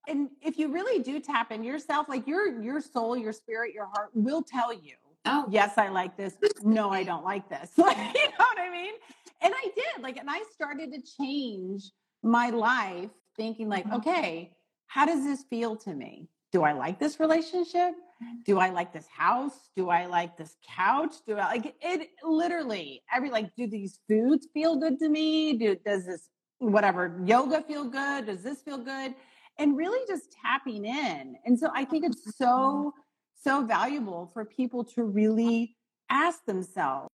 and 0.10 0.30
if 0.41 0.57
you 0.57 0.72
really 0.72 1.01
do 1.01 1.20
tap 1.20 1.51
in 1.51 1.64
yourself, 1.64 2.10
like 2.10 2.28
your 2.28 2.62
your 2.62 2.82
soul, 2.82 3.16
your 3.16 3.34
spirit, 3.34 3.74
your 3.74 3.86
heart 3.86 4.10
will 4.14 4.43
tell 4.43 4.74
you, 4.74 4.95
Oh, 5.26 5.45
yes, 5.49 5.78
I 5.78 5.89
like 5.89 6.18
this. 6.18 6.36
No, 6.64 6.89
I 6.89 7.03
don't 7.03 7.24
like 7.24 7.49
this. 7.49 7.72
Like, 7.78 7.97
you 7.97 8.30
know 8.30 8.36
what 8.38 8.60
I 8.60 8.70
mean? 8.72 8.93
And 9.41 9.53
I 9.55 9.70
did. 9.76 10.03
Like, 10.03 10.18
and 10.18 10.30
I 10.30 10.43
started 10.53 10.91
to 10.93 11.01
change 11.18 11.91
my 12.24 12.49
life, 12.49 13.10
thinking 13.38 13.70
like, 13.70 13.86
mm-hmm. 13.86 13.97
okay, 13.97 14.51
how 14.88 15.05
does 15.05 15.24
this 15.24 15.43
feel 15.49 15.76
to 15.78 15.93
me? 15.93 16.30
Do 16.51 16.64
I 16.64 16.74
like 16.74 16.99
this 16.99 17.20
relationship? 17.20 17.93
Mm-hmm. 18.22 18.41
do 18.45 18.60
I 18.60 18.70
like 18.70 18.91
this 18.91 19.07
house? 19.07 19.70
Do 19.78 19.89
I 19.89 20.05
like 20.05 20.36
this 20.36 20.57
couch? 20.76 21.16
Do 21.26 21.38
I 21.38 21.45
like 21.45 21.74
it 21.82 22.10
literally 22.22 23.01
every 23.16 23.30
like 23.30 23.55
do 23.55 23.66
these 23.66 23.99
foods 24.10 24.45
feel 24.53 24.76
good 24.76 24.99
to 24.99 25.07
me? 25.07 25.53
Do 25.53 25.78
does 25.86 26.05
this 26.05 26.28
whatever 26.57 27.22
yoga 27.24 27.62
feel 27.62 27.86
good? 27.86 28.26
Does 28.26 28.43
this 28.43 28.62
feel 28.62 28.78
good? 28.78 29.16
And 29.60 29.78
really 29.78 29.99
just 30.07 30.36
tapping 30.43 30.86
in. 30.86 31.36
And 31.45 31.60
so 31.60 31.70
I 31.76 31.86
think 31.86 32.05
it's 32.05 32.36
so 32.38 32.93
so 33.41 33.64
valuable 33.64 34.30
for 34.34 34.43
people 34.43 34.84
to 34.84 35.03
really 35.03 35.78
ask 36.10 36.43
themselves, 36.45 37.10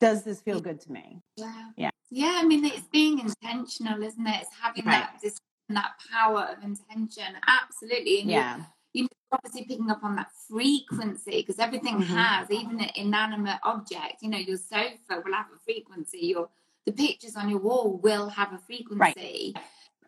does 0.00 0.22
this 0.24 0.40
feel 0.42 0.60
good 0.60 0.80
to 0.82 0.92
me? 0.92 1.20
yeah. 1.36 1.70
Yeah. 1.76 1.90
Yeah, 2.10 2.40
I 2.42 2.44
mean, 2.46 2.64
it's 2.64 2.86
being 2.90 3.18
intentional, 3.18 4.02
isn't 4.02 4.26
it? 4.26 4.42
It's 4.42 4.54
having 4.60 4.84
Right. 4.84 5.02
that 5.02 5.20
dis- 5.22 5.38
that 5.68 5.92
power 6.10 6.44
of 6.56 6.64
intention. 6.64 7.36
Absolutely. 7.46 8.20
And 8.20 8.30
you're- 8.30 8.42
Yeah. 8.42 8.64
you 8.94 9.02
know, 9.02 9.08
obviously 9.32 9.64
picking 9.66 9.90
up 9.90 10.02
on 10.02 10.16
that 10.16 10.30
frequency 10.48 11.42
because 11.42 11.58
everything 11.58 11.96
Mhm. 11.98 12.06
has, 12.06 12.50
even 12.50 12.80
an 12.80 12.90
inanimate 12.96 13.60
object, 13.62 14.22
you 14.22 14.30
know, 14.30 14.38
your 14.38 14.56
sofa 14.56 15.20
will 15.24 15.34
have 15.34 15.50
a 15.54 15.58
frequency, 15.58 16.26
your 16.28 16.48
the 16.86 16.92
pictures 16.92 17.36
on 17.36 17.50
your 17.50 17.58
wall 17.58 17.98
will 17.98 18.30
have 18.30 18.50
a 18.54 18.58
frequency. 18.58 19.52
You 19.54 19.60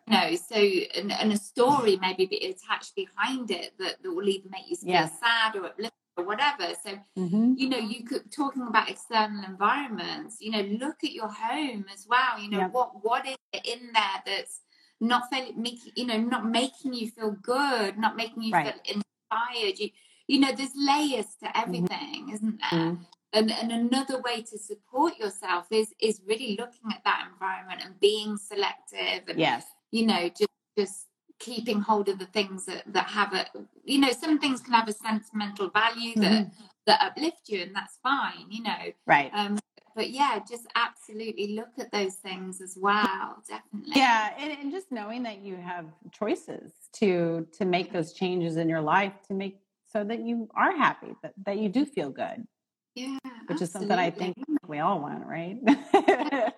know, 0.07 0.35
so 0.35 0.55
and, 0.55 1.11
and 1.11 1.31
a 1.31 1.37
story 1.37 1.97
maybe 2.01 2.25
be 2.25 2.37
attached 2.45 2.95
behind 2.95 3.51
it 3.51 3.73
that, 3.79 4.01
that 4.01 4.09
will 4.15 4.27
either 4.27 4.49
make 4.49 4.69
you 4.69 4.75
feel 4.77 4.89
Yes. 4.91 5.19
sad 5.19 5.55
or 5.55 5.65
uplifted 5.65 5.91
or 6.17 6.23
whatever. 6.25 6.73
So 6.83 6.99
Mhm. 7.17 7.57
you 7.57 7.69
know, 7.69 7.77
you 7.77 8.03
could 8.03 8.31
talking 8.31 8.63
about 8.63 8.89
external 8.89 9.43
environments, 9.43 10.37
you 10.41 10.51
know, 10.51 10.61
look 10.61 11.03
at 11.03 11.11
your 11.11 11.29
home 11.29 11.85
as 11.93 12.07
well. 12.07 12.39
You 12.39 12.49
know, 12.49 12.59
Yep. 12.59 12.71
what 12.73 13.03
what 13.03 13.27
is 13.27 13.37
it 13.53 13.65
in 13.65 13.91
there 13.93 14.23
that's 14.25 14.61
not 14.99 15.23
making 15.31 15.93
you 15.95 16.05
know, 16.05 16.17
not 16.19 16.45
making 16.45 16.93
you 16.93 17.09
feel 17.09 17.31
good, 17.31 17.97
not 17.97 18.15
making 18.15 18.43
you 18.43 18.53
Right. 18.53 18.73
feel 18.73 18.95
inspired. 19.31 19.79
You 19.79 19.89
you 20.27 20.39
know, 20.39 20.51
there's 20.53 20.75
layers 20.75 21.35
to 21.41 21.57
everything, 21.57 22.29
isn't 22.29 22.59
there? 22.61 22.79
Mhm. 22.79 23.05
And 23.33 23.51
and 23.51 23.71
another 23.71 24.19
way 24.21 24.41
to 24.43 24.57
support 24.57 25.17
yourself 25.17 25.67
is 25.71 25.93
is 25.99 26.21
really 26.25 26.55
looking 26.57 26.91
at 26.91 27.03
that 27.03 27.27
environment 27.31 27.81
and 27.83 27.99
being 27.99 28.37
selective 28.37 29.27
and 29.27 29.39
Yes. 29.39 29.65
You 29.91 30.05
know, 30.05 30.29
just 30.29 30.49
just 30.77 31.07
keeping 31.39 31.79
hold 31.81 32.07
of 32.07 32.19
the 32.19 32.25
things 32.27 32.65
that, 32.65 32.83
that 32.93 33.07
have 33.07 33.33
a 33.33 33.45
you 33.83 33.99
know, 33.99 34.11
some 34.11 34.37
things 34.39 34.61
can 34.61 34.73
have 34.73 34.87
a 34.87 34.93
sentimental 34.93 35.69
value 35.69 36.13
that 36.15 36.31
Mm-hmm. 36.45 36.63
that 36.87 37.01
uplift 37.01 37.41
you 37.47 37.61
and 37.63 37.75
that's 37.75 37.97
fine, 38.03 38.45
you 38.49 38.63
know. 38.63 38.77
Right. 39.07 39.31
Um 39.33 39.57
but 39.93 40.11
yeah, 40.11 40.39
just 40.49 40.67
absolutely 40.75 41.53
look 41.55 41.67
at 41.77 41.91
those 41.91 42.15
things 42.15 42.61
as 42.61 42.77
well, 42.79 43.43
definitely. 43.47 43.91
Yeah, 43.93 44.29
and, 44.39 44.51
and 44.53 44.71
just 44.71 44.89
knowing 44.89 45.23
that 45.23 45.39
you 45.41 45.57
have 45.57 45.85
choices 46.13 46.71
to 46.93 47.45
to 47.57 47.65
make 47.65 47.91
those 47.91 48.13
changes 48.13 48.55
in 48.57 48.69
your 48.69 48.81
life 48.81 49.13
to 49.27 49.33
make 49.33 49.57
so 49.87 50.05
that 50.05 50.21
you 50.21 50.47
are 50.55 50.71
happy, 50.77 51.13
that, 51.21 51.33
that 51.45 51.57
you 51.57 51.67
do 51.67 51.85
feel 51.85 52.09
good, 52.09 52.47
Yeah. 52.95 53.17
which 53.47 53.61
is 53.61 53.71
something 53.71 53.91
I 53.91 54.09
think 54.11 54.37
we 54.65 54.79
all 54.79 55.01
want, 55.01 55.25
right? 55.25 55.57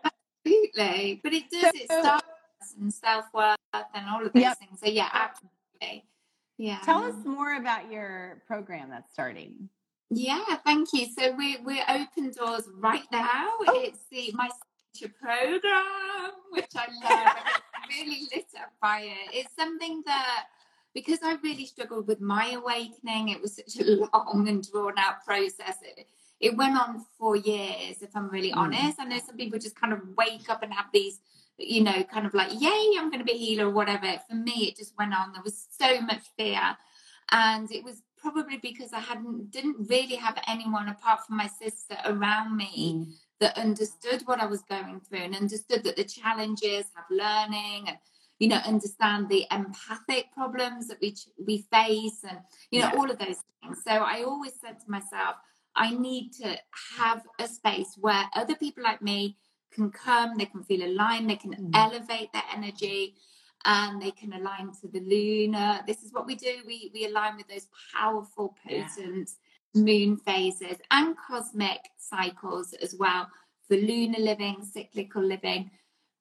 Absolutely. 0.45 1.19
But 1.23 1.33
it 1.33 1.49
does 1.49 1.71
it 1.73 1.89
So- 1.89 2.01
starts 2.01 2.27
and 2.79 2.93
self 2.93 3.25
worth 3.33 3.57
and 3.73 4.07
all 4.09 4.25
of 4.25 4.33
those 4.33 4.41
Yep. 4.41 4.57
things. 4.59 4.79
So 4.79 4.87
yeah, 4.89 5.09
absolutely. 5.11 6.05
Yeah. 6.57 6.79
Tell 6.83 7.03
us 7.03 7.15
more 7.25 7.55
about 7.55 7.91
your 7.91 8.41
program 8.47 8.89
that's 8.89 9.11
starting. 9.11 9.69
Yeah, 10.09 10.43
thank 10.65 10.89
you. 10.93 11.07
So 11.17 11.33
we're 11.35 11.61
we're 11.63 11.83
open 11.89 12.31
doors 12.31 12.67
right 12.77 13.09
now. 13.11 13.49
Oh. 13.67 13.81
It's 13.83 14.05
the 14.11 14.31
my 14.35 14.49
signature 14.93 15.13
program, 15.19 16.31
which 16.51 16.71
I 16.75 16.87
love. 17.03 17.35
I'm 17.45 17.89
really 17.89 18.27
lit 18.33 18.45
up 18.61 18.71
by 18.81 19.01
it. 19.01 19.33
It's 19.33 19.55
something 19.55 20.03
that 20.05 20.45
because 20.93 21.19
I 21.23 21.37
really 21.43 21.65
struggled 21.65 22.05
with 22.07 22.21
my 22.21 22.51
awakening, 22.51 23.29
it 23.29 23.41
was 23.41 23.55
such 23.55 23.75
a 23.79 24.07
long 24.13 24.47
and 24.47 24.63
drawn 24.71 24.93
out 24.99 25.25
process. 25.25 25.77
It, 25.81 26.05
it 26.39 26.55
went 26.55 26.77
on 26.77 27.03
for 27.17 27.35
years, 27.35 28.01
if 28.03 28.15
I'm 28.15 28.29
really 28.29 28.51
Mm. 28.51 28.57
honest. 28.57 28.99
I 28.99 29.05
know 29.05 29.17
some 29.25 29.35
people 29.37 29.57
just 29.57 29.75
kind 29.79 29.91
of 29.93 30.01
wake 30.15 30.47
up 30.49 30.61
and 30.61 30.71
have 30.73 30.87
these, 30.93 31.19
you 31.57 31.83
know, 31.83 32.03
kind 32.03 32.25
of 32.25 32.33
like, 32.33 32.49
yay, 32.59 32.91
I'm 32.97 33.09
going 33.09 33.19
to 33.19 33.25
be 33.25 33.33
a 33.33 33.37
healer 33.37 33.67
or 33.67 33.71
whatever. 33.71 34.07
For 34.29 34.35
me, 34.35 34.67
it 34.67 34.77
just 34.77 34.93
went 34.97 35.13
on. 35.13 35.31
There 35.33 35.43
was 35.43 35.67
so 35.71 36.01
much 36.01 36.23
fear 36.37 36.77
and 37.31 37.71
it 37.71 37.83
was 37.83 38.01
probably 38.17 38.57
because 38.57 38.93
I 38.93 38.99
hadn't 38.99 39.51
didn't 39.51 39.89
really 39.89 40.15
have 40.15 40.37
anyone 40.47 40.89
apart 40.89 41.25
from 41.25 41.37
my 41.37 41.47
sister 41.47 41.97
around 42.05 42.55
me 42.55 42.93
Mm. 42.93 43.13
that 43.39 43.57
understood 43.57 44.21
what 44.25 44.39
I 44.39 44.45
was 44.45 44.61
going 44.63 45.01
through 45.01 45.19
and 45.19 45.35
understood 45.35 45.83
that 45.83 45.95
the 45.97 46.03
challenges 46.05 46.85
have 46.95 47.05
learning 47.09 47.89
and 47.89 47.97
you 48.39 48.47
know 48.47 48.57
understand 48.57 49.29
the 49.29 49.45
empathic 49.51 50.31
problems 50.33 50.87
that 50.87 50.99
we 51.01 51.11
ch- 51.13 51.29
we 51.45 51.65
face 51.71 52.23
and 52.23 52.39
you 52.71 52.79
know 52.81 52.89
Yeah. 52.93 52.97
all 52.97 53.09
of 53.11 53.17
those 53.19 53.41
things. 53.61 53.83
So 53.83 53.91
I 53.91 54.23
always 54.23 54.59
said 54.59 54.79
to 54.81 54.91
myself, 54.91 55.35
I 55.75 55.91
need 55.91 56.31
to 56.33 56.57
have 56.97 57.25
a 57.39 57.47
space 57.47 57.97
where 57.97 58.29
other 58.33 58.55
people 58.55 58.83
like 58.83 59.01
me 59.01 59.37
can 59.75 59.91
come, 59.91 60.37
they 60.37 60.45
can 60.53 60.63
feel 60.63 60.83
aligned, 60.85 61.29
they 61.29 61.35
can 61.45 61.53
Mhm. 61.53 61.71
elevate 61.83 62.31
their 62.33 62.47
energy 62.57 63.15
and 63.65 64.01
they 64.01 64.11
can 64.11 64.33
align 64.33 64.71
to 64.81 64.87
the 64.87 64.99
lunar. 64.99 65.83
This 65.87 66.03
is 66.03 66.11
what 66.13 66.25
we 66.25 66.35
do. 66.35 66.53
We 66.65 66.91
we 66.93 67.05
align 67.05 67.37
with 67.37 67.47
those 67.47 67.67
powerful, 67.93 68.47
Yeah. 68.65 68.87
potent 68.87 69.29
moon 69.75 70.17
phases 70.17 70.77
and 70.91 71.17
cosmic 71.17 71.81
cycles 71.97 72.73
as 72.73 72.95
well 72.95 73.27
for 73.67 73.75
lunar 73.77 74.19
living, 74.19 74.63
cyclical 74.63 75.23
living, 75.23 75.71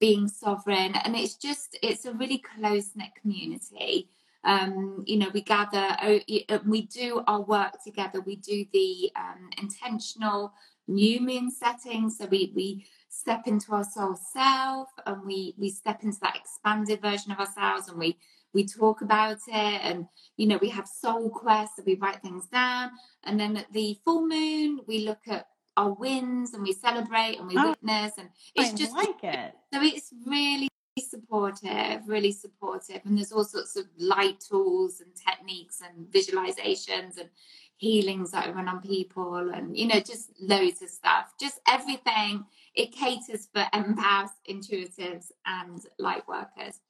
being 0.01 0.27
sovereign. 0.29 0.95
And 1.05 1.15
it's 1.17 1.37
just 1.37 1.79
it's 1.83 2.05
a 2.07 2.13
really 2.15 2.39
close 2.39 2.89
knit 2.97 3.13
community. 3.21 4.09
Um, 4.45 5.05
you 5.07 5.19
know, 5.19 5.31
we 5.33 5.43
gather, 5.43 5.87
uh, 6.01 6.59
we 6.67 6.83
do 6.87 7.23
our 7.29 7.43
work 7.43 7.75
together. 7.85 8.21
We 8.21 8.37
do 8.37 8.67
the 8.73 9.13
um, 9.15 9.51
intentional 9.59 10.53
new 10.89 11.21
moon 11.21 11.51
settings. 11.51 12.19
So 12.19 12.27
we 12.27 12.53
we 12.55 12.87
step 13.13 13.43
into 13.47 13.73
our 13.73 13.85
soul 13.85 14.17
self 14.33 14.89
and 15.07 15.25
we 15.27 15.55
we 15.59 15.69
step 15.69 16.03
into 16.03 16.19
that 16.21 16.35
expanded 16.35 17.01
version 17.03 17.31
of 17.31 17.39
ourselves 17.39 17.89
and 17.89 17.99
we 17.99 18.17
we 18.55 18.67
talk 18.67 19.03
about 19.03 19.37
it 19.49 19.81
and 19.89 20.07
you 20.39 20.47
know 20.47 20.59
we 20.63 20.71
have 20.71 20.87
soul 20.89 21.29
quests 21.29 21.77
and 21.79 21.87
we 21.87 21.95
write 21.97 22.23
things 22.23 22.47
down 22.47 22.91
and 23.25 23.39
then 23.39 23.57
at 23.57 23.71
the 23.73 23.99
full 24.05 24.27
moon 24.27 24.81
we 24.89 25.01
look 25.01 25.21
at 25.29 25.47
our 25.77 25.93
wins 25.93 26.55
and 26.55 26.63
we 26.63 26.73
celebrate 26.73 27.37
and 27.39 27.49
we 27.49 27.55
Oh, 27.59 27.69
witness 27.71 28.13
and 28.19 28.29
it's 28.55 28.73
I 28.73 28.77
just 28.77 28.93
like 28.93 29.23
it. 29.23 29.53
so 29.73 29.83
it's 29.83 30.11
really 30.27 30.69
supportive, 30.99 32.07
really 32.07 32.33
supportive. 32.33 33.01
And 33.05 33.17
there's 33.17 33.33
all 33.33 33.45
sorts 33.45 33.77
of 33.77 33.87
light 33.99 34.41
tools 34.41 35.01
and 35.01 35.11
techniques 35.17 35.81
and 35.81 36.07
visualizations 36.13 37.19
and 37.19 37.31
healings 37.77 38.31
that 38.33 38.47
I 38.49 38.51
run 38.51 38.69
on 38.69 38.81
people 38.83 39.51
and, 39.55 39.77
you 39.77 39.87
know, 39.87 40.01
just 40.01 40.31
loads 40.41 40.83
of 40.83 40.91
stuff. 40.91 41.33
Just 41.41 41.61
everything. 41.67 42.45
It 42.75 42.93
caters 42.93 43.49
for 43.53 43.65
empaths, 43.75 44.31
intuitives, 44.49 45.27
and 45.47 45.85
light 45.99 46.27
workers. 46.27 46.81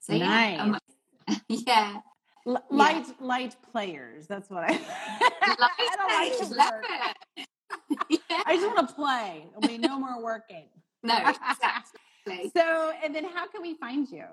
So, 0.00 0.16
nice. 0.16 0.80
yeah. 1.28 1.36
yeah. 1.48 2.00
L- 2.46 2.64
light 2.70 3.06
yeah. 3.06 3.26
light 3.26 3.56
players. 3.70 4.26
That's 4.26 4.48
what 4.48 4.64
I. 4.64 4.68
I 5.42 5.96
don't 5.96 6.12
like 6.12 6.38
to 6.38 6.56
work. 6.56 7.46
yeah. 8.10 8.42
I 8.46 8.56
just 8.56 8.66
want 8.74 8.88
to 8.88 8.94
play. 8.94 9.46
There'll 9.50 9.78
be 9.78 9.78
no 9.78 9.98
more 9.98 10.22
working. 10.22 10.68
No, 11.02 11.16
exactly. 11.16 12.50
so, 12.56 12.92
and 13.04 13.14
then 13.14 13.24
how 13.24 13.46
can 13.48 13.62
we 13.62 13.74
find 13.74 14.08
you? 14.08 14.24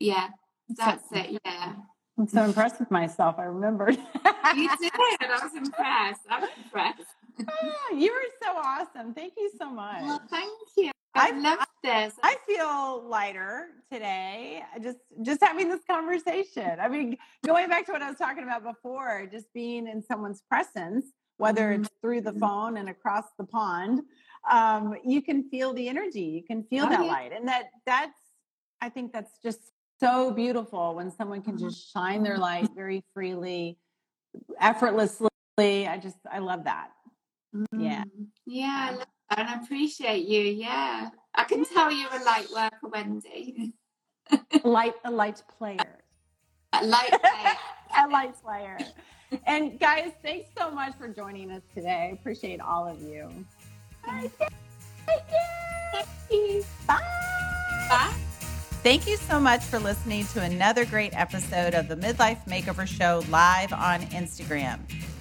Yeah, 0.00 0.28
that's 0.70 1.10
so, 1.10 1.16
it. 1.16 1.38
Yeah. 1.44 1.74
I'm 2.18 2.28
so 2.28 2.44
impressed 2.44 2.80
with 2.80 2.90
myself. 2.90 3.36
I 3.38 3.44
remembered. 3.44 3.96
you 3.96 4.68
did. 4.80 4.92
I 4.94 5.40
was 5.42 5.52
impressed. 5.56 6.22
I'm 6.28 6.48
impressed. 6.64 7.02
Oh, 7.46 7.96
you 7.96 8.12
were 8.12 8.46
so 8.46 8.56
awesome. 8.56 9.14
Thank 9.14 9.34
you 9.36 9.50
so 9.58 9.70
much. 9.70 10.02
Well, 10.02 10.22
thank 10.30 10.50
you. 10.76 10.90
I, 11.14 11.30
I 11.30 11.38
love 11.38 11.66
this. 11.82 12.14
I 12.22 12.36
feel 12.46 13.08
lighter 13.08 13.68
today. 13.92 14.62
Just 14.82 14.98
just 15.22 15.42
having 15.42 15.68
this 15.68 15.80
conversation. 15.88 16.78
I 16.80 16.88
mean, 16.88 17.16
going 17.44 17.68
back 17.68 17.86
to 17.86 17.92
what 17.92 18.02
I 18.02 18.08
was 18.08 18.18
talking 18.18 18.44
about 18.44 18.62
before, 18.62 19.28
just 19.30 19.52
being 19.52 19.88
in 19.88 20.02
someone's 20.02 20.42
presence, 20.48 21.06
whether 21.38 21.72
mm-hmm. 21.72 21.82
it's 21.82 21.90
through 22.00 22.20
the 22.22 22.32
phone 22.32 22.76
and 22.76 22.88
across 22.88 23.24
the 23.38 23.44
pond, 23.44 24.02
um, 24.50 24.94
you 25.04 25.22
can 25.22 25.48
feel 25.50 25.72
the 25.72 25.88
energy. 25.88 26.22
You 26.22 26.42
can 26.42 26.62
feel 26.64 26.86
oh, 26.86 26.90
that 26.90 27.04
yeah. 27.04 27.10
light, 27.10 27.32
and 27.32 27.48
that 27.48 27.70
that's. 27.86 28.18
I 28.80 28.88
think 28.88 29.12
that's 29.12 29.32
just 29.42 29.58
so 29.98 30.30
beautiful 30.30 30.94
when 30.94 31.10
someone 31.10 31.42
can 31.42 31.58
just 31.58 31.88
mm-hmm. 31.88 31.98
shine 31.98 32.22
their 32.22 32.38
light 32.38 32.68
very 32.76 33.02
freely, 33.12 33.78
effortlessly. 34.60 35.28
I 35.58 35.98
just 36.00 36.16
I 36.30 36.38
love 36.38 36.64
that. 36.64 36.90
Yeah. 37.76 38.04
Mm, 38.04 38.26
yeah, 38.46 38.88
I 38.90 38.94
love 38.94 39.06
that 39.30 39.38
and 39.38 39.48
I 39.48 39.62
appreciate 39.62 40.26
you. 40.26 40.40
Yeah. 40.40 41.10
I 41.34 41.44
can 41.44 41.64
tell 41.64 41.92
you're 41.92 42.10
a 42.12 42.24
light 42.24 42.48
worker, 42.54 42.88
Wendy. 42.92 43.72
light 44.64 44.94
a 45.04 45.10
light 45.10 45.42
player. 45.58 46.02
A 46.72 46.84
light 46.84 47.10
player. 47.22 47.54
a 47.96 48.08
light 48.08 48.34
player. 48.42 48.78
And 49.46 49.78
guys, 49.78 50.12
thanks 50.22 50.48
so 50.56 50.70
much 50.70 50.96
for 50.96 51.08
joining 51.08 51.50
us 51.50 51.62
today. 51.74 52.10
I 52.10 52.14
appreciate 52.14 52.60
all 52.60 52.88
of 52.88 53.00
you. 53.02 53.30
Bye. 54.04 54.30
Bye. 56.86 57.00
Bye. 57.88 58.14
Thank 58.82 59.06
you 59.06 59.16
so 59.16 59.40
much 59.40 59.62
for 59.62 59.78
listening 59.78 60.24
to 60.28 60.42
another 60.42 60.84
great 60.84 61.12
episode 61.14 61.74
of 61.74 61.88
the 61.88 61.96
Midlife 61.96 62.46
Makeover 62.46 62.86
Show 62.86 63.22
live 63.28 63.72
on 63.72 64.00
Instagram. 64.02 64.78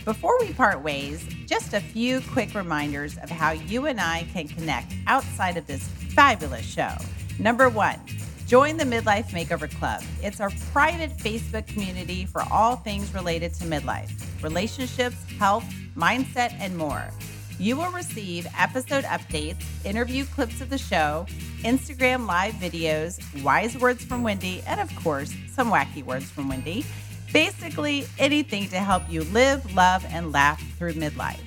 Before 0.07 0.39
we 0.39 0.53
part 0.53 0.81
ways, 0.81 1.21
just 1.45 1.73
a 1.73 1.81
few 1.81 2.21
quick 2.21 2.55
reminders 2.55 3.17
of 3.17 3.29
how 3.29 3.51
you 3.51 3.87
and 3.87 3.99
I 3.99 4.25
can 4.31 4.47
connect 4.47 4.93
outside 5.05 5.57
of 5.57 5.67
this 5.67 5.85
fabulous 6.15 6.65
show. 6.65 6.93
Number 7.39 7.67
one, 7.67 7.99
join 8.45 8.77
the 8.77 8.85
Midlife 8.85 9.31
Makeover 9.31 9.69
Club. 9.69 10.01
It's 10.23 10.39
our 10.39 10.49
private 10.71 11.17
Facebook 11.17 11.67
community 11.67 12.25
for 12.25 12.41
all 12.49 12.77
things 12.77 13.13
related 13.13 13.53
to 13.55 13.65
midlife, 13.65 14.09
relationships, 14.41 15.17
health, 15.39 15.65
mindset, 15.97 16.55
and 16.57 16.77
more. 16.77 17.03
You 17.59 17.75
will 17.75 17.91
receive 17.91 18.47
episode 18.57 19.03
updates, 19.03 19.65
interview 19.83 20.23
clips 20.23 20.61
of 20.61 20.69
the 20.69 20.77
show, 20.77 21.25
Instagram 21.63 22.25
live 22.25 22.53
videos, 22.53 23.19
wise 23.43 23.77
words 23.77 24.05
from 24.05 24.23
Wendy, 24.23 24.63
and 24.67 24.79
of 24.79 24.95
course, 24.95 25.33
some 25.51 25.69
wacky 25.69 26.05
words 26.05 26.29
from 26.29 26.47
Wendy 26.47 26.85
Basically, 27.33 28.05
anything 28.17 28.69
to 28.69 28.77
help 28.77 29.03
you 29.09 29.23
live, 29.25 29.75
love, 29.75 30.05
and 30.09 30.31
laugh 30.31 30.61
through 30.77 30.93
midlife. 30.93 31.41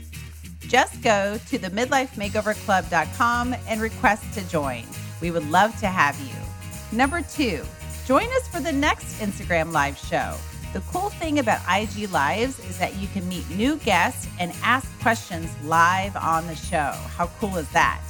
Just 0.60 1.02
go 1.02 1.38
to 1.48 1.58
the 1.58 1.68
midlifemakeoverclub.com 1.70 3.56
and 3.66 3.80
request 3.80 4.32
to 4.34 4.48
join. 4.48 4.84
We 5.20 5.30
would 5.30 5.48
love 5.50 5.78
to 5.80 5.86
have 5.86 6.18
you. 6.20 6.96
Number 6.96 7.22
two, 7.22 7.62
join 8.06 8.26
us 8.36 8.48
for 8.48 8.60
the 8.60 8.72
next 8.72 9.20
Instagram 9.20 9.72
Live 9.72 9.98
show. 9.98 10.36
The 10.72 10.80
cool 10.92 11.10
thing 11.10 11.40
about 11.40 11.60
IG 11.68 12.10
Lives 12.10 12.58
is 12.60 12.78
that 12.78 12.96
you 12.96 13.08
can 13.08 13.28
meet 13.28 13.48
new 13.50 13.76
guests 13.78 14.28
and 14.38 14.52
ask 14.62 14.88
questions 15.00 15.50
live 15.64 16.14
on 16.14 16.46
the 16.46 16.54
show. 16.54 16.92
How 17.16 17.26
cool 17.40 17.56
is 17.56 17.68
that? 17.70 18.00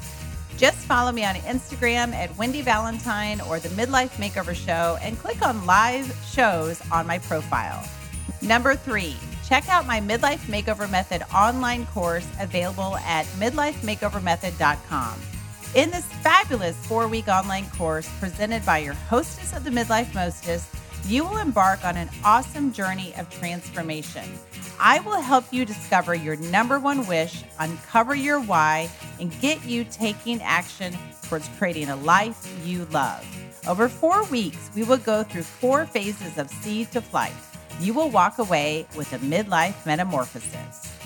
Just 0.56 0.78
follow 0.78 1.12
me 1.12 1.24
on 1.24 1.36
Instagram 1.36 2.12
at 2.12 2.36
Wendy 2.36 2.62
Valentine 2.62 3.40
or 3.42 3.58
the 3.58 3.68
Midlife 3.70 4.10
Makeover 4.16 4.54
Show 4.54 4.98
and 5.02 5.18
click 5.18 5.46
on 5.46 5.64
live 5.66 6.14
shows 6.30 6.82
on 6.90 7.06
my 7.06 7.18
profile. 7.18 7.82
Number 8.42 8.74
three, 8.74 9.16
check 9.46 9.68
out 9.68 9.86
my 9.86 10.00
Midlife 10.00 10.46
Makeover 10.46 10.90
Method 10.90 11.22
online 11.34 11.86
course 11.86 12.26
available 12.40 12.96
at 12.98 13.26
midlifemakeovermethod.com. 13.38 15.20
In 15.74 15.90
this 15.90 16.04
fabulous 16.04 16.76
four 16.86 17.06
week 17.06 17.28
online 17.28 17.68
course 17.70 18.08
presented 18.18 18.66
by 18.66 18.78
your 18.78 18.94
hostess 18.94 19.54
of 19.56 19.64
the 19.64 19.70
Midlife 19.70 20.12
Mostest, 20.14 20.66
you 21.06 21.24
will 21.24 21.38
embark 21.38 21.84
on 21.84 21.96
an 21.96 22.10
awesome 22.24 22.72
journey 22.72 23.14
of 23.16 23.30
transformation. 23.30 24.24
I 24.82 25.00
will 25.00 25.20
help 25.20 25.44
you 25.52 25.66
discover 25.66 26.14
your 26.14 26.36
number 26.36 26.78
one 26.78 27.06
wish, 27.06 27.44
uncover 27.58 28.14
your 28.14 28.40
why, 28.40 28.88
and 29.20 29.38
get 29.42 29.62
you 29.66 29.84
taking 29.84 30.40
action 30.40 30.96
towards 31.28 31.50
creating 31.58 31.90
a 31.90 31.96
life 31.96 32.50
you 32.64 32.86
love. 32.86 33.26
Over 33.68 33.90
four 33.90 34.24
weeks, 34.24 34.70
we 34.74 34.84
will 34.84 34.96
go 34.96 35.22
through 35.22 35.42
four 35.42 35.84
phases 35.84 36.38
of 36.38 36.48
seed 36.48 36.90
to 36.92 37.02
flight. 37.02 37.34
You 37.78 37.92
will 37.92 38.08
walk 38.08 38.38
away 38.38 38.86
with 38.96 39.12
a 39.12 39.18
midlife 39.18 39.84
metamorphosis. 39.84 40.99